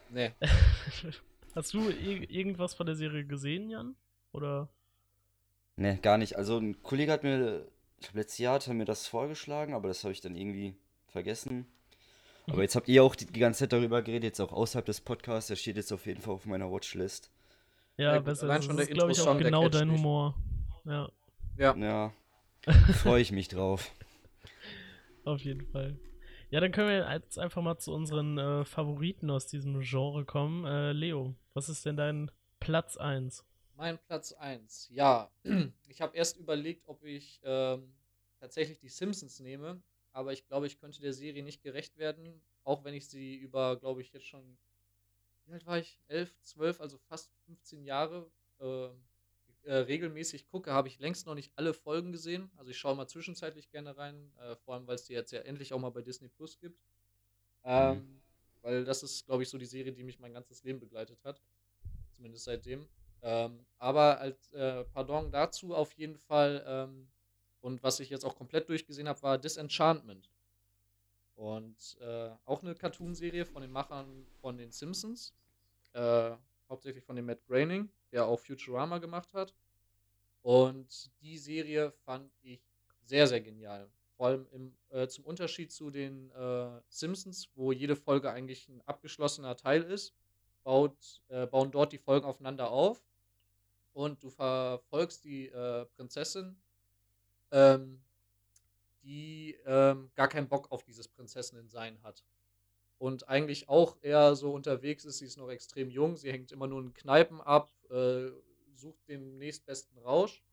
Nee. 0.09 0.31
Hast 1.55 1.73
du 1.73 1.89
ir 1.89 2.29
irgendwas 2.29 2.73
von 2.73 2.85
der 2.85 2.95
Serie 2.95 3.25
gesehen, 3.25 3.69
Jan? 3.69 3.95
Oder? 4.31 4.69
Ne, 5.75 5.97
gar 5.97 6.17
nicht. 6.17 6.37
Also 6.37 6.57
ein 6.57 6.81
Kollege 6.81 7.11
hat 7.11 7.23
mir, 7.23 7.67
ich 7.99 8.05
glaube 8.07 8.19
letztes 8.19 8.37
Jahr 8.37 8.55
hat 8.55 8.67
er 8.67 8.73
mir 8.73 8.85
das 8.85 9.07
vorgeschlagen, 9.07 9.73
aber 9.73 9.89
das 9.89 10.03
habe 10.03 10.13
ich 10.13 10.21
dann 10.21 10.35
irgendwie 10.35 10.75
vergessen. 11.07 11.67
Aber 12.47 12.61
jetzt 12.61 12.75
habt 12.75 12.87
ihr 12.87 13.03
auch 13.03 13.15
die, 13.15 13.25
die 13.25 13.39
ganze 13.39 13.59
Zeit 13.59 13.73
darüber 13.73 14.01
geredet, 14.01 14.23
jetzt 14.23 14.39
auch 14.39 14.53
außerhalb 14.53 14.85
des 14.85 15.01
Podcasts, 15.01 15.49
der 15.49 15.55
steht 15.57 15.75
jetzt 15.75 15.91
auf 15.91 16.05
jeden 16.05 16.21
Fall 16.21 16.33
auf 16.33 16.45
meiner 16.45 16.71
Watchlist. 16.71 17.29
Ja, 17.97 18.15
Ja, 18.15 18.19
besser 18.19 18.47
schon 18.61 18.77
Das 18.77 18.87
der 18.87 18.89
ist, 18.89 18.93
glaube 18.93 19.11
ich, 19.11 19.19
auch 19.21 19.37
genau 19.37 19.67
dein 19.69 19.89
mich. 19.89 19.97
Humor. 19.97 20.35
Ja, 20.85 21.09
Ja. 21.57 21.75
Ja, 21.75 22.13
freue 22.93 23.21
ich 23.21 23.31
mich 23.31 23.49
drauf. 23.49 23.91
auf 25.25 25.41
jeden 25.41 25.65
Fall. 25.65 25.99
Ja, 26.49 26.61
dann 26.61 26.71
können 26.71 26.87
wir 26.87 27.11
jetzt 27.13 27.37
einfach 27.37 27.61
mal 27.61 27.77
zu 27.77 27.93
unseren 27.93 28.37
äh, 28.37 28.63
Favoriten 28.63 29.29
aus 29.29 29.47
diesem 29.47 29.81
Genre 29.81 30.23
kommen. 30.23 30.65
Äh, 30.65 30.93
Leo, 30.93 31.35
was 31.53 31.67
ist 31.67 31.85
denn 31.85 31.97
dein 31.97 32.31
Platz 32.61 32.95
1? 32.95 33.43
Mein 33.75 33.97
Platz 34.07 34.31
1. 34.31 34.89
Ja, 34.93 35.29
ich 35.87 35.99
habe 36.01 36.15
erst 36.15 36.37
überlegt, 36.37 36.87
ob 36.87 37.03
ich 37.03 37.41
ähm, 37.43 37.93
tatsächlich 38.39 38.79
die 38.79 38.87
Simpsons 38.87 39.41
nehme, 39.41 39.81
aber 40.17 40.33
ich 40.33 40.47
glaube, 40.47 40.65
ich 40.65 40.79
könnte 40.79 40.99
der 40.99 41.13
Serie 41.13 41.43
nicht 41.43 41.61
gerecht 41.61 41.99
werden, 41.99 42.41
auch 42.63 42.83
wenn 42.83 42.95
ich 42.95 43.07
sie 43.07 43.35
über, 43.35 43.77
glaube 43.77 44.01
ich, 44.01 44.11
jetzt 44.13 44.25
schon, 44.25 44.57
wie 45.45 45.53
alt 45.53 45.67
war 45.67 45.77
ich? 45.77 46.01
11, 46.07 46.41
12, 46.41 46.81
also 46.81 46.97
fast 46.97 47.31
15 47.45 47.83
Jahre 47.83 48.27
äh, 48.59 48.87
äh, 49.61 49.75
regelmäßig 49.75 50.47
gucke, 50.47 50.71
habe 50.71 50.87
ich 50.87 50.97
längst 50.97 51.27
noch 51.27 51.35
nicht 51.35 51.51
alle 51.55 51.71
Folgen 51.75 52.11
gesehen. 52.11 52.49
Also 52.55 52.71
ich 52.71 52.79
schaue 52.79 52.95
mal 52.95 53.05
zwischenzeitlich 53.05 53.69
gerne 53.69 53.95
rein, 53.95 54.31
äh, 54.39 54.55
vor 54.55 54.73
allem 54.73 54.87
weil 54.87 54.95
es 54.95 55.03
die 55.03 55.13
jetzt 55.13 55.31
ja 55.31 55.41
endlich 55.41 55.71
auch 55.71 55.79
mal 55.79 55.91
bei 55.91 56.01
Disney 56.01 56.29
Plus 56.29 56.57
gibt. 56.57 56.81
Ähm, 57.63 57.97
mhm. 57.97 58.21
Weil 58.63 58.85
das 58.85 59.03
ist, 59.03 59.27
glaube 59.27 59.43
ich, 59.43 59.49
so 59.49 59.59
die 59.59 59.67
Serie, 59.67 59.93
die 59.93 60.03
mich 60.03 60.17
mein 60.19 60.33
ganzes 60.33 60.63
Leben 60.63 60.79
begleitet 60.79 61.23
hat. 61.25 61.43
Zumindest 62.15 62.45
seitdem. 62.45 62.87
Ähm, 63.21 63.67
aber 63.77 64.19
als 64.19 64.51
äh, 64.53 64.83
Pardon 64.85 65.31
dazu 65.31 65.75
auf 65.75 65.93
jeden 65.93 66.17
Fall, 66.17 66.65
ähm, 66.65 67.07
und 67.67 67.83
was 67.83 67.99
ich 67.99 68.09
jetzt 68.09 68.23
auch 68.23 68.37
komplett 68.37 68.69
durchgesehen 68.69 69.09
habe, 69.09 69.21
war 69.23 69.37
Disenchantment. 69.37 70.31
Und 71.35 71.97
äh, 71.99 72.29
auch 72.45 72.63
eine 72.63 72.73
Cartoonserie 72.73 73.45
von 73.45 73.61
den 73.61 73.73
Machern 73.73 74.25
von 74.39 74.57
den 74.57 74.71
Simpsons. 74.71 75.33
Äh, 75.91 76.31
hauptsächlich 76.69 77.03
von 77.03 77.17
dem 77.17 77.25
Matt 77.25 77.45
Groening, 77.45 77.89
der 78.13 78.25
auch 78.25 78.39
Futurama 78.39 78.99
gemacht 78.99 79.33
hat. 79.33 79.53
Und 80.43 81.11
die 81.21 81.37
Serie 81.37 81.91
fand 82.05 82.31
ich 82.41 82.61
sehr, 83.03 83.27
sehr 83.27 83.41
genial. 83.41 83.89
Vor 84.15 84.27
allem 84.27 84.47
im, 84.53 84.73
äh, 84.87 85.09
zum 85.09 85.25
Unterschied 85.25 85.69
zu 85.69 85.91
den 85.91 86.31
äh, 86.31 86.79
Simpsons, 86.87 87.49
wo 87.55 87.73
jede 87.73 87.97
Folge 87.97 88.31
eigentlich 88.31 88.69
ein 88.69 88.81
abgeschlossener 88.85 89.57
Teil 89.57 89.83
ist, 89.83 90.15
baut, 90.63 91.21
äh, 91.27 91.45
bauen 91.45 91.71
dort 91.71 91.91
die 91.91 91.97
Folgen 91.97 92.25
aufeinander 92.25 92.71
auf. 92.71 93.03
Und 93.91 94.23
du 94.23 94.29
verfolgst 94.29 95.25
die 95.25 95.49
äh, 95.49 95.85
Prinzessin, 95.97 96.55
ähm, 97.51 98.01
die 99.03 99.57
ähm, 99.65 100.11
gar 100.15 100.27
keinen 100.27 100.49
Bock 100.49 100.71
auf 100.71 100.83
dieses 100.83 101.07
Prinzessinnen-Sein 101.07 102.01
hat. 102.03 102.23
Und 102.97 103.29
eigentlich 103.29 103.69
auch 103.69 103.97
eher 104.01 104.35
so 104.35 104.51
unterwegs 104.53 105.05
ist, 105.05 105.19
sie 105.19 105.25
ist 105.25 105.37
noch 105.37 105.49
extrem 105.49 105.89
jung, 105.89 106.17
sie 106.17 106.31
hängt 106.31 106.51
immer 106.51 106.67
nur 106.67 106.81
in 106.81 106.93
Kneipen 106.93 107.39
ab, 107.41 107.71
äh, 107.89 108.29
sucht 108.73 109.07
den 109.07 109.37
nächstbesten 109.37 109.97
Rausch. 109.99 110.43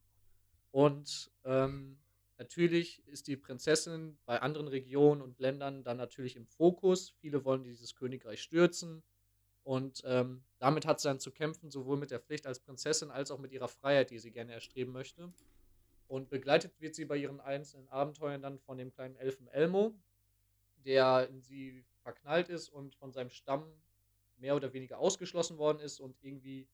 Und 0.71 1.31
ähm, 1.45 1.99
natürlich 2.37 3.07
ist 3.07 3.29
die 3.29 3.37
Prinzessin 3.37 4.19
bei 4.27 4.43
anderen 4.43 4.69
Regionen 4.69 5.23
und 5.23 5.39
Ländern 5.39 5.85
dann 5.85 5.97
natürlich 5.97 6.37
im 6.37 6.47
Fokus. 6.47 7.11
Viele 7.21 7.45
wollen 7.45 7.63
dieses 7.63 7.95
Königreich 7.95 8.43
stürzen. 8.43 9.03
Und 9.63 10.03
ähm, 10.05 10.45
damit 10.59 10.85
hat 10.85 11.01
sie 11.01 11.09
dann 11.09 11.21
zu 11.21 11.31
kämpfen, 11.31 11.71
sowohl 11.71 11.97
mit 11.97 12.11
der 12.11 12.21
Pflicht 12.21 12.47
als 12.47 12.61
Prinzessin 12.61 13.11
als 13.11 13.31
auch 13.31 13.39
mit 13.39 13.53
ihrer 13.53 13.69
Freiheit, 13.69 14.11
die 14.11 14.19
sie 14.19 14.31
gerne 14.31 14.53
erstreben 14.53 14.93
möchte. 14.93 15.33
Und 16.07 16.29
begleitet 16.29 16.81
wird 16.81 16.95
sie 16.95 17.05
bei 17.05 17.17
ihren 17.17 17.41
einzelnen 17.41 17.89
Abenteuern 17.89 18.43
dann 18.43 18.59
von 18.59 18.79
dem 18.79 18.93
kleinen 18.93 19.17
Elfen 19.17 19.49
Elmo, 19.49 19.95
der 20.85 21.29
in 21.29 21.41
sie 21.41 21.85
verknallt 22.03 22.49
ist 22.49 22.69
und 22.69 22.95
von 22.95 23.13
seinem 23.13 23.31
Stamm 23.31 23.65
mehr 24.37 24.57
oder 24.57 24.73
weniger 24.73 24.99
ausgeschlossen 24.99 25.59
worden 25.59 25.81
ist 25.81 26.01
und 26.01 26.17
irgendwie 26.23 26.69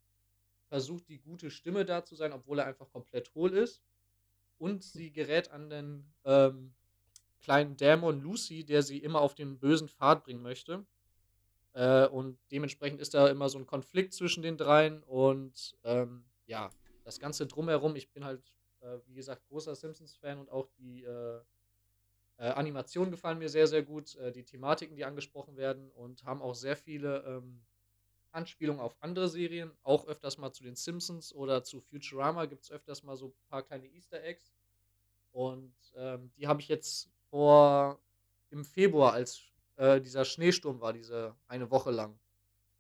versucht, 0.66 1.08
die 1.08 1.18
gute 1.18 1.50
Stimme 1.50 1.84
da 1.84 2.04
zu 2.04 2.14
sein, 2.14 2.32
obwohl 2.32 2.58
er 2.58 2.66
einfach 2.66 2.90
komplett 2.90 3.34
hohl 3.34 3.52
ist. 3.52 3.82
Und 4.58 4.82
sie 4.84 5.10
gerät 5.10 5.50
an 5.50 5.70
den 5.70 6.12
ähm, 6.24 6.74
kleinen 7.40 7.76
Dämon 7.76 8.20
Lucy, 8.20 8.64
der 8.64 8.82
sie 8.82 8.98
immer 8.98 9.20
auf 9.20 9.34
den 9.34 9.58
bösen 9.58 9.88
Pfad 9.88 10.24
bringen 10.24 10.42
möchte. 10.42 10.84
Äh, 11.72 12.06
und 12.06 12.38
dementsprechend 12.50 13.00
ist 13.00 13.14
da 13.14 13.28
immer 13.28 13.48
so 13.48 13.58
ein 13.58 13.66
Konflikt 13.66 14.12
zwischen 14.12 14.42
den 14.42 14.56
dreien. 14.56 15.02
Und 15.04 15.76
ähm, 15.84 16.24
ja, 16.46 16.70
das 17.04 17.18
Ganze 17.18 17.46
drumherum, 17.46 17.96
ich 17.96 18.10
bin 18.10 18.24
halt, 18.24 18.42
äh, 18.80 18.98
wie 19.06 19.14
gesagt, 19.14 19.46
großer 19.48 19.74
Simpsons-Fan 19.74 20.38
und 20.38 20.50
auch 20.50 20.68
die 20.78 21.04
äh, 21.04 21.40
äh 22.38 22.50
Animationen 22.50 23.10
gefallen 23.10 23.38
mir 23.38 23.48
sehr, 23.48 23.66
sehr 23.66 23.82
gut. 23.82 24.16
Äh, 24.16 24.32
die 24.32 24.44
Thematiken, 24.44 24.96
die 24.96 25.04
angesprochen 25.04 25.56
werden 25.56 25.90
und 25.92 26.24
haben 26.24 26.42
auch 26.42 26.54
sehr 26.54 26.76
viele 26.76 27.22
ähm, 27.24 27.62
Anspielungen 28.32 28.80
auf 28.80 28.96
andere 29.00 29.28
Serien, 29.28 29.72
auch 29.82 30.06
öfters 30.06 30.38
mal 30.38 30.52
zu 30.52 30.62
den 30.62 30.76
Simpsons 30.76 31.34
oder 31.34 31.64
zu 31.64 31.80
Futurama 31.80 32.46
gibt 32.46 32.64
es 32.64 32.70
öfters 32.70 33.02
mal 33.02 33.16
so 33.16 33.26
ein 33.26 33.34
paar 33.48 33.62
kleine 33.62 33.86
Easter 33.88 34.22
Eggs. 34.22 34.52
Und 35.32 35.74
ähm, 35.94 36.30
die 36.36 36.46
habe 36.46 36.60
ich 36.60 36.68
jetzt 36.68 37.10
vor 37.28 38.00
im 38.50 38.64
Februar, 38.64 39.12
als 39.12 39.42
äh, 39.76 40.00
dieser 40.00 40.24
Schneesturm 40.24 40.80
war, 40.80 40.92
diese 40.92 41.36
eine 41.46 41.70
Woche 41.70 41.90
lang, 41.90 42.18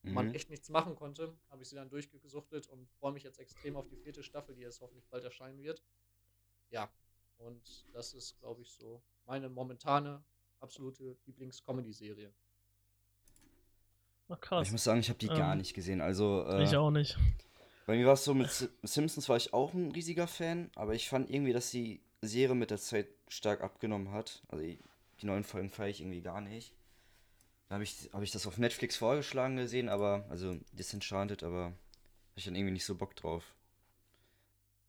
mhm. 0.02 0.14
man 0.14 0.34
echt 0.34 0.50
nichts 0.50 0.68
machen 0.68 0.94
konnte, 0.96 1.34
habe 1.50 1.62
ich 1.62 1.68
sie 1.68 1.76
dann 1.76 1.90
durchgesuchtet 1.90 2.66
und 2.68 2.90
freue 2.98 3.12
mich 3.12 3.22
jetzt 3.22 3.38
extrem 3.38 3.76
auf 3.76 3.88
die 3.88 3.96
vierte 3.96 4.22
Staffel, 4.22 4.54
die 4.54 4.62
jetzt 4.62 4.80
hoffentlich 4.80 5.08
bald 5.08 5.24
erscheinen 5.24 5.62
wird. 5.62 5.82
Ja, 6.70 6.90
und 7.38 7.86
das 7.92 8.14
ist, 8.14 8.38
glaube 8.38 8.62
ich, 8.62 8.72
so 8.72 9.02
meine 9.26 9.48
momentane 9.48 10.22
absolute 10.60 11.16
Lieblings-Comedy-Serie. 11.26 12.32
Ach, 14.28 14.40
krass. 14.40 14.66
Ich 14.66 14.72
muss 14.72 14.84
sagen, 14.84 15.00
ich 15.00 15.08
habe 15.08 15.18
die 15.18 15.26
ähm, 15.26 15.36
gar 15.36 15.54
nicht 15.56 15.74
gesehen. 15.74 16.00
Also, 16.00 16.44
äh, 16.46 16.62
ich 16.62 16.76
auch 16.76 16.90
nicht. 16.90 17.18
Bei 17.86 17.96
mir 17.96 18.06
war 18.06 18.14
es 18.14 18.24
so, 18.24 18.34
mit 18.34 18.50
Simpsons 18.82 19.28
war 19.28 19.36
ich 19.36 19.52
auch 19.52 19.74
ein 19.74 19.90
riesiger 19.90 20.28
Fan, 20.28 20.70
aber 20.76 20.94
ich 20.94 21.08
fand 21.08 21.28
irgendwie, 21.28 21.52
dass 21.52 21.70
die 21.70 22.00
Serie 22.22 22.54
mit 22.54 22.70
der 22.70 22.78
Zeit 22.78 23.08
stark 23.26 23.62
abgenommen 23.62 24.12
hat. 24.12 24.42
Also 24.48 24.64
die, 24.64 24.78
die 25.20 25.26
neuen 25.26 25.42
Folgen 25.42 25.70
feiere 25.70 25.88
ich 25.88 26.00
irgendwie 26.00 26.22
gar 26.22 26.40
nicht. 26.40 26.72
Da 27.70 27.74
habe 27.74 27.84
ich, 27.84 28.10
hab 28.12 28.20
ich 28.22 28.32
das 28.32 28.48
auf 28.48 28.58
Netflix 28.58 28.96
vorgeschlagen 28.96 29.56
gesehen, 29.56 29.88
aber, 29.88 30.26
also 30.28 30.58
Disenchanted, 30.72 31.44
aber 31.44 31.66
habe 31.66 31.76
ich 32.34 32.44
dann 32.44 32.56
irgendwie 32.56 32.72
nicht 32.72 32.84
so 32.84 32.96
Bock 32.96 33.14
drauf. 33.14 33.54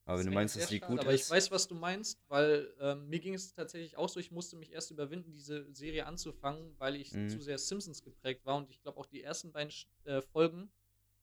Aber 0.05 0.17
wenn 0.17 0.25
du 0.25 0.31
meinst, 0.31 0.55
dass 0.55 0.65
die 0.65 0.79
gut 0.79 1.01
aber 1.01 1.13
ist. 1.13 1.29
Aber 1.29 1.37
ich 1.37 1.43
weiß, 1.43 1.51
was 1.51 1.67
du 1.67 1.75
meinst, 1.75 2.19
weil 2.27 2.73
ähm, 2.79 3.07
mir 3.07 3.19
ging 3.19 3.35
es 3.35 3.53
tatsächlich 3.53 3.97
auch 3.97 4.09
so, 4.09 4.19
ich 4.19 4.31
musste 4.31 4.55
mich 4.55 4.71
erst 4.71 4.89
überwinden, 4.89 5.31
diese 5.31 5.71
Serie 5.75 6.07
anzufangen, 6.07 6.73
weil 6.79 6.95
ich 6.95 7.13
mhm. 7.13 7.29
zu 7.29 7.39
sehr 7.39 7.59
Simpsons 7.59 8.01
geprägt 8.01 8.47
war. 8.47 8.57
Und 8.57 8.71
ich 8.71 8.81
glaube, 8.81 8.99
auch 8.99 9.05
die 9.05 9.21
ersten 9.21 9.51
beiden 9.51 9.71
äh, 10.05 10.23
Folgen 10.23 10.71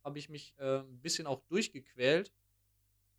habe 0.04 0.16
ich 0.20 0.28
mich 0.28 0.54
äh, 0.58 0.78
ein 0.78 1.00
bisschen 1.00 1.26
auch 1.26 1.40
durchgequält, 1.48 2.32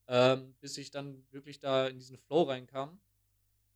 ähm, 0.07 0.55
bis 0.61 0.77
ich 0.77 0.91
dann 0.91 1.25
wirklich 1.31 1.59
da 1.59 1.87
in 1.87 1.97
diesen 1.97 2.17
Flow 2.17 2.43
reinkam. 2.43 3.01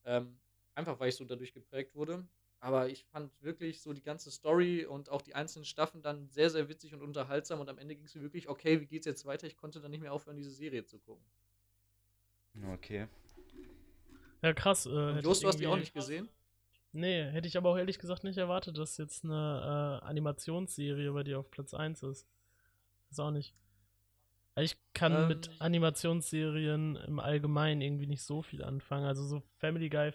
Ähm, 0.05 0.39
einfach 0.73 1.01
weil 1.01 1.09
ich 1.09 1.15
so 1.15 1.25
dadurch 1.25 1.53
geprägt 1.53 1.95
wurde. 1.95 2.25
Aber 2.63 2.87
ich 2.87 3.03
fand 3.03 3.29
wirklich 3.43 3.81
so 3.81 3.91
die 3.91 4.01
ganze 4.01 4.31
Story 4.31 4.85
und 4.85 5.09
auch 5.09 5.21
die 5.21 5.35
einzelnen 5.35 5.65
Staffeln 5.65 6.01
dann 6.01 6.29
sehr, 6.29 6.49
sehr 6.49 6.69
witzig 6.69 6.93
und 6.93 7.01
unterhaltsam. 7.01 7.59
Und 7.59 7.67
am 7.67 7.77
Ende 7.77 7.93
ging 7.93 8.05
es 8.05 8.15
mir 8.15 8.21
wirklich, 8.21 8.47
okay, 8.47 8.79
wie 8.79 8.85
geht's 8.85 9.05
jetzt 9.05 9.25
weiter? 9.25 9.45
Ich 9.47 9.57
konnte 9.57 9.81
dann 9.81 9.91
nicht 9.91 9.99
mehr 9.99 10.13
aufhören, 10.13 10.37
diese 10.37 10.49
Serie 10.49 10.85
zu 10.85 10.97
gucken. 10.97 11.25
Okay. 12.71 13.09
Ja, 14.41 14.53
krass. 14.53 14.85
Äh, 14.85 15.19
Jos, 15.19 15.41
du 15.41 15.49
hast 15.49 15.59
die 15.59 15.67
auch 15.67 15.75
nicht 15.75 15.93
gesehen? 15.93 16.29
Nee, 16.93 17.25
hätte 17.31 17.49
ich 17.49 17.57
aber 17.57 17.69
auch 17.69 17.77
ehrlich 17.77 17.99
gesagt 17.99 18.23
nicht 18.23 18.37
erwartet, 18.37 18.77
dass 18.77 18.95
jetzt 18.95 19.25
eine 19.25 19.99
äh, 20.01 20.05
Animationsserie 20.05 21.11
bei 21.11 21.23
dir 21.23 21.39
auf 21.39 21.51
Platz 21.51 21.73
1 21.73 22.01
ist. 22.03 22.25
Ist 23.09 23.19
auch 23.19 23.31
nicht. 23.31 23.53
Ich 24.55 24.77
kann 24.93 25.23
ähm, 25.23 25.27
mit 25.27 25.49
Animationsserien 25.59 26.95
im 26.95 27.19
Allgemeinen 27.19 27.81
irgendwie 27.81 28.07
nicht 28.07 28.23
so 28.23 28.41
viel 28.41 28.63
anfangen. 28.63 29.05
Also 29.05 29.25
so 29.25 29.43
Family 29.57 29.89
Guy 29.89 30.13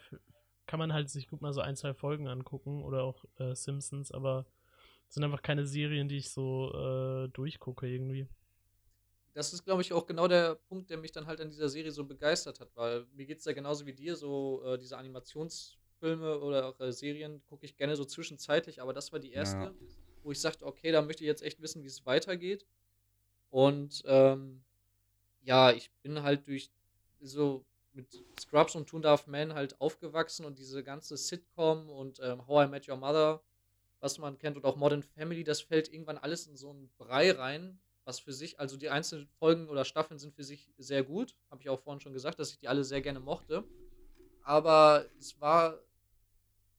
kann 0.68 0.78
man 0.78 0.92
halt 0.92 1.10
sich 1.10 1.26
gut 1.26 1.42
mal 1.42 1.52
so 1.52 1.60
ein, 1.60 1.74
zwei 1.74 1.94
Folgen 1.94 2.28
angucken 2.28 2.84
oder 2.84 3.02
auch 3.02 3.24
äh, 3.38 3.56
Simpsons, 3.56 4.12
aber 4.12 4.46
es 5.08 5.14
sind 5.14 5.24
einfach 5.24 5.42
keine 5.42 5.66
Serien, 5.66 6.08
die 6.08 6.18
ich 6.18 6.30
so 6.30 6.72
äh, 6.72 7.28
durchgucke 7.30 7.88
irgendwie 7.88 8.28
das 9.38 9.52
ist, 9.52 9.64
glaube 9.64 9.82
ich, 9.82 9.92
auch 9.92 10.04
genau 10.04 10.26
der 10.26 10.56
Punkt, 10.56 10.90
der 10.90 10.98
mich 10.98 11.12
dann 11.12 11.28
halt 11.28 11.40
an 11.40 11.48
dieser 11.48 11.68
Serie 11.68 11.92
so 11.92 12.04
begeistert 12.04 12.58
hat, 12.58 12.74
weil 12.74 13.06
mir 13.14 13.24
geht 13.24 13.38
es 13.38 13.44
ja 13.44 13.52
genauso 13.52 13.86
wie 13.86 13.92
dir, 13.92 14.16
so 14.16 14.64
äh, 14.64 14.76
diese 14.78 14.98
Animationsfilme 14.98 16.40
oder 16.40 16.66
auch 16.66 16.80
äh, 16.80 16.92
Serien 16.92 17.40
gucke 17.44 17.64
ich 17.64 17.76
gerne 17.76 17.94
so 17.94 18.04
zwischenzeitlich, 18.04 18.82
aber 18.82 18.92
das 18.92 19.12
war 19.12 19.20
die 19.20 19.30
erste, 19.30 19.58
ja. 19.58 19.74
wo 20.24 20.32
ich 20.32 20.40
sagte, 20.40 20.66
okay, 20.66 20.90
da 20.90 21.02
möchte 21.02 21.22
ich 21.22 21.28
jetzt 21.28 21.44
echt 21.44 21.62
wissen, 21.62 21.84
wie 21.84 21.86
es 21.86 22.04
weitergeht. 22.04 22.66
Und 23.50 24.02
ähm, 24.06 24.64
ja, 25.42 25.70
ich 25.70 25.92
bin 26.02 26.20
halt 26.24 26.48
durch 26.48 26.72
so 27.20 27.64
mit 27.98 28.24
Scrubs 28.40 28.74
und 28.76 28.88
Toon 28.88 29.02
Darf 29.02 29.26
Man 29.26 29.52
halt 29.52 29.80
aufgewachsen 29.80 30.46
und 30.46 30.58
diese 30.58 30.82
ganze 30.82 31.16
Sitcom 31.16 31.90
und 31.90 32.20
ähm, 32.22 32.46
How 32.46 32.66
I 32.66 32.70
Met 32.70 32.88
Your 32.88 32.96
Mother, 32.96 33.42
was 34.00 34.18
man 34.18 34.38
kennt, 34.38 34.56
und 34.56 34.64
auch 34.64 34.76
Modern 34.76 35.02
Family, 35.02 35.44
das 35.44 35.60
fällt 35.60 35.92
irgendwann 35.92 36.16
alles 36.16 36.46
in 36.46 36.56
so 36.56 36.70
einen 36.70 36.88
Brei 36.96 37.32
rein, 37.32 37.80
was 38.04 38.20
für 38.20 38.32
sich, 38.32 38.58
also 38.58 38.76
die 38.76 38.88
einzelnen 38.88 39.26
Folgen 39.26 39.68
oder 39.68 39.84
Staffeln 39.84 40.18
sind 40.18 40.32
für 40.32 40.44
sich 40.44 40.70
sehr 40.78 41.02
gut. 41.02 41.34
Habe 41.50 41.60
ich 41.60 41.68
auch 41.68 41.80
vorhin 41.80 42.00
schon 42.00 42.14
gesagt, 42.14 42.38
dass 42.38 42.52
ich 42.52 42.58
die 42.58 42.68
alle 42.68 42.84
sehr 42.84 43.02
gerne 43.02 43.20
mochte. 43.20 43.64
Aber 44.44 45.04
es 45.18 45.38
war, 45.40 45.78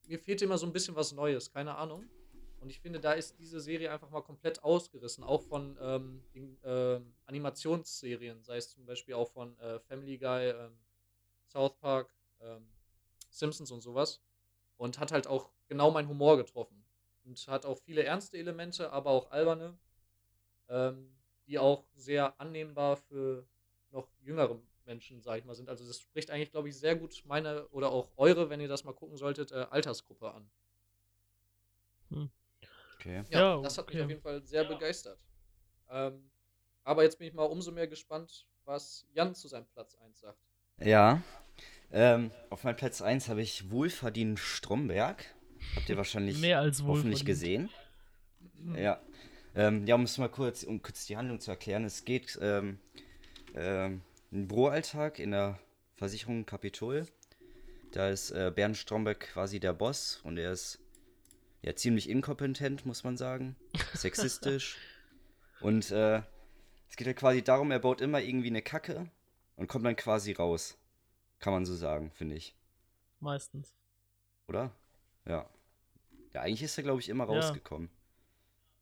mir 0.08 0.18
fehlte 0.18 0.46
immer 0.46 0.58
so 0.58 0.66
ein 0.66 0.74
bisschen 0.74 0.96
was 0.96 1.12
Neues, 1.12 1.52
keine 1.52 1.76
Ahnung. 1.76 2.10
Und 2.62 2.70
ich 2.70 2.80
finde, 2.80 3.00
da 3.00 3.14
ist 3.14 3.38
diese 3.38 3.60
Serie 3.60 3.92
einfach 3.92 4.10
mal 4.10 4.22
komplett 4.22 4.64
ausgerissen, 4.64 5.24
auch 5.24 5.44
von 5.44 5.78
ähm, 5.82 6.24
den, 6.34 6.58
äh, 6.64 7.00
Animationsserien, 7.26 8.42
sei 8.42 8.58
es 8.58 8.70
zum 8.70 8.86
Beispiel 8.86 9.14
auch 9.14 9.30
von 9.30 9.58
äh, 9.60 9.80
Family 9.82 10.18
Guy, 10.18 10.50
äh, 10.50 10.70
South 11.50 11.76
Park, 11.80 12.14
ähm, 12.40 12.68
Simpsons 13.30 13.72
und 13.72 13.82
sowas. 13.82 14.22
Und 14.78 15.00
hat 15.00 15.12
halt 15.12 15.28
auch 15.28 15.52
genau 15.68 15.92
meinen 15.92 16.08
Humor 16.10 16.38
getroffen. 16.38 16.86
Und 17.26 17.48
hat 17.48 17.66
auch 17.66 17.78
viele 17.78 18.04
ernste 18.04 18.38
Elemente, 18.38 18.92
aber 18.92 19.12
auch 19.12 19.32
alberne. 19.32 19.78
Ähm, 20.70 21.16
die 21.48 21.60
auch 21.60 21.88
sehr 21.96 22.40
annehmbar 22.40 22.96
für 22.96 23.48
noch 23.92 24.08
jüngere 24.22 24.60
Menschen, 24.86 25.22
sag 25.22 25.40
ich 25.40 25.46
mal, 25.46 25.56
sind. 25.56 25.70
Also 25.70 25.86
das 25.86 26.00
spricht 26.00 26.32
eigentlich, 26.32 26.52
glaube 26.52 26.70
ich, 26.70 26.78
sehr 26.78 26.96
gut 26.96 27.24
meine 27.26 27.68
oder 27.70 27.92
auch 27.92 28.12
eure, 28.18 28.50
wenn 28.50 28.62
ihr 28.62 28.68
das 28.68 28.84
mal 28.84 28.94
gucken 28.94 29.18
solltet, 29.18 29.52
äh, 29.52 29.66
Altersgruppe 29.70 30.32
an. 30.34 30.50
Hm. 32.10 32.30
Okay. 32.96 33.24
Ja, 33.30 33.40
Ja, 33.40 33.62
das 33.62 33.78
hat 33.78 33.88
mich 33.88 33.96
okay. 33.96 34.04
auf 34.04 34.10
jeden 34.10 34.22
Fall 34.22 34.44
sehr 34.44 34.64
begeistert. 34.66 35.26
Ähm, 35.90 36.32
aber 36.84 37.04
jetzt 37.04 37.18
bin 37.18 37.28
ich 37.28 37.34
mal 37.34 37.44
umso 37.46 37.72
mehr 37.72 37.88
gespannt, 37.88 38.48
was 38.66 39.06
Jan 39.14 39.36
zu 39.36 39.48
seinem 39.48 39.68
Platz 39.68 39.96
1 39.96 40.20
sagt. 40.20 40.49
Ja. 40.82 41.22
Ähm, 41.92 42.32
auf 42.50 42.64
meinem 42.64 42.76
Platz 42.76 43.02
1 43.02 43.30
habe 43.30 43.42
ich 43.42 43.72
Wohlverdient 43.72 44.40
Stromberg. 44.40 45.26
Habt 45.76 45.90
ihr 45.90 45.98
wahrscheinlich 45.98 46.40
Mehr 46.40 46.60
als 46.60 46.84
hoffentlich 46.84 47.26
gesehen. 47.26 47.70
Ja. 48.76 49.00
Ähm, 49.56 49.86
ja, 49.88 49.96
um 49.96 50.04
es 50.04 50.18
mal 50.18 50.30
kurz, 50.30 50.64
um 50.64 50.82
kurz 50.82 51.06
die 51.06 51.18
Handlung 51.18 51.40
zu 51.40 51.52
erklären, 51.52 51.84
es 51.84 52.06
geht 52.06 52.38
ähm, 52.42 52.80
ähm, 53.56 54.02
ein 54.32 54.48
Büroalltag 54.48 55.20
in 55.20 55.32
der 55.32 55.60
Versicherung 55.96 56.46
Capitol. 56.46 57.08
Da 57.92 58.10
ist 58.10 58.32
äh, 58.32 58.52
Bernd 58.56 58.78
Stromberg 58.78 59.20
quasi 59.20 59.60
der 59.60 59.74
Boss 59.74 60.22
und 60.24 60.38
er 60.38 60.52
ist 60.52 60.80
ja 61.64 61.76
ziemlich 61.76 62.10
inkompetent, 62.10 62.86
muss 62.86 63.04
man 63.04 63.18
sagen. 63.18 63.56
Sexistisch. 63.94 64.78
und 65.60 65.90
äh, 65.92 66.22
es 66.90 66.96
geht 66.96 67.08
ja 67.08 67.14
quasi 67.14 67.42
darum, 67.42 67.72
er 67.72 67.80
baut 67.80 68.02
immer 68.02 68.22
irgendwie 68.22 68.48
eine 68.48 68.62
Kacke 68.62 69.10
und 69.60 69.68
kommt 69.68 69.86
dann 69.86 69.96
quasi 69.96 70.32
raus. 70.32 70.78
Kann 71.40 71.54
man 71.54 71.66
so 71.66 71.76
sagen, 71.76 72.12
finde 72.12 72.36
ich. 72.36 72.56
Meistens. 73.20 73.74
Oder? 74.48 74.72
Ja. 75.26 75.50
Ja, 76.34 76.42
eigentlich 76.42 76.64
ist 76.64 76.78
er, 76.78 76.84
glaube 76.84 77.00
ich, 77.02 77.10
immer 77.10 77.26
Ja. 77.26 77.40
rausgekommen. 77.40 77.90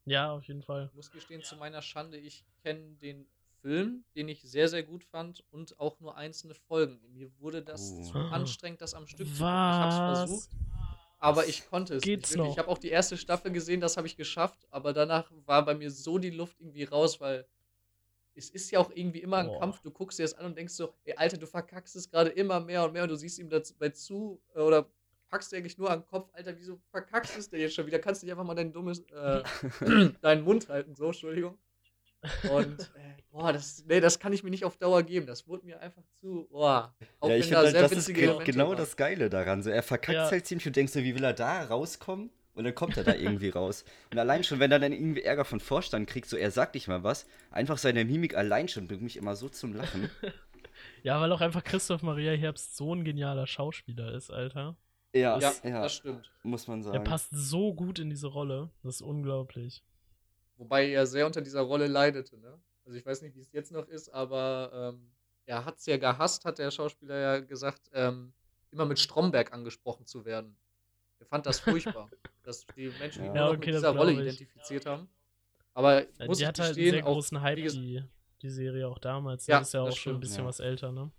Ja, 0.06 0.32
auf 0.32 0.44
jeden 0.46 0.62
Fall. 0.64 0.86
Ich 0.90 0.94
muss 0.96 1.12
gestehen, 1.12 1.44
zu 1.44 1.56
meiner 1.58 1.82
Schande, 1.82 2.18
ich 2.18 2.46
kenne 2.64 2.96
den 3.02 3.28
Film, 3.62 4.06
den 4.16 4.30
ich 4.30 4.42
sehr, 4.44 4.70
sehr 4.70 4.84
gut 4.84 5.04
fand 5.04 5.44
und 5.52 5.80
auch 5.80 6.00
nur 6.00 6.16
einzelne 6.16 6.54
Folgen. 6.54 7.00
Mir 7.14 7.30
wurde 7.40 7.62
das 7.62 7.92
Oh. 7.92 8.04
zu 8.04 8.18
Ah. 8.18 8.30
anstrengend, 8.32 8.82
das 8.82 8.94
am 8.94 9.08
Stück 9.08 9.28
zu 9.28 9.34
gucken. 9.34 9.46
Ich 9.46 9.50
habe 9.50 10.12
es 10.14 10.20
versucht, 10.20 10.50
aber 11.20 11.48
ich 11.48 11.68
konnte 11.68 11.96
es 11.96 12.04
Geht's 12.04 12.30
nicht. 12.30 12.38
noch? 12.38 12.52
Ich 12.52 12.58
habe 12.60 12.70
auch 12.70 12.78
die 12.78 12.90
erste 12.90 13.18
Staffel 13.18 13.52
gesehen, 13.52 13.82
das 13.82 13.98
habe 13.98 14.08
ich 14.08 14.16
geschafft, 14.16 14.66
aber 14.70 14.94
danach 14.94 15.30
war 15.46 15.66
bei 15.66 15.74
mir 15.76 15.92
so 15.92 16.18
die 16.20 16.30
Luft 16.30 16.60
irgendwie 16.62 16.84
raus, 16.86 17.20
weil 17.20 17.46
es 18.38 18.50
ist 18.52 18.72
ja 18.72 18.80
auch 18.80 18.92
irgendwie 18.94 19.20
immer 19.20 19.38
ein 19.38 19.48
Boah. 19.48 19.60
Kampf. 19.60 19.82
Du 19.82 19.92
guckst 19.92 20.20
dir 20.20 20.24
das 20.24 20.34
an 20.36 20.46
und 20.46 20.58
denkst 20.58 20.74
so, 20.74 20.94
ey, 21.06 21.14
Alter, 21.18 21.38
du 21.38 21.48
verkackst 21.48 21.96
es 21.96 22.10
gerade 22.10 22.30
immer 22.30 22.60
mehr 22.60 22.84
und 22.86 22.94
mehr 22.94 23.04
und 23.04 23.10
du 23.10 23.16
siehst 23.16 23.40
ihm 23.40 23.50
dabei 23.50 23.90
zu 23.90 24.42
äh, 24.56 24.60
oder 24.60 24.90
packst 25.30 25.52
dir 25.52 25.58
eigentlich 25.58 25.78
nur 25.78 25.90
an 25.90 26.00
den 26.02 26.06
Kopf, 26.06 26.30
Alter, 26.34 26.58
wieso 26.58 26.80
verkackst 26.92 27.36
du 27.36 27.40
es 27.40 27.50
denn 27.50 27.60
jetzt 27.60 27.76
schon 27.76 27.86
wieder? 27.86 28.00
Kannst 28.00 28.22
du 28.22 28.26
nicht 28.26 28.32
einfach 28.34 28.46
mal 28.46 28.56
dein 28.56 28.72
dummes, 28.72 29.02
äh, 29.12 29.44
deinen 30.22 30.44
Mund 30.44 30.70
halten, 30.70 30.96
so, 30.96 31.08
Entschuldigung. 31.08 31.58
Und, 32.50 32.80
äh, 32.82 33.22
boah, 33.32 33.54
das, 33.54 33.84
nee, 33.88 34.00
das 34.00 34.20
kann 34.20 34.34
ich 34.34 34.44
mir 34.44 34.50
nicht 34.50 34.66
auf 34.66 34.78
Dauer 34.78 35.04
geben. 35.04 35.28
Das 35.28 35.48
wurde 35.48 35.66
mir 35.66 35.80
einfach 35.80 36.04
zu, 36.14 36.48
boah. 36.50 36.96
Auch 37.20 37.30
ja, 37.30 37.36
wenn 37.36 37.42
ich 37.42 37.50
da 37.50 37.58
finde, 37.62 37.72
sehr 37.72 37.82
das 37.82 37.92
ist 37.92 37.98
witzige 38.00 38.20
ge 38.22 38.30
Elemente 38.30 38.52
genau 38.52 38.70
waren. 38.70 38.78
das 38.78 38.96
Geile 38.98 39.30
daran. 39.30 39.62
So, 39.62 39.70
er 39.70 39.84
verkackt 39.84 40.16
Ja. 40.16 40.32
halt 40.32 40.46
ziemlich 40.46 40.66
und 40.68 40.76
denkst 40.76 40.94
so, 40.94 41.00
wie 41.02 41.14
will 41.16 41.24
er 41.24 41.34
da 41.34 41.64
rauskommen? 41.64 42.30
Und 42.58 42.64
dann 42.64 42.74
kommt 42.74 42.98
er 42.98 43.04
da 43.04 43.14
irgendwie 43.14 43.50
raus. 43.50 43.86
Und 44.12 44.18
allein 44.18 44.44
schon, 44.44 44.60
wenn 44.60 44.72
er 44.72 44.80
dann 44.80 44.92
irgendwie 44.92 45.22
Ärger 45.22 45.46
von 45.46 45.60
Vorstand 45.60 46.10
kriegt, 46.10 46.28
so 46.28 46.36
er 46.36 46.50
sagt 46.50 46.74
nicht 46.74 46.88
mal 46.88 47.04
was, 47.04 47.28
einfach 47.52 47.78
seine 47.78 48.04
Mimik 48.04 48.36
allein 48.36 48.68
schon 48.68 48.88
bringt 48.88 49.04
mich 49.04 49.16
immer 49.16 49.36
so 49.36 49.48
zum 49.48 49.74
Lachen. 49.74 50.10
Ja, 51.02 51.20
weil 51.20 51.32
auch 51.32 51.42
einfach 51.42 51.64
Christoph 51.64 52.04
Maria 52.04 52.34
Herbst 52.34 52.78
so 52.78 52.94
ein 52.94 53.04
genialer 53.04 53.48
Schauspieler 53.48 54.14
ist, 54.14 54.30
Alter. 54.30 54.78
Ja, 55.14 55.40
Ja, 55.40 55.52
ja, 55.64 55.82
das 55.82 55.96
stimmt. 55.96 56.32
muss 56.44 56.68
man 56.68 56.84
sagen. 56.84 57.04
passt 57.04 57.30
so 57.32 57.74
gut 57.74 57.98
in 57.98 58.12
diese 58.12 58.28
Rolle. 58.28 58.70
Das 58.84 58.96
ist 58.96 59.02
unglaublich. 59.02 59.84
Wobei 60.58 60.88
er 60.90 61.08
sehr 61.08 61.26
unter 61.26 61.42
dieser 61.42 61.62
Rolle 61.62 61.88
leidete, 61.88 62.38
ne? 62.38 62.60
Also 62.86 62.98
ich 62.98 63.06
weiß 63.06 63.24
nicht, 63.24 63.36
wie 63.36 63.42
es 63.42 63.52
jetzt 63.54 63.72
noch 63.72 63.88
ist, 63.88 64.10
aber 64.10 64.94
ähm, 64.94 65.12
er 65.46 65.66
hat 65.66 65.78
es 65.78 65.86
ja 65.88 65.98
gehasst, 65.98 66.46
hat 66.46 66.60
der 66.60 66.70
Schauspieler 66.70 67.18
ja 67.18 67.40
gesagt, 67.40 67.90
ähm, 67.94 68.34
immer 68.72 68.86
mit 68.86 69.00
Stromberg 69.00 69.54
angesprochen 69.54 70.06
zu 70.06 70.26
werden. 70.26 70.56
Er 71.20 71.26
fand 71.26 71.46
das 71.46 71.60
furchtbar, 71.60 72.10
dass 72.44 72.66
die 72.76 72.90
Menschen 73.00 73.26
ihn 73.26 73.28
Ja. 73.28 73.34
nur 73.34 73.36
Ja, 73.36 73.46
noch 73.48 73.58
okay, 73.58 73.66
mit 73.68 73.76
das 73.76 73.82
dieser 73.82 73.96
Rolle 73.98 74.12
ich. 74.14 74.20
identifiziert 74.20 74.86
haben. 74.86 75.10
Aber 75.74 76.02
Ja, 76.20 76.26
muss 76.26 76.38
die 76.38 76.48
hat 76.48 76.60
halt 76.60 76.76
einen 76.78 76.92
sehr 76.92 77.02
großen 77.02 77.42
Hype, 77.42 77.56
die, 77.70 78.04
die 78.42 78.50
Serie 78.50 78.88
auch 78.88 79.00
damals. 79.00 79.46
Ja, 79.48 79.58
die 79.58 79.62
ist 79.64 79.74
ja 79.74 79.82
auch 79.82 79.86
das 79.88 79.98
schon 79.98 80.16
ein 80.16 80.20
bisschen 80.20 80.40
Ja. 80.40 80.46
was 80.46 80.60
älter, 80.60 80.92
ne? 80.92 81.12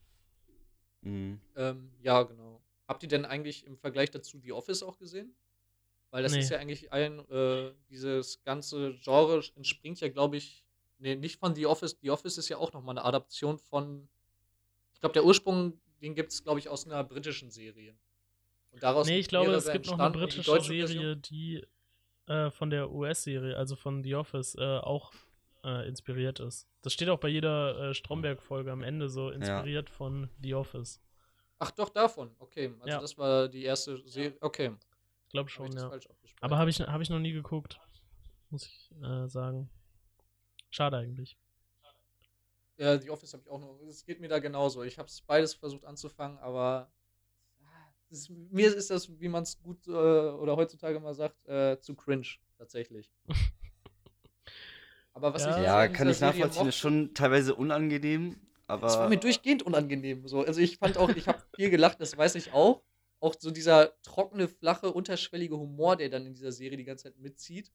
Mhm. 1.03 1.41
ähm, 1.57 1.93
ja, 2.03 2.23
genau. 2.25 2.61
Habt 2.87 3.03
ihr 3.03 3.09
denn 3.09 3.25
eigentlich 3.25 3.65
im 3.67 3.77
Vergleich 3.77 4.11
dazu 4.11 4.39
The 4.41 4.53
Office 4.53 4.83
auch 4.83 4.99
gesehen? 4.99 5.35
Weil 6.11 6.23
das 6.23 6.33
Nee. 6.33 6.41
ist 6.41 6.49
ja 6.51 6.59
eigentlich 6.59 6.91
ein, 6.93 7.19
äh, 7.29 7.73
dieses 7.91 8.43
ganze 8.45 8.95
Genre 8.95 9.43
entspringt 9.57 10.01
ja, 10.01 10.09
glaube 10.09 10.39
ich, 10.39 10.65
nee, 10.99 11.15
nicht 11.15 11.39
von 11.39 11.55
The 11.55 11.67
Office. 11.67 11.99
The 12.01 12.11
Office 12.11 12.39
ist 12.39 12.49
ja 12.49 12.57
auch 12.57 12.73
nochmal 12.73 12.97
eine 12.99 13.05
Adaption 13.05 13.59
von, 13.59 14.09
ich 14.95 15.01
glaube, 15.01 15.13
der 15.13 15.25
Ursprung, 15.25 15.79
den 16.01 16.15
gibt 16.15 16.33
es, 16.33 16.43
glaube 16.43 16.59
ich, 16.61 16.69
aus 16.69 16.87
einer 16.87 17.05
britischen 17.05 17.51
Serie. 17.51 17.95
Und 18.73 18.83
daraus 18.83 19.07
Nee, 19.07 19.19
ich 19.19 19.29
glaube, 19.29 19.51
es 19.53 19.71
gibt 19.71 19.87
noch 19.87 19.99
eine. 19.99 20.13
Die 20.13 20.19
britische 20.19 20.43
deutsche 20.43 20.69
Serie, 20.69 20.87
Version- 20.87 21.23
die 21.23 21.67
äh, 22.27 22.51
von 22.51 22.71
der 22.71 22.91
US-Serie, 22.91 23.57
also 23.57 23.77
von 23.77 24.03
The 24.05 24.15
Office, 24.17 24.55
äh, 24.57 24.79
auch 24.79 25.13
äh, 25.65 25.89
inspiriert 25.89 26.41
ist. 26.41 26.69
Das 26.83 26.93
steht 26.93 27.09
auch 27.09 27.19
bei 27.19 27.29
jeder 27.29 27.91
äh, 27.91 27.95
Stromberg-Folge 27.95 28.71
am 28.71 28.83
Ende 28.83 29.09
so, 29.09 29.31
inspiriert 29.31 29.91
von 29.91 30.31
The 30.43 30.55
Office. 30.55 31.01
Ach 31.59 31.71
doch, 31.73 31.89
davon. 31.89 32.31
Okay, 32.39 32.73
also 32.81 32.89
Ja. 32.89 33.01
das 33.01 33.19
war 33.19 33.49
die 33.49 33.65
erste 33.65 33.97
Serie. 34.09 34.37
Okay, 34.41 34.73
Ich 35.25 35.31
glaube 35.33 35.51
schon, 35.51 35.67
ich 35.69 35.75
das 35.75 36.05
ja. 36.05 36.11
Aber 36.41 36.59
habe 36.59 36.71
ich, 36.71 36.79
hab 36.81 37.01
ich 37.01 37.11
noch 37.11 37.19
nie 37.19 37.33
geguckt. 37.33 37.81
Muss 38.51 38.67
ich 38.67 38.91
äh, 39.03 39.27
sagen. 39.29 39.69
Schade 40.71 40.99
eigentlich. 40.99 41.37
Ja, 42.77 42.97
The 43.01 43.11
Office 43.11 43.33
habe 43.33 43.43
ich 43.45 43.51
auch 43.51 43.59
noch. 43.59 43.81
Es 43.89 44.05
geht 44.05 44.21
mir 44.21 44.29
da 44.29 44.39
genauso. 44.39 44.85
Ich 44.85 44.99
habe 44.99 45.09
es 45.09 45.21
beides 45.23 45.55
versucht 45.55 45.85
anzufangen, 45.85 46.39
aber 46.39 46.93
ist, 48.11 48.31
mir 48.31 48.75
ist 48.75 48.91
das, 48.91 49.09
wie 49.21 49.29
man 49.29 49.43
es 49.43 49.61
gut 49.61 49.87
äh, 49.87 49.91
oder 49.91 50.57
heutzutage 50.57 50.99
mal 51.01 51.15
sagt, 51.15 51.47
äh, 51.47 51.79
zu 51.81 51.95
cringe 51.95 52.27
tatsächlich. 52.57 53.13
aber 55.15 55.35
was 55.35 55.43
Ja. 55.43 55.51
ich 55.59 55.65
Ja, 55.65 55.79
an 55.81 55.93
kann 55.93 56.09
ich 56.09 56.21
nachvollziehen, 56.21 56.59
mochte- 56.63 56.69
ist 56.69 56.77
schon 56.79 57.15
teilweise 57.15 57.55
unangenehm, 57.55 58.37
aber. 58.67 58.87
es 58.87 58.99
war 58.99 59.09
mir 59.09 59.19
durchgehend 59.19 59.63
unangenehm. 59.63 60.27
So. 60.29 60.41
Also 60.45 60.61
ich 60.61 60.79
fand 60.79 60.97
auch, 60.99 61.11
ich 61.11 61.27
habe 61.29 61.43
viel 61.55 61.71
gelacht, 61.71 62.01
das 62.01 62.17
weiß 62.17 62.35
ich 62.37 62.53
auch. 62.53 62.83
Auch 63.21 63.35
so 63.39 63.51
dieser 63.51 64.01
trockene, 64.03 64.47
flache, 64.47 64.93
unterschwellige 64.93 65.57
Humor, 65.59 65.97
der 65.97 66.09
dann 66.09 66.25
in 66.25 66.35
dieser 66.35 66.53
Serie 66.53 66.77
die 66.79 66.85
ganze 66.85 67.05
Zeit 67.05 67.19
mitzieht. 67.19 67.73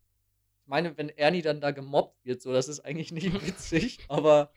Ich 0.61 0.67
meine, 0.67 0.97
wenn 0.97 1.09
Ernie 1.09 1.41
dann 1.41 1.59
da 1.59 1.71
gemobbt 1.71 2.23
wird, 2.23 2.41
so, 2.41 2.53
das 2.53 2.69
ist 2.69 2.79
eigentlich 2.79 3.11
nicht 3.11 3.25
witzig, 3.45 3.99
aber 4.07 4.53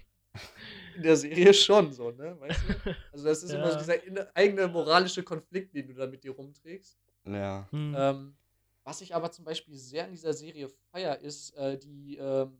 in 0.97 1.03
der 1.03 1.17
Serie 1.17 1.55
schon 1.55 1.93
so, 1.93 2.11
ne? 2.11 2.37
Weißt 2.41 2.61
du? 2.69 2.75
Also 3.13 3.25
das 3.25 3.43
ist 3.43 3.53
immer 3.53 3.71
so 3.71 3.79
Ja. 3.91 3.97
dieser 3.99 4.37
eigene 4.37 4.69
moralische 4.69 5.23
Konflikt, 5.23 5.75
den 5.75 5.87
du 5.87 5.95
da 5.95 6.07
mit 6.07 6.23
dir 6.25 6.33
rumträgst. 6.33 6.99
ja. 7.27 7.67
Hm. 7.71 7.95
Ähm, 7.97 8.37
was 8.85 9.01
ich 9.01 9.15
aber 9.15 9.31
zum 9.33 9.45
Beispiel 9.45 9.75
sehr 9.77 10.05
in 10.07 10.13
dieser 10.13 10.33
Serie 10.33 10.69
feier, 10.93 11.19
ist, 11.21 11.51
äh, 11.57 11.77
die, 11.79 12.17
ähm, 12.19 12.59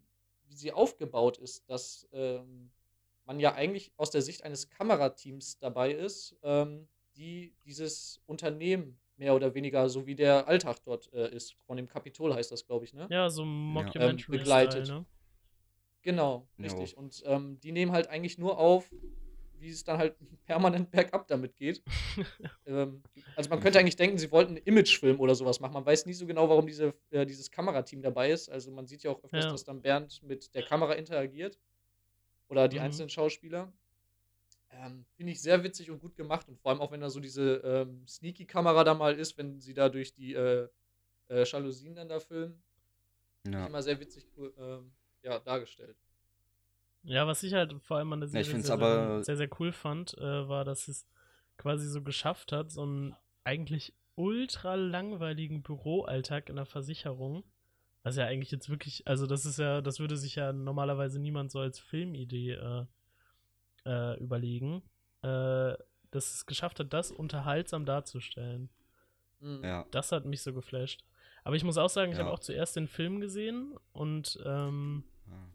wie 0.49 0.55
sie 0.57 0.73
aufgebaut 0.73 1.39
ist, 1.39 1.69
dass 1.71 2.09
ähm, 2.13 2.71
man 3.25 3.39
ja 3.41 3.55
eigentlich 3.55 3.93
aus 3.97 4.11
der 4.11 4.23
Sicht 4.23 4.43
eines 4.45 4.69
Kamerateams 4.71 5.59
dabei 5.59 5.93
ist, 5.93 6.37
ähm, 6.43 6.89
die 7.17 7.55
dieses 7.65 8.21
Unternehmen 8.27 8.99
mehr 9.17 9.35
oder 9.35 9.55
weniger, 9.55 9.89
so 9.89 10.07
wie 10.07 10.15
der 10.15 10.47
Alltag 10.49 10.83
dort 10.85 11.13
äh, 11.13 11.35
ist. 11.35 11.55
Von 11.67 11.77
dem 11.77 11.89
Kapitol 11.89 12.35
heißt 12.35 12.51
das, 12.53 12.67
glaube 12.67 12.85
ich, 12.85 12.93
ne? 12.93 13.07
ja, 13.11 13.31
so 13.31 13.45
Mockumentary 13.45 14.39
begleitet. 14.39 14.89
ne? 14.89 15.07
Genau, 16.07 16.47
Jo. 16.57 16.63
richtig. 16.63 16.97
Und 16.97 17.21
ähm, 17.27 17.59
die 17.59 17.73
nehmen 17.73 17.91
halt 17.91 18.07
eigentlich 18.07 18.39
nur 18.39 18.59
auf, 18.59 18.89
wie 19.59 19.71
es 19.71 19.83
dann 19.83 19.99
halt 19.99 20.15
permanent 20.47 20.89
bergab 20.93 21.27
damit 21.27 21.57
geht. 21.57 21.83
ähm, 22.67 23.03
also 23.35 23.51
man 23.51 23.59
könnte 23.59 23.81
eigentlich 23.81 23.97
denken, 23.97 24.17
sie 24.17 24.31
wollten 24.31 24.51
einen 24.57 24.65
Imagefilm 24.65 25.19
oder 25.19 25.35
sowas 25.35 25.59
machen. 25.59 25.73
Man 25.75 25.85
weiß 25.85 26.07
nie 26.07 26.13
so 26.15 26.25
genau, 26.25 26.49
warum 26.49 26.65
diese, 26.69 26.95
äh, 27.11 27.27
dieses 27.27 27.51
Kamerateam 27.51 28.03
dabei 28.03 28.31
ist. 28.31 28.49
Also 28.49 28.71
man 28.71 28.87
sieht 28.87 29.03
ja 29.03 29.11
auch 29.11 29.25
öfters, 29.25 29.47
Ja. 29.47 29.51
dass 29.51 29.65
dann 29.65 29.83
Bernd 29.83 30.23
mit 30.23 30.55
der 30.55 30.63
Kamera 30.63 30.93
interagiert. 30.93 31.59
Oder 32.49 32.69
die 32.69 32.77
Mhm. 32.77 32.83
einzelnen 32.85 33.09
Schauspieler. 33.09 33.73
Ähm, 34.71 35.05
Finde 35.17 35.33
ich 35.33 35.43
sehr 35.43 35.65
witzig 35.65 35.91
und 35.91 35.99
gut 35.99 36.15
gemacht. 36.15 36.49
Und 36.49 36.57
vor 36.61 36.71
allem 36.71 36.81
auch, 36.81 36.93
wenn 36.93 37.01
da 37.01 37.11
so 37.11 37.19
diese 37.19 37.57
ähm, 37.65 38.07
Sneaky-Kamera 38.07 38.85
da 38.85 38.95
mal 38.95 39.19
ist, 39.19 39.37
wenn 39.39 39.59
sie 39.61 39.75
da 39.75 39.89
durch 39.89 40.13
die 40.15 40.35
äh, 40.35 40.69
äh, 41.31 41.43
Jalousien 41.45 41.97
dann 41.97 42.09
da 42.09 42.21
filmen. 42.21 42.63
Finde 43.43 43.59
ich 43.59 43.63
ja. 43.63 43.67
immer 43.67 43.83
sehr 43.83 43.99
witzig 43.99 44.29
ähm, 44.59 44.93
ja, 45.27 45.39
dargestellt. 45.41 45.97
Ja, 47.03 47.27
was 47.27 47.43
ich 47.43 47.53
halt 47.55 47.73
vor 47.83 47.99
allem 47.99 48.13
an 48.13 48.21
der 48.21 48.29
Ja, 48.29 48.33
Serie 48.33 48.51
find's 48.51 48.67
sehr, 48.69 48.75
aber- 48.75 49.23
sehr, 49.23 49.37
sehr 49.37 49.49
cool 49.61 49.73
fand, 49.73 50.17
äh, 50.19 50.49
war, 50.49 50.65
dass 50.65 50.89
es 50.89 51.07
quasi 51.57 51.89
so 51.89 52.03
geschafft 52.03 52.53
hat, 52.53 52.71
so 52.71 52.83
einen 52.83 53.15
eigentlich 53.45 53.93
ultra 54.15 54.75
langweiligen 54.75 55.63
Büroalltag 55.63 56.49
in 56.49 56.57
der 56.57 56.65
Versicherung. 56.67 57.45
Was 58.03 58.17
ja 58.17 58.25
eigentlich 58.27 58.51
jetzt 58.51 58.69
wirklich, 58.71 59.07
also 59.07 59.27
das 59.27 59.45
ist 59.47 59.59
ja, 59.59 59.81
das 59.83 59.99
würde 60.01 60.17
sich 60.17 60.37
ja 60.37 60.53
normalerweise 60.53 61.19
niemand 61.21 61.51
so 61.51 61.59
als 61.61 61.79
Filmidee 61.79 62.53
äh, 62.53 62.87
äh, 63.85 64.19
überlegen, 64.21 64.83
äh, 65.23 65.75
dass 66.13 66.35
es 66.35 66.47
geschafft 66.47 66.81
hat, 66.81 66.93
das 66.93 67.11
unterhaltsam 67.13 67.85
darzustellen. 67.85 68.69
Mhm. 69.41 69.63
ja. 69.65 69.87
Das 69.91 70.13
hat 70.13 70.25
mich 70.25 70.43
so 70.43 70.53
geflasht. 70.55 71.05
Aber 71.45 71.57
ich 71.57 71.63
muss 71.65 71.79
auch 71.79 71.91
sagen, 71.91 72.11
ich 72.13 72.19
Ja. 72.19 72.25
habe 72.25 72.33
auch 72.33 72.41
zuerst 72.41 72.75
den 72.77 72.89
Film 72.89 73.21
gesehen 73.21 73.77
und 73.93 74.39
ähm, 74.45 75.05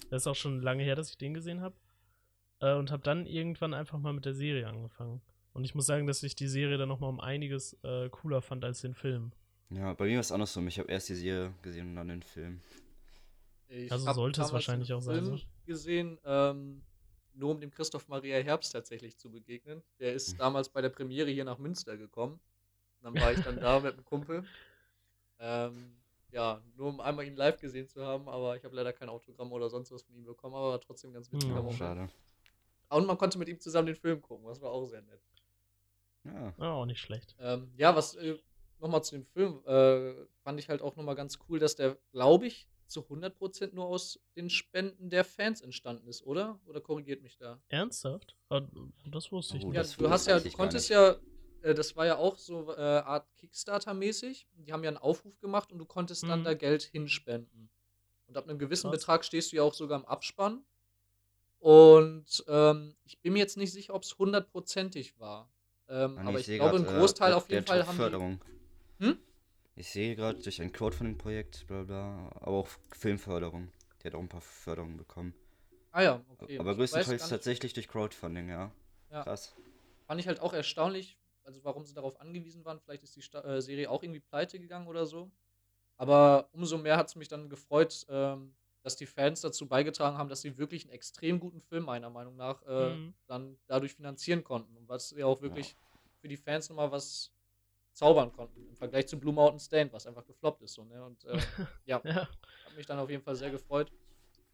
das 0.10 0.24
ist 0.24 0.28
auch 0.28 0.36
schon 0.36 0.62
lange 0.62 0.84
her, 0.84 0.96
dass 0.96 1.10
ich 1.10 1.18
den 1.18 1.34
gesehen 1.34 1.62
habe. 1.62 1.76
Äh, 2.60 2.76
und 2.76 2.92
habe 2.92 3.04
dann 3.04 3.26
irgendwann 3.26 3.74
einfach 3.74 3.98
mal 4.00 4.14
mit 4.14 4.26
der 4.26 4.34
Serie 4.34 4.68
angefangen. 4.68 5.22
Und 5.54 5.66
ich 5.66 5.76
muss 5.76 5.86
sagen, 5.86 6.08
dass 6.08 6.24
ich 6.24 6.36
die 6.36 6.48
Serie 6.48 6.78
dann 6.78 6.90
nochmal 6.90 7.10
um 7.10 7.20
einiges 7.20 7.74
äh, 7.84 8.10
cooler 8.10 8.42
fand 8.42 8.64
als 8.64 8.82
den 8.82 8.94
Film. 8.94 9.32
Ja, 9.70 9.94
bei 9.94 10.06
mir 10.06 10.16
war 10.16 10.22
es 10.22 10.32
andersrum. 10.32 10.68
Ich 10.68 10.80
habe 10.80 10.92
erst 10.92 11.10
die 11.10 11.16
Serie 11.16 11.54
gesehen 11.62 11.90
und 11.90 11.96
dann 11.96 12.08
den 12.10 12.22
Film. 12.24 12.62
Ich 13.68 13.92
Also 13.92 14.12
sollte 14.12 14.42
es 14.42 14.52
wahrscheinlich 14.52 14.92
auch 14.94 15.02
sein, 15.02 15.24
Film 15.24 15.38
so. 15.38 15.44
gesehen, 15.66 16.20
ähm, 16.26 16.82
nur 17.34 17.52
um 17.52 17.62
dem 17.62 17.72
Christoph 17.72 18.08
Maria 18.10 18.38
Herbst 18.40 18.74
tatsächlich 18.74 19.18
zu 19.18 19.32
begegnen. 19.32 19.82
Der 20.00 20.14
ist 20.14 20.40
damals 20.40 20.68
bei 20.70 20.82
der 20.82 20.90
Premiere 20.90 21.30
hier 21.32 21.46
nach 21.46 21.58
Münster 21.58 21.98
gekommen. 21.98 22.40
Und 23.02 23.06
dann 23.16 23.24
war 23.24 23.32
ich 23.32 23.40
dann 23.40 23.60
da 23.60 23.80
mit 23.80 23.94
einem 23.94 24.04
Kumpel. 24.06 24.44
Ähm, 25.40 25.94
ja, 26.32 26.62
nur 26.76 26.90
um 26.90 27.00
einmal 27.02 27.26
ihn 27.26 27.36
live 27.36 27.60
gesehen 27.60 27.88
zu 27.88 28.06
haben, 28.06 28.28
aber 28.30 28.56
ich 28.56 28.64
habe 28.64 28.76
leider 28.76 28.94
kein 28.94 29.10
Autogramm 29.10 29.52
oder 29.52 29.70
sonst 29.70 29.92
was 29.92 30.04
von 30.04 30.16
ihm 30.16 30.26
bekommen, 30.26 30.56
aber 30.56 30.72
war 30.72 30.82
trotzdem 30.82 31.14
ganz 31.14 31.32
witziger 31.32 31.54
Ja, 31.54 31.60
Oh, 31.60 31.64
Moment. 31.64 31.78
schade. 31.78 32.10
Und 32.90 33.06
man 33.08 33.18
konnte 33.18 33.38
mit 33.38 33.48
ihm 33.48 33.60
zusammen 33.60 33.88
den 33.88 33.96
Film 33.96 34.22
gucken, 34.22 34.46
das 34.48 34.62
war 34.62 34.72
auch 34.72 34.86
sehr 34.86 35.02
nett. 35.02 35.22
Ja. 36.24 36.54
Ja, 36.58 36.74
auch 36.74 36.86
nicht 36.86 37.00
schlecht. 37.00 37.36
Ähm, 37.40 37.72
ja, 37.78 37.96
was 37.96 38.16
äh, 38.16 38.38
nochmal 38.80 39.04
zu 39.04 39.16
dem 39.16 39.26
Film, 39.26 39.64
äh, 39.66 40.14
fand 40.44 40.60
ich 40.60 40.70
halt 40.70 40.82
auch 40.82 40.96
nochmal 40.96 41.16
ganz 41.16 41.40
cool, 41.50 41.60
dass 41.60 41.76
der, 41.76 41.98
glaube 42.12 42.48
ich, 42.48 42.68
zu 42.88 43.02
100% 43.08 43.74
nur 43.74 43.86
aus 43.86 44.20
den 44.36 44.50
Spenden 44.50 45.10
der 45.10 45.24
Fans 45.24 45.62
entstanden 45.62 46.08
ist, 46.08 46.24
oder? 46.24 46.60
Oder 46.66 46.82
korrigiert 46.82 47.22
mich 47.22 47.38
da? 47.38 47.60
Ernsthaft? 47.70 48.36
Ah, 48.50 48.62
Das 49.06 49.32
wusste 49.32 49.58
ich 49.58 49.64
Oh, 49.64 49.70
nicht. 49.72 49.98
Ja, 49.98 50.04
du 50.04 50.10
hast 50.10 50.28
ja, 50.28 50.40
du 50.40 50.52
konntest 50.52 50.90
ja, 50.90 51.16
äh, 51.62 51.74
das 51.74 51.96
war 51.96 52.06
ja 52.06 52.18
auch 52.18 52.38
so 52.38 52.72
äh, 52.76 52.80
Art 52.80 53.28
Kickstarter-mäßig. 53.38 54.48
Die 54.54 54.72
haben 54.74 54.84
ja 54.84 54.90
einen 54.90 54.98
Aufruf 54.98 55.40
gemacht 55.40 55.72
und 55.72 55.80
du 55.80 55.86
konntest 55.86 56.24
dann 56.24 56.42
Mhm. 56.42 56.44
da 56.46 56.54
Geld 56.54 56.84
hinspenden. 56.84 57.70
Und 58.28 58.38
ab 58.38 58.48
einem 58.48 58.60
gewissen 58.60 58.90
Krass. 58.90 59.00
Betrag 59.02 59.26
stehst 59.26 59.52
du 59.52 59.58
ja 59.58 59.64
auch 59.64 59.74
sogar 59.74 60.00
im 60.00 60.06
Abspann. 60.06 60.64
Und 61.60 62.44
ähm, 62.48 62.96
ich 63.04 63.20
bin 63.20 63.34
mir 63.34 63.40
jetzt 63.40 63.58
nicht 63.58 63.72
sicher, 63.72 63.94
ob 63.94 64.04
es 64.04 64.18
hundertprozentig 64.18 65.20
war. 65.20 65.52
Ähm, 65.88 66.16
nee, 66.16 66.22
aber 66.22 66.40
ich 66.40 66.46
sehe 66.48 66.58
glaube, 66.58 66.80
grad, 66.80 66.88
ein 66.90 66.96
äh, 66.96 66.98
Großteil 67.00 67.30
der- 67.30 67.38
auf 67.38 67.50
jeden 67.50 67.66
Fall 67.66 67.86
haben 67.86 68.40
die. 69.00 69.06
Hm? 69.06 69.20
Ich 69.76 69.90
sehe 69.90 70.16
gerade 70.16 70.40
durch 70.40 70.62
ein 70.62 70.72
Crowdfunding-Projekt, 70.72 71.68
bla 71.68 71.84
bla, 71.84 72.32
aber 72.36 72.58
auch 72.58 72.68
Filmförderung. 72.92 73.72
Die 74.02 74.08
hat 74.08 74.16
auch 74.16 74.20
ein 74.20 74.30
paar 74.30 74.42
Förderungen 74.42 74.98
bekommen. 74.98 75.34
Ah 75.92 76.02
ja, 76.02 76.26
okay. 76.30 76.58
aber 76.58 76.72
Ich 76.72 76.78
größtenteils 76.78 77.30
tatsächlich 77.30 77.74
durch 77.74 77.88
Crowdfunding, 77.88 78.50
ja. 78.50 78.72
Ja. 79.12 79.24
Krass. 79.24 79.54
Fand 80.08 80.20
ich 80.20 80.28
halt 80.28 80.40
auch 80.40 80.54
erstaunlich, 80.54 81.18
also 81.44 81.64
warum 81.64 81.86
sie 81.86 81.94
darauf 81.94 82.20
angewiesen 82.20 82.64
waren. 82.66 82.80
Vielleicht 82.80 83.04
ist 83.04 83.16
die 83.16 83.22
Sta 83.22 83.42
äh, 83.42 83.62
Serie 83.62 83.90
auch 83.90 84.04
irgendwie 84.04 84.20
pleite 84.20 84.60
gegangen 84.60 84.88
oder 84.88 85.06
so. 85.06 85.32
Aber 85.98 86.50
umso 86.54 86.78
mehr 86.78 86.98
hat 86.98 87.08
es 87.08 87.16
mich 87.16 87.28
dann 87.28 87.50
gefreut, 87.50 88.06
ähm, 88.10 88.54
dass 88.84 88.96
die 88.96 89.06
Fans 89.06 89.42
dazu 89.42 89.68
beigetragen 89.68 90.18
haben, 90.18 90.30
dass 90.30 90.42
sie 90.42 90.58
wirklich 90.58 90.84
einen 90.86 90.94
extrem 90.94 91.40
guten 91.40 91.62
Film, 91.62 91.86
meiner 91.86 92.10
Meinung 92.10 92.36
nach, 92.36 92.64
äh, 92.66 92.96
Mhm. 92.96 93.14
dann 93.28 93.58
dadurch 93.68 93.94
finanzieren 93.94 94.44
konnten. 94.44 94.76
Und 94.78 94.90
was 94.90 95.12
ja 95.12 95.26
auch 95.28 95.42
wirklich 95.42 95.76
für 96.20 96.28
die 96.28 96.38
Fans 96.38 96.70
nochmal 96.70 96.92
was 96.92 97.32
zaubern 97.94 98.32
konnten. 98.32 98.66
Im 98.68 98.76
Vergleich 98.76 99.06
zu 99.08 99.20
Blue 99.20 99.34
Mountain 99.34 99.60
Stain, 99.60 99.92
was 99.94 100.08
einfach 100.08 100.26
gefloppt 100.26 100.62
ist. 100.64 100.74
So, 100.74 100.84
ne? 100.86 101.04
Und 101.06 101.24
äh, 101.26 101.38
ja, 101.86 102.02
Ja. 102.04 102.28
hat 102.66 102.76
mich 102.76 102.86
dann 102.88 102.98
auf 102.98 103.10
jeden 103.10 103.22
Fall 103.22 103.36
sehr 103.36 103.52
gefreut. 103.52 103.92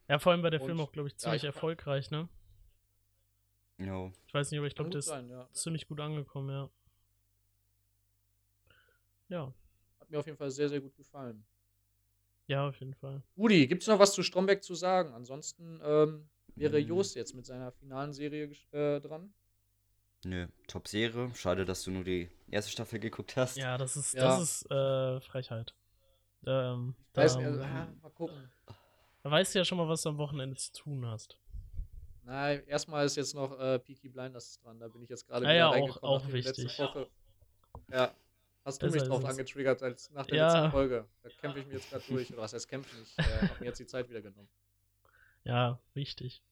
ja, 0.10 0.20
vor 0.20 0.32
allem 0.34 0.44
war 0.44 0.52
der 0.52 0.60
Und- 0.60 0.66
Film 0.68 0.80
auch, 0.82 0.92
glaube 0.92 1.08
ich, 1.08 1.14
ja, 1.14 1.20
ziemlich 1.20 1.44
ich- 1.44 1.48
erfolgreich, 1.48 2.12
ne? 2.12 2.28
Jo. 3.80 4.12
Ich 4.26 4.34
weiß 4.34 4.50
nicht, 4.52 4.58
aber 4.58 4.68
ich 4.68 4.76
glaube, 4.76 4.90
der 4.90 4.98
gut 4.98 5.00
ist 5.00 5.06
sein, 5.08 5.30
ja. 5.30 5.48
ziemlich 5.54 5.88
gut 5.88 6.00
angekommen, 6.00 6.50
ja. 6.50 6.70
Ja, 9.30 9.54
Hat 10.00 10.10
mir 10.10 10.20
auf 10.20 10.26
jeden 10.26 10.38
Fall 10.38 10.52
sehr, 10.52 10.70
sehr 10.70 10.80
gut 10.82 10.96
gefallen. 10.96 11.46
ja, 12.48 12.68
auf 12.70 12.80
jeden 12.80 12.94
Fall. 12.94 13.22
Rudi, 13.38 13.68
gibt 13.68 13.82
es 13.82 13.88
noch 13.88 14.00
was 14.00 14.14
zu 14.14 14.24
Stromberg 14.24 14.64
zu 14.64 14.74
sagen? 14.74 15.14
Ansonsten 15.14 15.80
ähm, 15.84 16.30
wäre 16.56 16.80
Mm. 16.82 16.88
Jost 16.88 17.16
jetzt 17.16 17.34
mit 17.36 17.46
seiner 17.46 17.72
finalen 17.74 18.14
Serie 18.14 18.50
äh, 18.72 19.00
dran. 19.02 19.34
Nö, 20.24 20.48
Top-Serie. 20.68 21.30
Schade, 21.36 21.66
dass 21.66 21.84
du 21.84 21.92
nur 21.92 22.04
die 22.06 22.30
erste 22.50 22.72
Staffel 22.72 23.00
geguckt 23.00 23.36
hast. 23.36 23.58
Ja, 23.58 23.78
das 23.78 23.96
ist, 23.98 24.14
Ja. 24.14 24.24
das 24.24 24.42
ist 24.42 24.72
äh, 24.72 25.20
Frechheit. 25.22 25.76
Ähm, 26.46 26.96
da, 27.14 27.22
Weiß, 27.24 27.36
äh, 27.36 27.44
ah, 27.46 27.88
mal 28.02 28.10
gucken. 28.12 28.50
da 29.24 29.30
weißt 29.32 29.54
du 29.54 29.60
ja 29.60 29.66
schon 29.66 29.78
mal, 29.78 29.88
was 29.90 30.02
du 30.04 30.10
am 30.10 30.18
Wochenende 30.18 30.56
zu 30.56 30.72
tun 30.72 31.06
hast. 31.06 31.38
Nein, 32.28 32.62
erstmal 32.68 33.06
ist 33.06 33.16
jetzt 33.16 33.34
noch 33.34 33.58
äh, 33.58 33.80
Peaky 33.80 34.10
Blinders 34.10 34.60
dran. 34.60 34.78
Da 34.82 34.90
bin 34.90 35.02
ich 35.02 35.10
jetzt 35.10 35.26
gerade 35.26 35.44
wieder 35.46 35.56
ja, 35.56 35.70
auch- 35.70 35.74
reingekommen, 35.74 36.04
auch 36.22 36.28
letzte 36.28 36.62
wichtig. 36.64 36.80
Woche. 36.80 37.08
Ja. 37.90 38.14
Hast 38.66 38.82
du 38.82 38.88
Besser 38.88 39.00
mich 39.00 39.08
drauf 39.08 39.24
angetriggert 39.24 39.82
als 39.82 40.12
nach 40.12 40.26
der 40.26 40.38
Ja. 40.38 40.54
letzten 40.54 40.72
Folge. 40.72 41.06
Da 41.24 41.30
kämpfe 41.30 41.60
ich 41.60 41.66
mich 41.68 41.76
jetzt 41.76 41.90
gerade 41.90 42.04
durch. 42.10 42.30
Oder 42.34 42.42
was 42.42 42.52
heißt 42.52 42.68
kämpfen? 42.68 42.98
Ich 43.02 43.18
äh, 43.18 43.48
habe 43.48 43.60
mir 43.62 43.68
jetzt 43.68 43.80
die 43.80 43.86
Zeit 43.86 44.10
wieder 44.10 44.22
genommen. 44.22 44.50
Ja, 45.46 45.80
wichtig. 45.94 46.44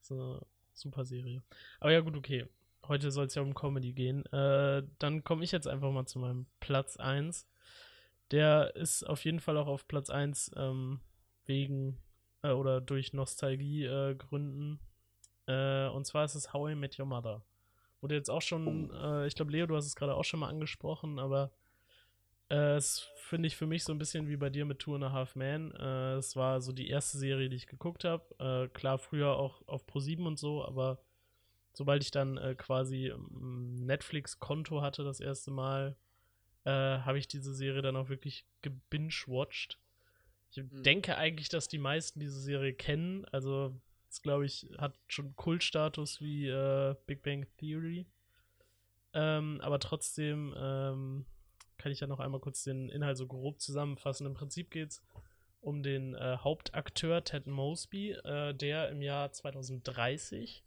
So, 0.00 0.44
super 0.72 1.04
Serie. 1.04 1.44
Aber 1.78 1.92
ja, 1.92 2.00
gut, 2.00 2.16
okay. 2.16 2.48
Heute 2.88 3.12
soll 3.12 3.26
es 3.26 3.36
ja 3.36 3.42
um 3.42 3.54
Comedy 3.54 3.92
gehen. 3.92 4.26
Äh, 4.32 4.82
dann 4.98 5.22
komme 5.22 5.44
ich 5.44 5.52
jetzt 5.52 5.68
einfach 5.68 5.92
mal 5.92 6.06
zu 6.06 6.18
meinem 6.18 6.46
Platz 6.58 6.96
1. 6.96 7.46
Der 8.32 8.74
ist 8.74 9.04
auf 9.04 9.24
jeden 9.24 9.38
Fall 9.38 9.56
auch 9.56 9.68
auf 9.68 9.86
Platz 9.86 10.10
1 10.10 10.50
ähm, 10.56 10.98
wegen 11.44 12.02
äh, 12.42 12.50
oder 12.50 12.80
durch 12.80 13.12
Nostalgie-Gründen. 13.12 14.80
Äh, 15.50 15.88
und 15.88 16.06
zwar 16.06 16.24
ist 16.24 16.36
es 16.36 16.52
How 16.52 16.70
I 16.70 16.74
Met 16.74 16.98
Your 16.98 17.06
Mother. 17.06 17.42
Wurde 18.00 18.14
jetzt 18.14 18.30
auch 18.30 18.42
schon, 18.42 18.90
äh, 18.94 19.26
ich 19.26 19.34
glaube, 19.34 19.50
Leo, 19.50 19.66
du 19.66 19.76
hast 19.76 19.86
es 19.86 19.96
gerade 19.96 20.14
auch 20.14 20.24
schon 20.24 20.40
mal 20.40 20.48
angesprochen, 20.48 21.18
aber 21.18 21.50
äh, 22.50 22.76
es 22.76 23.08
finde 23.16 23.46
ich 23.48 23.56
für 23.56 23.66
mich 23.66 23.84
so 23.84 23.92
ein 23.92 23.98
bisschen 23.98 24.28
wie 24.28 24.36
bei 24.36 24.48
dir 24.48 24.64
mit 24.64 24.78
Two 24.78 24.94
and 24.94 25.04
a 25.04 25.12
Half 25.12 25.34
Men. 25.36 25.72
Äh, 25.74 26.14
es 26.14 26.36
war 26.36 26.60
so 26.60 26.72
die 26.72 26.88
erste 26.88 27.18
Serie, 27.18 27.48
die 27.48 27.56
ich 27.56 27.66
geguckt 27.66 28.04
habe. 28.04 28.24
Äh, 28.38 28.68
klar, 28.68 28.98
früher 28.98 29.36
auch 29.36 29.66
auf 29.66 29.86
Pro7 29.86 30.24
und 30.26 30.38
so, 30.38 30.64
aber 30.64 31.02
sobald 31.72 32.02
ich 32.02 32.10
dann 32.10 32.36
äh, 32.38 32.54
quasi 32.54 33.08
ein 33.08 33.86
Netflix-Konto 33.86 34.82
hatte 34.82 35.04
das 35.04 35.20
erste 35.20 35.50
Mal, 35.50 35.96
habe 36.66 37.18
ich 37.18 37.26
diese 37.26 37.54
Serie 37.54 37.80
dann 37.80 37.96
auch 37.96 38.10
wirklich 38.10 38.44
gebingewatcht. 38.60 39.78
Ich 40.50 40.58
Mhm. 40.58 40.82
denke 40.82 41.16
eigentlich, 41.16 41.48
dass 41.48 41.68
die 41.68 41.78
meisten 41.78 42.20
diese 42.20 42.38
Serie 42.38 42.74
kennen. 42.74 43.24
Also, 43.32 43.80
es 44.10 44.22
glaube 44.22 44.46
ich, 44.46 44.70
hat 44.78 44.98
schon 45.08 45.34
Kultstatus 45.36 46.20
wie 46.20 46.48
äh, 46.48 46.94
Big 47.06 47.22
Bang 47.22 47.46
Theory. 47.58 48.06
Ähm, 49.12 49.60
aber 49.62 49.78
trotzdem 49.78 50.54
ähm, 50.56 51.26
kann 51.78 51.92
ich 51.92 52.00
ja 52.00 52.06
noch 52.06 52.20
einmal 52.20 52.40
kurz 52.40 52.64
den 52.64 52.88
Inhalt 52.88 53.16
so 53.16 53.26
grob 53.26 53.60
zusammenfassen. 53.60 54.26
Im 54.26 54.34
Prinzip 54.34 54.70
geht 54.70 54.90
es 54.90 55.02
um 55.60 55.82
den 55.82 56.14
äh, 56.14 56.38
Hauptakteur 56.38 57.24
Ted 57.24 57.46
Mosby, 57.46 58.12
äh, 58.12 58.54
der 58.54 58.88
im 58.90 59.02
Jahr 59.02 59.32
2030 59.32 60.64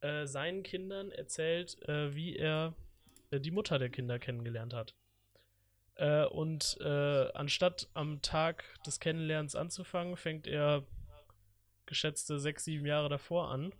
äh, 0.00 0.26
seinen 0.26 0.62
Kindern 0.62 1.10
erzählt, 1.10 1.80
äh, 1.88 2.14
wie 2.14 2.36
er 2.36 2.74
äh, 3.30 3.40
die 3.40 3.50
Mutter 3.50 3.78
der 3.78 3.90
Kinder 3.90 4.18
kennengelernt 4.18 4.74
hat. 4.74 4.94
Äh, 5.94 6.26
und 6.26 6.78
anstatt 6.80 7.88
am 7.94 8.20
Tag 8.20 8.64
des 8.84 9.00
Kennenlernens 9.00 9.56
anzufangen, 9.56 10.16
fängt 10.16 10.46
er 10.46 10.84
geschätzte 11.86 12.38
sechs, 12.38 12.64
sieben 12.64 12.86
Jahre 12.86 13.08
davor 13.08 13.50
an. 13.50 13.72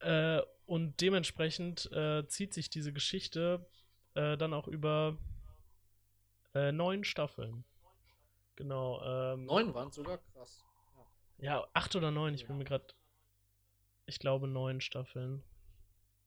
Äh, 0.00 0.40
und 0.66 1.00
dementsprechend 1.00 1.90
äh, 1.92 2.26
zieht 2.26 2.54
sich 2.54 2.70
diese 2.70 2.92
Geschichte 2.92 3.66
äh, 4.14 4.36
dann 4.36 4.54
auch 4.54 4.68
über 4.68 5.18
äh, 6.54 6.72
neun 6.72 7.04
Staffeln. 7.04 7.64
Genau. 8.56 9.02
Ähm, 9.02 9.46
Neun 9.46 9.74
waren 9.74 9.90
sogar 9.90 10.18
krass. 10.18 10.64
Ja. 11.38 11.60
ja, 11.60 11.66
acht 11.72 11.96
oder 11.96 12.10
neun, 12.10 12.34
ich 12.34 12.46
bin 12.46 12.58
mir 12.58 12.64
gerade. 12.64 12.86
Ich 14.06 14.18
glaube 14.18 14.48
neun 14.48 14.80
Staffeln. 14.80 15.42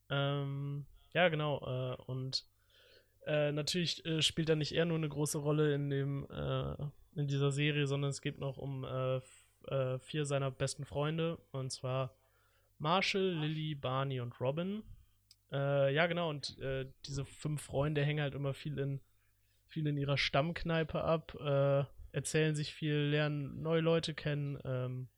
Ähm, 0.09 0.85
ja, 1.13 1.29
genau. 1.29 1.59
Äh, 1.59 2.01
und 2.03 2.45
äh, 3.25 3.51
natürlich 3.51 4.03
spielt 4.19 4.49
da 4.49 4.55
nicht 4.55 4.73
er 4.73 4.85
nur 4.85 4.97
eine 4.97 5.09
große 5.09 5.37
Rolle 5.37 5.73
in 5.73 5.89
dem 5.89 6.29
äh, 6.29 6.75
in 7.15 7.27
dieser 7.27 7.51
Serie, 7.51 7.87
sondern 7.87 8.09
es 8.09 8.21
geht 8.21 8.39
noch 8.39 8.57
um 8.57 8.83
äh, 9.69 9.99
vier 9.99 10.25
seiner 10.25 10.51
besten 10.51 10.85
Freunde 10.85 11.37
und 11.51 11.71
zwar 11.71 12.15
Marshall, 12.77 13.37
Lily, 13.39 13.75
Barney 13.75 14.19
und 14.19 14.39
Robin. 14.39 14.83
Äh, 15.51 15.93
ja, 15.93 16.07
genau. 16.07 16.29
Und 16.29 16.57
äh, 16.59 16.87
diese 17.05 17.25
fünf 17.25 17.61
Freunde 17.61 18.03
hängen 18.03 18.21
halt 18.21 18.35
immer 18.35 18.53
viel 18.53 18.77
in 18.77 18.99
viel 19.73 19.87
in 19.87 19.97
ihrer 19.97 20.17
Stammkneipe 20.17 21.03
ab, 21.03 21.35
äh, 21.39 21.83
erzählen 22.11 22.55
sich 22.55 22.73
viel, 22.73 22.93
lernen 22.93 23.61
neue 23.61 23.81
Leute 23.81 24.13
kennen. 24.13 24.59
Ähm, 24.63 25.09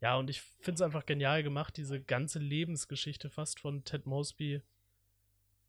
ja, 0.00 0.16
und 0.16 0.30
ich 0.30 0.40
finde 0.40 0.76
es 0.76 0.82
einfach 0.82 1.04
genial 1.04 1.42
gemacht, 1.42 1.76
diese 1.76 2.00
ganze 2.00 2.38
Lebensgeschichte 2.38 3.28
fast 3.28 3.60
von 3.60 3.84
Ted 3.84 4.06
Mosby 4.06 4.62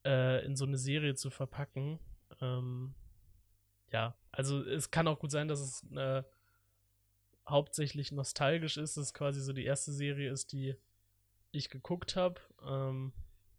äh, 0.05 0.45
in 0.45 0.55
so 0.55 0.65
eine 0.65 0.77
Serie 0.77 1.15
zu 1.15 1.31
verpacken. 1.31 1.99
Ähm, 2.39 2.93
ja, 3.91 4.15
also 4.31 4.63
es 4.63 4.91
kann 4.91 5.07
auch 5.07 5.19
gut 5.19 5.31
sein, 5.31 5.47
dass 5.47 5.59
es 5.59 5.85
äh, 5.95 6.23
hauptsächlich 7.47 8.11
nostalgisch 8.11 8.77
ist, 8.77 8.97
dass 8.97 9.05
es 9.07 9.13
quasi 9.13 9.41
so 9.41 9.53
die 9.53 9.65
erste 9.65 9.91
Serie 9.91 10.31
ist, 10.31 10.51
die 10.53 10.75
ich 11.51 11.69
geguckt 11.69 12.15
habe. 12.15 12.39
Ähm, 12.65 13.13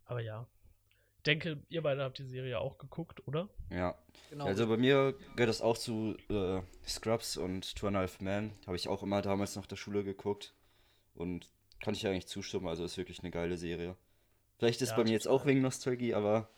aber 0.04 0.20
ja, 0.20 0.46
ich 1.18 1.22
denke, 1.24 1.62
ihr 1.68 1.82
beide 1.82 2.02
habt 2.02 2.18
die 2.18 2.24
Serie 2.24 2.58
auch 2.58 2.78
geguckt, 2.78 3.26
oder? 3.26 3.48
Ja. 3.70 3.98
Genau. 4.30 4.46
Also 4.46 4.66
bei 4.66 4.76
mir 4.76 5.12
gehört 5.36 5.48
das 5.48 5.60
auch 5.60 5.78
zu 5.78 6.16
äh, 6.28 6.62
Scrubs 6.86 7.36
und 7.36 7.76
Two 7.76 7.86
and 7.86 7.96
a 7.96 8.00
Half 8.00 8.20
Men. 8.20 8.52
Habe 8.66 8.76
ich 8.76 8.88
auch 8.88 9.02
immer 9.02 9.22
damals 9.22 9.56
nach 9.56 9.66
der 9.66 9.76
Schule 9.76 10.04
geguckt. 10.04 10.54
Und 11.14 11.48
kann 11.80 11.94
ich 11.94 12.02
ja 12.02 12.10
eigentlich 12.10 12.26
zustimmen, 12.26 12.66
also 12.66 12.84
ist 12.84 12.96
wirklich 12.96 13.20
eine 13.20 13.30
geile 13.30 13.56
Serie. 13.56 13.96
Vielleicht 14.58 14.82
ist 14.82 14.90
Ja, 14.90 14.96
bei 14.96 15.04
mir 15.04 15.12
jetzt 15.12 15.28
auch 15.28 15.46
wegen 15.46 15.60
Nostalgie, 15.60 16.14
aber 16.14 16.48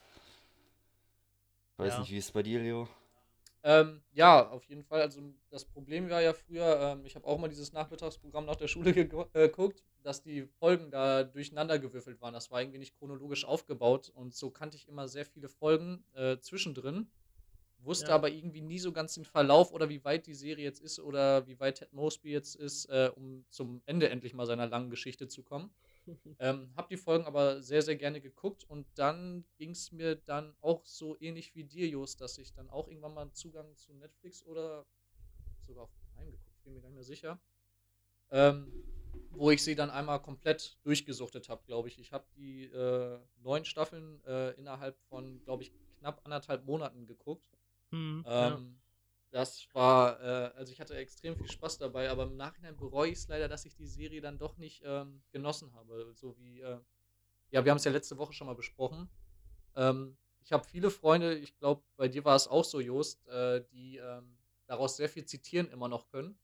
weiß 1.79 1.95
Ja. 1.95 2.01
nicht, 2.01 2.11
wie 2.11 2.19
ist 2.19 2.27
es 2.27 2.33
bei 2.33 2.43
dir, 2.43 2.61
Leo? 2.61 2.89
Ähm, 3.67 4.01
ja, 4.13 4.49
auf 4.49 4.63
jeden 4.67 4.85
Fall. 4.85 5.01
Also 5.03 5.21
das 5.51 5.65
Problem 5.65 6.09
war 6.09 6.23
ja 6.23 6.33
früher, 6.33 6.79
ähm, 6.81 7.05
ich 7.05 7.17
habe 7.17 7.27
auch 7.27 7.37
mal 7.37 7.49
dieses 7.49 7.73
Nachmittagsprogramm 7.73 8.47
nach 8.47 8.55
der 8.55 8.69
Schule 8.69 8.91
äh, 8.91 9.49
geguckt, 9.49 9.83
dass 10.05 10.23
die 10.23 10.47
Folgen 10.61 10.93
da 10.93 11.25
durcheinander 11.25 11.81
gewürfelt 11.81 12.21
waren. 12.21 12.33
Das 12.33 12.53
war 12.53 12.61
irgendwie 12.61 12.79
nicht 12.79 12.97
chronologisch 12.97 13.45
aufgebaut 13.45 14.13
und 14.15 14.37
so 14.37 14.51
kannte 14.51 14.77
ich 14.77 14.87
immer 14.87 15.09
sehr 15.09 15.25
viele 15.25 15.49
Folgen 15.49 16.05
äh, 16.15 16.39
zwischendrin. 16.39 17.11
Wusste 17.79 18.11
ja. 18.11 18.15
aber 18.15 18.31
irgendwie 18.31 18.61
nie 18.61 18.79
so 18.79 18.93
ganz 18.93 19.15
den 19.15 19.25
Verlauf 19.25 19.73
oder 19.73 19.89
wie 19.89 20.05
weit 20.05 20.29
die 20.29 20.35
Serie 20.35 20.63
jetzt 20.63 20.81
ist 20.81 21.01
oder 21.01 21.45
wie 21.49 21.59
weit 21.59 21.79
Ted 21.79 21.93
Mosby 21.93 22.31
jetzt 22.31 22.55
ist, 22.55 22.85
äh, 22.87 23.11
um 23.17 23.45
zum 23.51 23.83
Ende 23.85 24.09
endlich 24.11 24.33
mal 24.33 24.47
seiner 24.47 24.69
langen 24.69 24.91
Geschichte 24.91 25.27
zu 25.27 25.43
kommen. 25.43 25.75
Ähm, 26.39 26.73
hab 26.77 26.89
die 26.89 26.97
Folgen 26.97 27.25
aber 27.25 27.63
sehr, 27.63 27.83
sehr 27.83 27.97
gerne 27.97 28.21
geguckt 28.21 28.65
und 28.65 28.87
dann 28.95 29.45
ging 29.57 29.71
es 29.71 29.93
mir 29.93 30.17
dann 30.17 30.55
auch 30.61 30.85
so 30.87 31.17
ähnlich 31.21 31.55
wie 31.55 31.65
dir, 31.65 31.89
Jos, 31.89 32.17
dass 32.17 32.39
ich 32.39 32.53
dann 32.53 32.69
auch 32.71 32.89
irgendwann 32.89 33.15
mal 33.15 33.23
einen 33.23 33.35
Zugang 33.35 33.77
zu 33.77 33.95
Netflix 33.95 34.45
oder 34.45 34.87
sogar 35.67 35.85
auf 35.85 35.91
Prime 36.15 36.31
geguckt, 36.31 36.63
bin 36.63 36.75
mir 36.75 36.81
gar 36.81 36.89
nicht 36.89 36.97
mehr 36.97 37.05
sicher, 37.05 37.41
ähm, 38.31 38.73
wo 39.31 39.51
ich 39.51 39.63
sie 39.63 39.75
dann 39.75 39.91
einmal 39.91 40.21
komplett 40.21 40.79
durchgesuchtet 40.83 41.49
habe, 41.49 41.63
glaube 41.67 41.89
ich. 41.89 41.99
Ich 41.99 42.13
habe 42.13 42.27
die 42.37 42.65
äh, 42.65 43.19
neun 43.43 43.65
Staffeln 43.65 44.23
äh, 44.25 44.51
innerhalb 44.53 44.99
von, 45.09 45.43
glaube 45.43 45.63
ich, 45.63 45.73
knapp 45.99 46.21
anderthalb 46.25 46.65
Monaten 46.65 47.07
geguckt. 47.07 47.47
Mhm, 47.91 48.25
ähm, 48.27 48.33
ja. 48.33 48.61
Das 49.37 49.69
war, 49.75 50.19
äh, 50.23 50.51
also 50.57 50.73
ich 50.73 50.81
hatte 50.81 50.97
extrem 50.97 51.37
viel 51.37 51.51
Spaß 51.51 51.77
dabei, 51.77 52.09
aber 52.09 52.23
im 52.23 52.39
Nachhinein 52.39 52.75
bereue 52.75 53.11
ich 53.11 53.19
es 53.19 53.29
leider, 53.29 53.49
dass 53.49 53.67
ich 53.67 53.77
die 53.77 53.87
Serie 53.87 54.23
dann 54.23 54.39
doch 54.39 54.57
nicht 54.57 54.81
ähm, 54.83 55.21
genossen 55.31 55.75
habe. 55.75 56.15
So 56.15 56.39
wie, 56.39 56.63
äh, 56.63 56.79
ja, 57.51 57.63
wir 57.63 57.71
haben 57.71 57.77
es 57.77 57.85
ja 57.85 57.91
letzte 57.91 58.17
Woche 58.17 58.33
schon 58.33 58.47
mal 58.47 58.55
besprochen. 58.55 59.11
Ähm, 59.75 60.17
ich 60.41 60.53
habe 60.53 60.65
viele 60.65 60.91
Freunde, 60.91 61.35
ich 61.35 61.55
glaube, 61.59 61.83
bei 61.99 62.09
dir 62.09 62.25
war 62.25 62.35
es 62.35 62.49
auch 62.49 62.65
so, 62.65 62.81
Jost, 62.81 63.27
äh, 63.27 63.63
die 63.73 63.99
ähm, 63.99 64.39
daraus 64.69 64.97
sehr 64.97 65.11
viel 65.11 65.27
zitieren 65.27 65.69
immer 65.69 65.89
noch 65.89 66.09
können. 66.09 66.39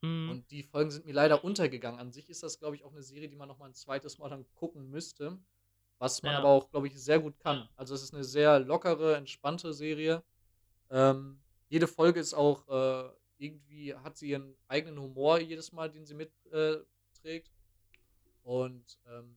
Mhm. 0.00 0.30
Und 0.30 0.50
die 0.50 0.64
Folgen 0.64 0.90
sind 0.90 1.06
mir 1.06 1.14
leider 1.14 1.44
untergegangen. 1.44 2.00
An 2.00 2.10
sich 2.10 2.28
ist 2.28 2.42
das, 2.42 2.58
glaube 2.58 2.74
ich, 2.74 2.82
auch 2.82 2.90
eine 2.90 3.04
Serie, 3.04 3.28
die 3.28 3.36
man 3.36 3.46
noch 3.46 3.58
mal 3.58 3.66
ein 3.66 3.74
zweites 3.74 4.18
Mal 4.18 4.30
dann 4.30 4.46
gucken 4.56 4.90
müsste. 4.90 5.38
Was 5.98 6.24
man 6.24 6.32
ja. 6.32 6.38
aber 6.40 6.48
auch, 6.48 6.70
glaube 6.70 6.88
ich, 6.88 7.00
sehr 7.00 7.20
gut 7.20 7.38
kann. 7.38 7.68
Also 7.76 7.94
es 7.94 8.02
ist 8.02 8.14
eine 8.14 8.24
sehr 8.24 8.58
lockere, 8.58 9.14
entspannte 9.14 9.72
Serie. 9.72 10.24
Ähm, 10.90 11.41
jede 11.72 11.88
Folge 11.88 12.20
ist 12.20 12.34
auch 12.34 12.68
äh, 12.68 13.08
irgendwie, 13.38 13.94
hat 13.94 14.18
sie 14.18 14.28
ihren 14.28 14.54
eigenen 14.68 15.00
Humor 15.00 15.40
jedes 15.40 15.72
Mal, 15.72 15.90
den 15.90 16.04
sie 16.04 16.12
mitträgt. 16.12 16.44
Äh, 17.24 18.42
und 18.42 18.98
ähm, 19.08 19.36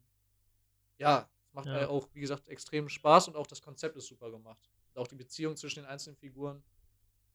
ja, 0.98 1.30
es 1.48 1.54
macht 1.54 1.68
ja. 1.68 1.88
auch, 1.88 2.10
wie 2.12 2.20
gesagt, 2.20 2.50
extrem 2.50 2.90
Spaß 2.90 3.30
und 3.30 3.38
auch 3.38 3.48
das 3.48 3.62
Konzept 3.62 3.96
ist 3.96 4.08
super 4.08 4.30
gemacht. 4.32 4.70
Und 4.94 5.02
auch 5.02 5.08
die 5.08 5.16
Beziehung 5.16 5.56
zwischen 5.56 5.84
den 5.84 5.86
einzelnen 5.86 6.18
Figuren. 6.18 6.62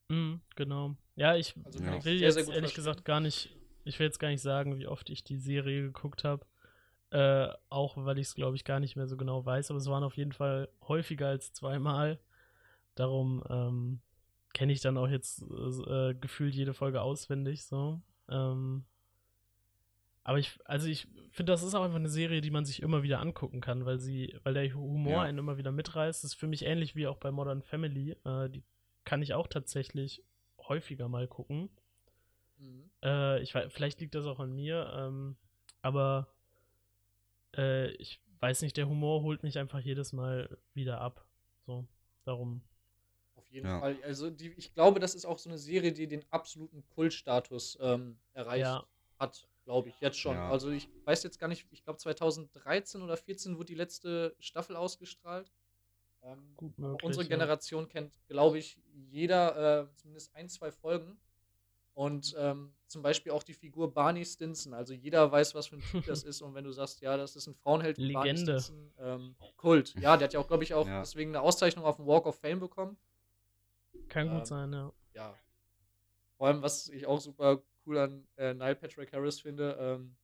Mhm, 0.09 0.43
genau. 0.55 0.95
Ja, 1.17 1.35
ich 1.35 1.55
also 1.65 1.83
ja. 1.83 1.93
will 1.93 2.03
sehr, 2.03 2.13
jetzt 2.17 2.35
sehr 2.35 2.45
ehrlich 2.49 2.59
verstehen. 2.59 2.75
gesagt 2.75 3.07
gar 3.07 3.21
nicht, 3.21 3.57
ich 3.85 3.99
will 3.99 4.07
jetzt 4.07 4.19
gar 4.19 4.29
nicht 4.29 4.43
sagen, 4.43 4.77
wie 4.77 4.87
oft 4.87 5.09
ich 5.09 5.25
die 5.25 5.39
Serie 5.39 5.81
geguckt 5.81 6.25
habe. 6.25 6.45
Äh, 7.09 7.49
auch 7.71 7.97
weil 7.97 8.19
ich 8.19 8.27
es, 8.27 8.35
glaube 8.35 8.57
ich, 8.57 8.65
gar 8.65 8.81
nicht 8.81 8.97
mehr 8.97 9.07
so 9.07 9.17
genau 9.17 9.47
weiß, 9.47 9.71
aber 9.71 9.79
es 9.79 9.87
waren 9.87 10.05
auf 10.05 10.19
jeden 10.19 10.33
Fall 10.33 10.69
häufiger 10.87 11.29
als 11.29 11.55
zweimal. 11.55 12.21
Darum, 12.97 13.43
ähm, 13.49 14.03
kenne 14.53 14.73
ich 14.73 14.81
dann 14.81 14.99
auch 14.99 15.09
jetzt 15.09 15.43
äh, 15.43 16.15
gefühlt 16.15 16.55
jede 16.55 16.75
Folge 16.75 17.01
auswendig, 17.03 17.65
so. 17.65 18.01
Ähm, 18.29 18.85
aber 20.23 20.39
ich, 20.39 20.59
also 20.65 20.87
ich 20.87 21.09
finde, 21.31 21.53
das 21.53 21.63
ist 21.63 21.75
auch 21.75 21.83
einfach 21.83 21.97
eine 21.97 22.09
Serie, 22.09 22.41
die 22.41 22.51
man 22.51 22.65
sich 22.65 22.83
immer 22.83 23.03
wieder 23.03 23.21
angucken 23.21 23.61
kann, 23.61 23.87
weil 23.87 23.99
sie, 23.99 24.37
weil 24.43 24.55
der 24.55 24.73
Humor 24.75 25.13
ja. 25.13 25.23
einen 25.23 25.39
immer 25.39 25.57
wieder 25.57 25.73
mitreißt. 25.73 26.23
Das 26.23 26.33
ist 26.33 26.39
für 26.39 26.47
mich 26.47 26.65
ähnlich 26.65 26.95
wie 26.95 27.07
auch 27.07 27.17
bei 27.17 27.31
Modern 27.31 27.63
Family. 27.63 28.17
Äh, 28.25 28.51
die 28.51 28.63
kann 29.05 29.23
ich 29.23 29.35
auch 29.35 29.47
tatsächlich 29.47 30.23
häufiger 30.59 31.09
mal 31.09 31.27
gucken. 31.27 31.71
Mhm. 32.59 32.91
Äh, 33.03 33.41
ich 33.41 33.55
weiß, 33.55 33.73
vielleicht 33.73 34.01
liegt 34.01 34.15
das 34.15 34.27
auch 34.27 34.41
an 34.41 34.53
mir, 34.55 34.93
ähm, 34.95 35.37
aber 35.83 36.29
äh, 37.57 37.91
ich 37.93 38.21
weiß 38.41 38.63
nicht, 38.63 38.77
der 38.77 38.89
Humor 38.89 39.23
holt 39.23 39.43
mich 39.43 39.59
einfach 39.59 39.81
jedes 39.81 40.13
Mal 40.13 40.59
wieder 40.75 41.01
ab. 41.01 41.27
So, 41.67 41.87
darum 42.25 42.63
jeden 43.51 43.67
ja. 43.67 43.81
Fall. 43.81 43.97
Also 44.05 44.31
die, 44.31 44.53
ich 44.57 44.75
glaube, 44.75 45.01
das 45.01 45.15
ist 45.15 45.25
auch 45.25 45.39
so 45.39 45.49
eine 45.49 45.59
Serie, 45.59 45.93
die 45.93 46.07
den 46.07 46.25
absoluten 46.31 46.85
Kultstatus 46.89 47.79
ähm, 47.81 48.19
erreicht 48.33 48.63
ja. 48.63 48.87
hat, 49.19 49.49
glaube 49.65 49.89
ich, 49.89 50.01
jetzt 50.01 50.19
schon. 50.19 50.37
Ja. 50.37 50.51
Also 50.51 50.71
ich 50.71 50.89
weiß 51.05 51.23
jetzt 51.23 51.39
gar 51.39 51.49
nicht, 51.49 51.67
ich 51.71 51.83
glaube 51.85 51.99
2013 51.99 53.03
oder 53.03 53.15
2014 53.15 53.57
wurde 53.57 53.67
die 53.67 53.75
letzte 53.75 54.35
Staffel 54.39 54.77
ausgestrahlt. 54.77 55.53
Ähm, 56.23 56.53
Gut 56.57 56.79
möglich, 56.79 57.03
unsere 57.03 57.27
Generation 57.27 57.89
kennt, 57.89 58.19
glaube 58.29 58.59
ich, 58.59 58.79
jeder 58.93 59.83
äh, 59.83 59.97
zumindest 59.97 60.35
ein, 60.35 60.49
zwei 60.49 60.71
Folgen. 60.71 61.19
Und 61.95 62.35
ähm, 62.39 62.73
zum 62.87 63.03
Beispiel 63.03 63.33
auch 63.33 63.43
die 63.43 63.53
Figur 63.53 63.93
Barney 63.93 64.25
Stinson. 64.25 64.73
Also 64.73 64.95
jeder 64.95 65.31
weiß, 65.31 65.55
was 65.55 65.67
für 65.67 65.77
ein 65.77 65.83
Typ 65.83 66.05
das 66.07 66.23
ist. 66.23 66.41
Und 66.41 66.55
wenn 66.55 66.65
du 66.65 66.73
sagst, 66.73 67.01
ja, 67.01 67.17
das 67.17 67.37
ist 67.37 67.47
ein 67.47 67.55
Frauenheld, 67.55 67.99
Legende. 67.99 68.15
Barney 68.15 68.39
Stinson, 68.39 68.93
ähm, 68.99 69.37
Kult. 69.57 69.95
Ja, 70.01 70.17
der 70.17 70.27
hat 70.27 70.33
ja 70.33 70.41
auch, 70.41 70.47
glaube 70.47 70.65
ich, 70.65 70.73
auch 70.73 70.87
ja. 70.87 71.01
deswegen 71.01 71.31
eine 71.31 71.43
Auszeichnung 71.43 71.85
auf 71.85 71.97
dem 71.97 72.07
Walk 72.07 72.27
of 72.27 72.39
Fame 72.39 72.61
bekommen. 72.61 72.97
Kann 74.11 74.27
ähm, 74.27 74.35
gut 74.35 74.47
sein, 74.47 74.73
ja. 74.73 74.93
Ja. 75.15 75.35
Vor 76.37 76.49
allem, 76.49 76.63
was 76.63 76.89
ich 76.89 77.07
auch 77.07 77.21
super 77.21 77.63
cool 77.87 77.99
an 77.99 78.27
äh, 78.37 78.53
Neil 78.53 78.75
Patrick 78.75 79.13
Harris 79.13 79.41
finde, 79.41 79.77
ähm, 79.81 80.17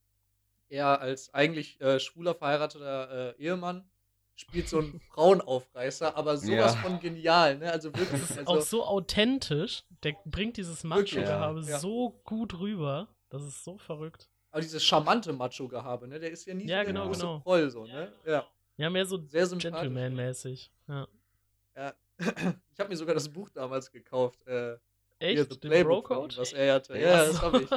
er 0.69 1.01
als 1.01 1.33
eigentlich 1.33 1.81
äh, 1.81 1.99
schwuler 1.99 2.35
verheirateter 2.35 3.35
äh, 3.37 3.41
Ehemann 3.41 3.89
spielt 4.35 4.69
so 4.69 4.79
einen 4.79 4.99
Frauenaufreißer, 5.13 6.15
aber 6.15 6.37
sowas 6.37 6.75
ja. 6.75 6.81
von 6.81 6.99
genial, 6.99 7.57
ne? 7.57 7.71
Also 7.71 7.93
wirklich. 7.93 8.21
Das 8.21 8.31
ist 8.31 8.39
also, 8.39 8.51
auch 8.51 8.61
so 8.61 8.85
authentisch. 8.85 9.83
Der 10.03 10.15
bringt 10.25 10.57
dieses 10.57 10.83
Macho-Gehabe 10.83 11.61
ja. 11.61 11.79
so 11.79 12.21
gut 12.23 12.59
rüber. 12.59 13.07
Das 13.29 13.43
ist 13.43 13.63
so 13.63 13.77
verrückt. 13.77 14.29
Aber 14.51 14.61
dieses 14.61 14.83
charmante 14.83 15.33
Macho-Gehabe, 15.33 16.07
ne? 16.07 16.19
Der 16.19 16.31
ist 16.31 16.45
ja 16.45 16.53
nie 16.53 16.67
ja, 16.67 16.81
so 16.81 16.87
genau, 16.87 17.09
genau. 17.09 17.39
Proll, 17.39 17.69
so, 17.69 17.85
ne? 17.85 18.13
Ja. 18.25 18.47
Ja, 18.77 18.89
mehr 18.91 19.05
so 19.05 19.19
Gentleman-mäßig. 19.19 20.71
Ja. 20.87 21.07
ja. 21.75 21.93
Ich 22.19 22.79
habe 22.79 22.89
mir 22.89 22.97
sogar 22.97 23.15
das 23.15 23.29
Buch 23.29 23.49
damals 23.49 23.91
gekauft. 23.91 24.45
Äh, 24.47 24.77
Echt? 25.19 25.35
Hier, 25.35 25.45
Den 25.71 25.83
Bro-Code? 25.83 26.37
Was 26.37 26.53
er 26.53 26.75
hatte. 26.75 26.97
Ja, 26.99 27.25
das 27.25 27.41
habe 27.41 27.63
ich. 27.63 27.69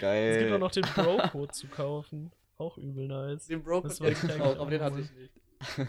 Geil. 0.00 0.32
Es 0.36 0.38
gibt 0.40 0.52
auch 0.52 0.58
noch 0.58 0.70
den 0.70 0.84
Bro-Code 0.84 1.52
zu 1.52 1.66
kaufen. 1.68 2.30
Auch 2.56 2.78
übel 2.78 3.08
nice. 3.08 3.46
Den 3.46 3.62
Bro-Code 3.62 3.94
hätte 3.94 4.12
ich 4.12 4.20
gekauft, 4.20 4.58
aber 4.58 4.70
den 4.70 4.82
hatte 4.82 5.00
ich 5.00 5.10
nicht. 5.12 5.34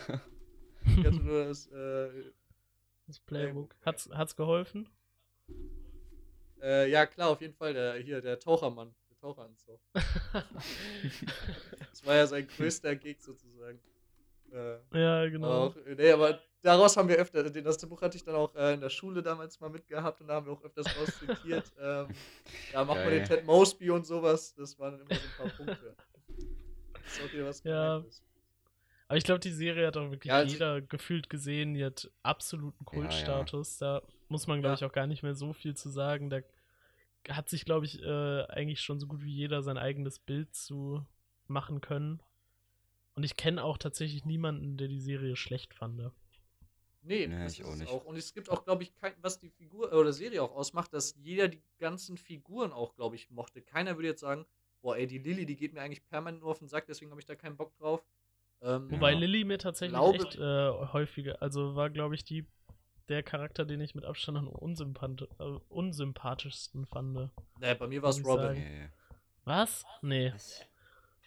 ich 0.86 1.06
hatte 1.06 1.22
nur 1.22 1.46
das, 1.46 1.68
äh, 1.68 2.10
das 3.08 3.20
Playbook. 3.20 3.76
Hat's, 3.86 4.10
hat's 4.14 4.36
geholfen? 4.36 4.90
Äh, 6.62 6.90
ja, 6.90 7.06
klar, 7.06 7.30
auf 7.30 7.42
jeden 7.42 7.54
Fall. 7.54 7.74
Der, 7.74 7.96
hier, 7.96 8.22
der 8.22 8.40
Tauchermann. 8.40 8.96
Der 9.10 9.18
Taucheranzug. 9.18 9.80
das 9.94 10.06
war 12.06 12.16
ja 12.16 12.26
sein 12.26 12.48
größter 12.48 12.96
Gig 12.96 13.22
sozusagen. 13.22 13.80
Äh, 14.52 14.78
ja, 15.00 15.30
genau. 15.30 15.68
Auch, 15.68 15.76
nee, 15.98 16.12
aber 16.12 16.40
daraus 16.62 16.98
haben 16.98 17.10
wir 17.10 17.18
öfter, 17.18 17.44
das 17.44 17.90
Buch 17.90 18.02
hatte 18.02 18.18
ich 18.18 18.24
dann 18.24 18.36
auch 18.36 18.54
äh, 18.56 18.74
in 18.74 18.82
der 18.82 18.90
Schule 18.90 19.22
damals 19.22 19.60
mal 19.60 19.70
mitgehabt 19.70 20.22
und 20.22 20.28
da 20.28 20.36
haben 20.36 20.46
wir 20.46 20.54
auch 20.54 20.64
öfters 20.64 20.88
raus 20.98 21.20
zitiert. 21.20 21.72
ähm, 21.80 22.08
ja, 22.74 22.84
mach 22.84 22.96
mal 22.96 23.10
den 23.10 23.26
Ted 23.26 23.46
Mosby 23.46 23.90
und 23.92 24.06
sowas, 24.06 24.54
das 24.56 24.78
waren 24.80 24.98
dann 24.98 25.08
immer 25.08 25.16
so 25.16 25.44
ein 25.44 25.50
paar 25.50 25.58
Punkte. 25.58 25.96
Das 26.94 27.18
ist 27.18 27.24
okay, 27.24 27.46
was 27.46 27.64
ja. 27.64 27.98
Ist. 28.00 28.24
Aber 29.08 29.18
ich 29.18 29.24
glaube, 29.24 29.40
die 29.40 29.52
Serie 29.52 29.88
hat 29.88 29.98
auch 29.98 30.10
wirklich 30.10 30.32
ja, 30.32 30.42
jeder 30.42 30.82
gefühlt 30.82 31.30
gesehen, 31.30 31.76
die 31.76 31.86
hat 31.86 32.10
absoluten 32.24 32.86
Kultstatus. 32.86 33.80
Ja, 33.80 33.96
ja. 33.96 34.00
Da 34.00 34.08
muss 34.30 34.48
man, 34.48 34.62
glaube 34.62 34.76
ich, 34.76 34.84
auch 34.84 34.92
gar 34.92 35.06
nicht 35.06 35.22
mehr 35.22 35.36
so 35.36 35.54
viel 35.54 35.76
zu 35.76 35.90
sagen. 35.90 36.32
Da 36.32 36.40
hat 37.30 37.50
sich, 37.50 37.66
glaube 37.66 37.86
ich, 37.86 38.02
äh, 38.02 38.44
eigentlich 38.48 38.82
schon 38.82 39.00
so 39.00 39.06
gut 39.06 39.24
wie 39.24 39.34
jeder 39.34 39.62
sein 39.62 39.78
eigenes 39.78 40.18
Bild 40.18 40.56
zu 40.56 41.06
machen 41.48 41.82
können. 41.82 42.20
Und 43.16 43.24
ich 43.24 43.38
kenne 43.38 43.64
auch 43.64 43.78
tatsächlich 43.78 44.26
niemanden, 44.26 44.78
der 44.78 44.88
die 44.88 45.00
Serie 45.00 45.36
schlecht 45.36 45.74
fand. 45.74 46.12
Nee, 47.02 47.28
nee 47.28 47.48
ich 47.48 47.64
auch 47.64 47.76
nicht. 47.76 47.92
Auch. 47.92 48.04
Und 48.06 48.18
es 48.18 48.34
gibt 48.34 48.50
auch, 48.50 48.64
glaube 48.64 48.84
ich, 48.84 48.94
kein, 48.96 49.14
was 49.22 49.40
die 49.40 49.50
Figur 49.50 49.94
oder 49.94 50.12
Serie 50.12 50.42
auch 50.42 50.54
ausmacht, 50.56 50.94
dass 50.94 51.16
jeder 51.18 51.48
die 51.48 51.62
ganzen 51.78 52.18
Figuren 52.18 52.72
auch, 52.74 52.96
glaube 52.96 53.16
ich, 53.16 53.30
mochte. 53.30 53.62
Keiner 53.62 53.96
würde 53.96 54.10
jetzt 54.10 54.22
sagen, 54.22 54.46
boah, 54.82 54.98
ey, 54.98 55.08
die 55.08 55.20
Lilly, 55.20 55.46
die 55.46 55.56
geht 55.56 55.74
mir 55.74 55.82
eigentlich 55.82 56.06
permanent 56.06 56.42
nur 56.42 56.52
auf 56.52 56.60
den 56.60 56.68
Sack, 56.68 56.88
deswegen 56.88 57.12
habe 57.12 57.22
ich 57.22 57.26
da 57.26 57.36
keinen 57.36 57.56
Bock 57.56 57.76
drauf. 57.78 58.04
Ähm, 58.62 58.90
Wobei 58.92 59.12
ja. 59.12 59.20
Lilly 59.20 59.44
mir 59.44 59.60
tatsächlich 59.60 59.98
glaube, 59.98 60.18
echt 60.18 60.36
äh, 60.36 60.94
häufiger, 60.94 61.42
also 61.42 61.76
war, 61.76 61.90
glaube 61.90 62.16
ich, 62.16 62.24
die 62.24 62.46
der 63.08 63.22
Charakter, 63.22 63.66
den 63.66 63.82
ich 63.82 63.94
mit 63.94 64.04
Abstand 64.04 64.38
am 64.38 64.48
unsympath 64.48 65.28
äh, 65.40 65.44
unsympathischsten 65.70 66.88
fand. 66.88 67.30
Nee, 67.60 67.76
bei 67.76 67.88
mir 67.88 68.02
war 68.02 68.10
es 68.10 68.26
Robin. 68.26 68.54
Nee. 68.54 68.90
Was? 69.44 69.86
Nee. 70.02 70.34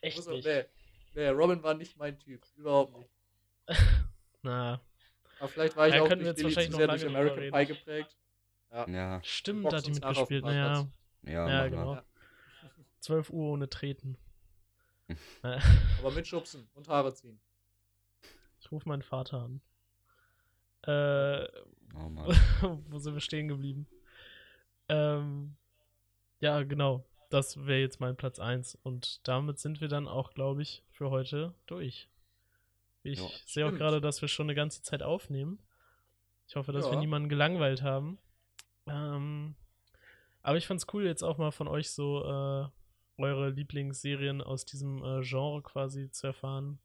Echt 0.01 0.29
nicht. 0.29 0.69
Nee. 1.19 1.25
nee, 1.25 1.29
Robin 1.31 1.63
war 1.63 1.75
nicht 1.75 1.97
mein 1.97 2.17
Typ. 2.19 2.47
Überhaupt 2.57 2.97
nicht. 2.97 3.11
Na, 4.43 4.81
aber 5.41 5.49
vielleicht 5.49 5.77
war 5.77 5.89
ich 5.89 5.95
ja, 5.95 6.03
auch 6.03 6.09
durch 6.09 6.19
Billy 6.19 6.35
zu 6.35 6.51
sehr 6.51 6.87
durch 6.87 7.07
American 7.07 7.51
Pie 7.51 7.67
geprägt. 7.67 8.17
Ja. 8.71 8.89
ja. 8.89 9.21
Stimmt, 9.23 9.67
da 9.67 9.79
hat 9.79 9.87
die 9.87 9.93
mitgespielt. 9.93 10.45
Naja. 10.45 10.87
Ja, 11.23 11.49
ja 11.49 11.69
genau. 11.69 11.95
Ja. 11.95 12.05
12 13.01 13.31
Uhr 13.31 13.53
ohne 13.53 13.69
Treten. 13.69 14.17
Aber 15.43 16.11
mit 16.11 16.27
Schubsen 16.27 16.69
und 16.75 16.89
Haare 16.89 17.15
ziehen. 17.15 17.41
Ich 18.61 18.71
rufe 18.71 18.89
meinen 18.89 19.03
Vater 19.03 19.43
an. 19.43 19.61
Äh, 20.83 21.49
oh 21.95 22.09
Mann. 22.09 22.27
wo 22.89 22.99
sind 22.99 23.15
wir 23.15 23.21
stehen 23.21 23.49
geblieben? 23.49 23.87
Ähm, 24.89 25.57
ja, 26.41 26.63
genau. 26.63 27.08
Das 27.31 27.67
wäre 27.67 27.81
jetzt 27.81 28.01
mein 28.01 28.17
Platz 28.17 28.39
1. 28.39 28.77
Und 28.83 29.27
damit 29.29 29.59
sind 29.59 29.81
wir 29.81 29.89
dann 29.89 30.09
auch, 30.09 30.33
glaube 30.33 30.63
ich, 30.63 30.83
für 30.91 31.11
heute 31.11 31.55
durch. 31.67 32.09
Ich 33.03 33.19
Ja, 33.21 33.29
sehe 33.47 33.67
auch 33.67 33.73
gerade, 33.75 34.01
dass 34.01 34.21
wir 34.23 34.29
schon 34.29 34.47
eine 34.47 34.55
ganze 34.55 34.83
Zeit 34.83 35.03
aufnehmen. 35.03 35.59
Ich 36.47 36.57
hoffe, 36.57 36.73
dass 36.73 36.87
wir 36.87 36.93
Ja. 36.95 36.99
niemanden 37.01 37.29
gelangweilt 37.29 37.83
haben. 37.83 38.19
Ähm, 38.87 39.55
aber 40.43 40.57
ich 40.57 40.67
fand's 40.67 40.87
cool, 40.95 41.05
jetzt 41.05 41.23
auch 41.23 41.37
mal 41.37 41.51
von 41.51 41.69
euch 41.69 41.91
so 41.91 42.23
äh, 42.25 42.69
eure 43.23 43.51
Lieblingsserien 43.51 44.41
aus 44.41 44.65
diesem 44.65 45.05
äh, 45.05 45.21
Genre 45.23 45.63
quasi 45.63 46.11
zu 46.11 46.29
erfahren. 46.29 46.79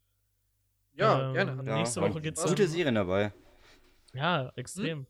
Ja, 0.96 1.28
Ähm, 1.28 1.32
gerne. 1.32 1.62
Ja, 1.66 1.76
nächste 1.78 2.00
mir 2.00 2.10
Woche 2.10 2.20
geht's. 2.20 2.44
Gute 2.44 2.68
Serien 2.68 2.94
dabei. 2.94 3.32
Ja, 4.12 4.52
extrem. 4.56 5.06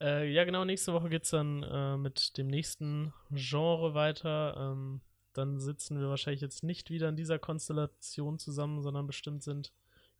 Äh, 0.00 0.30
ja, 0.32 0.44
genau, 0.44 0.64
nächste 0.64 0.92
Woche 0.92 1.08
geht's 1.08 1.30
dann 1.30 1.62
äh, 1.62 1.96
mit 1.96 2.36
dem 2.36 2.48
nächsten 2.48 3.12
Genre 3.30 3.94
weiter. 3.94 4.54
Ähm, 4.56 5.00
dann 5.32 5.58
sitzen 5.60 5.98
wir 6.00 6.08
wahrscheinlich 6.08 6.40
jetzt 6.40 6.62
nicht 6.62 6.90
wieder 6.90 7.08
in 7.08 7.16
dieser 7.16 7.38
Konstellation 7.38 8.38
zusammen, 8.38 8.82
sondern 8.82 9.06
bestimmt 9.06 9.42
sind 9.42 9.72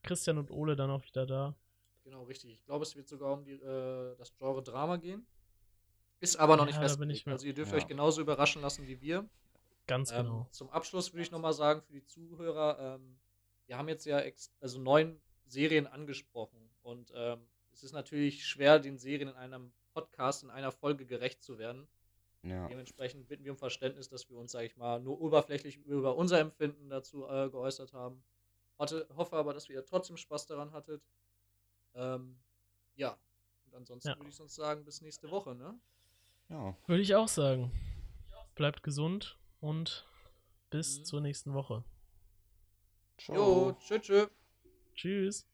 Christian 0.03 0.39
und 0.39 0.51
Ole 0.51 0.77
dann 0.77 0.91
auch 0.91 1.05
wieder 1.05 1.27
da. 1.27 1.55
Genau, 2.05 2.25
richtig. 2.25 2.53
Ich 2.53 2.65
glaube, 2.65 2.83
es 2.85 2.95
wird 2.97 3.09
sogar 3.09 3.33
um 3.33 3.45
die, 3.45 3.53
äh, 3.53 4.17
das 4.17 4.37
Genre 4.37 4.63
Drama 4.63 4.97
gehen. 4.97 5.27
Ist 6.21 6.37
aber 6.37 6.57
noch 6.57 6.65
Ja, 6.65 6.67
nicht 6.67 6.79
festgelegt. 6.79 7.29
Also 7.29 7.47
ihr 7.47 7.55
dürft 7.55 7.73
Ja. 7.73 7.79
euch 7.79 7.87
genauso 7.87 8.21
überraschen 8.21 8.63
lassen 8.63 8.87
wie 8.87 9.01
wir. 9.01 9.29
Ganz 9.87 10.11
Ähm, 10.13 10.25
genau. 10.25 10.49
Zum 10.51 10.71
Abschluss 10.71 11.13
würde 11.13 11.23
ich 11.23 11.31
nochmal 11.31 11.53
sagen 11.53 11.83
für 11.83 11.93
die 11.93 12.05
Zuhörer, 12.05 12.97
ähm, 12.97 13.19
wir 13.67 13.77
haben 13.79 13.89
jetzt 13.89 14.05
ja 14.07 14.21
ex 14.21 14.53
also 14.61 14.79
neun 14.79 15.21
Serien 15.47 15.87
angesprochen 15.87 16.71
und 16.83 17.13
ähm, 17.15 17.47
es 17.75 17.83
ist 17.83 17.93
natürlich 17.93 18.47
schwer, 18.47 18.79
den 18.79 18.99
Serien 18.99 19.29
in 19.29 19.35
einem 19.37 19.73
Podcast 19.93 20.43
in 20.43 20.51
einer 20.51 20.73
Folge 20.73 21.07
gerecht 21.07 21.43
zu 21.43 21.59
werden. 21.59 21.87
Ja. 22.43 22.69
Dementsprechend 22.69 23.27
bitten 23.29 23.45
wir 23.45 23.53
um 23.53 23.59
Verständnis, 23.59 24.09
dass 24.09 24.29
wir 24.31 24.37
uns, 24.37 24.53
sage 24.53 24.67
ich 24.67 24.77
mal, 24.77 25.01
nur 25.01 25.21
oberflächlich 25.21 25.79
über 25.79 26.17
unser 26.17 26.41
Empfinden 26.41 26.89
dazu 26.91 27.27
äh, 27.27 27.49
geäußert 27.51 27.93
haben. 27.93 28.23
Hatte, 28.79 29.07
hoffe 29.17 29.37
aber, 29.37 29.55
dass 29.55 29.69
ihr 29.69 29.85
trotzdem 29.87 30.17
Spaß 30.17 30.47
daran 30.47 30.73
hattet. 30.73 31.03
Ähm, 31.95 32.37
ja, 32.97 33.17
und 33.67 33.75
ansonsten 33.75 34.09
Ja. 34.11 34.17
würde 34.19 34.29
ich 34.29 34.37
sonst 34.37 34.55
sagen, 34.57 34.85
bis 34.85 35.01
nächste 35.01 35.31
Woche, 35.31 35.55
ne? 35.55 35.79
ja. 36.51 36.77
Würde 36.87 37.03
ich 37.03 37.15
auch 37.15 37.29
sagen. 37.29 37.71
Bleibt 38.57 38.83
gesund 38.83 39.39
und 39.61 40.07
bis 40.71 40.99
Mhm. 40.99 41.05
zur 41.05 41.21
nächsten 41.23 41.55
Woche. 41.55 41.85
Ciao. 43.19 43.37
Jo, 43.71 43.77
tschö, 43.81 43.99
tschö. 44.01 44.27
Tschüss. 44.95 45.47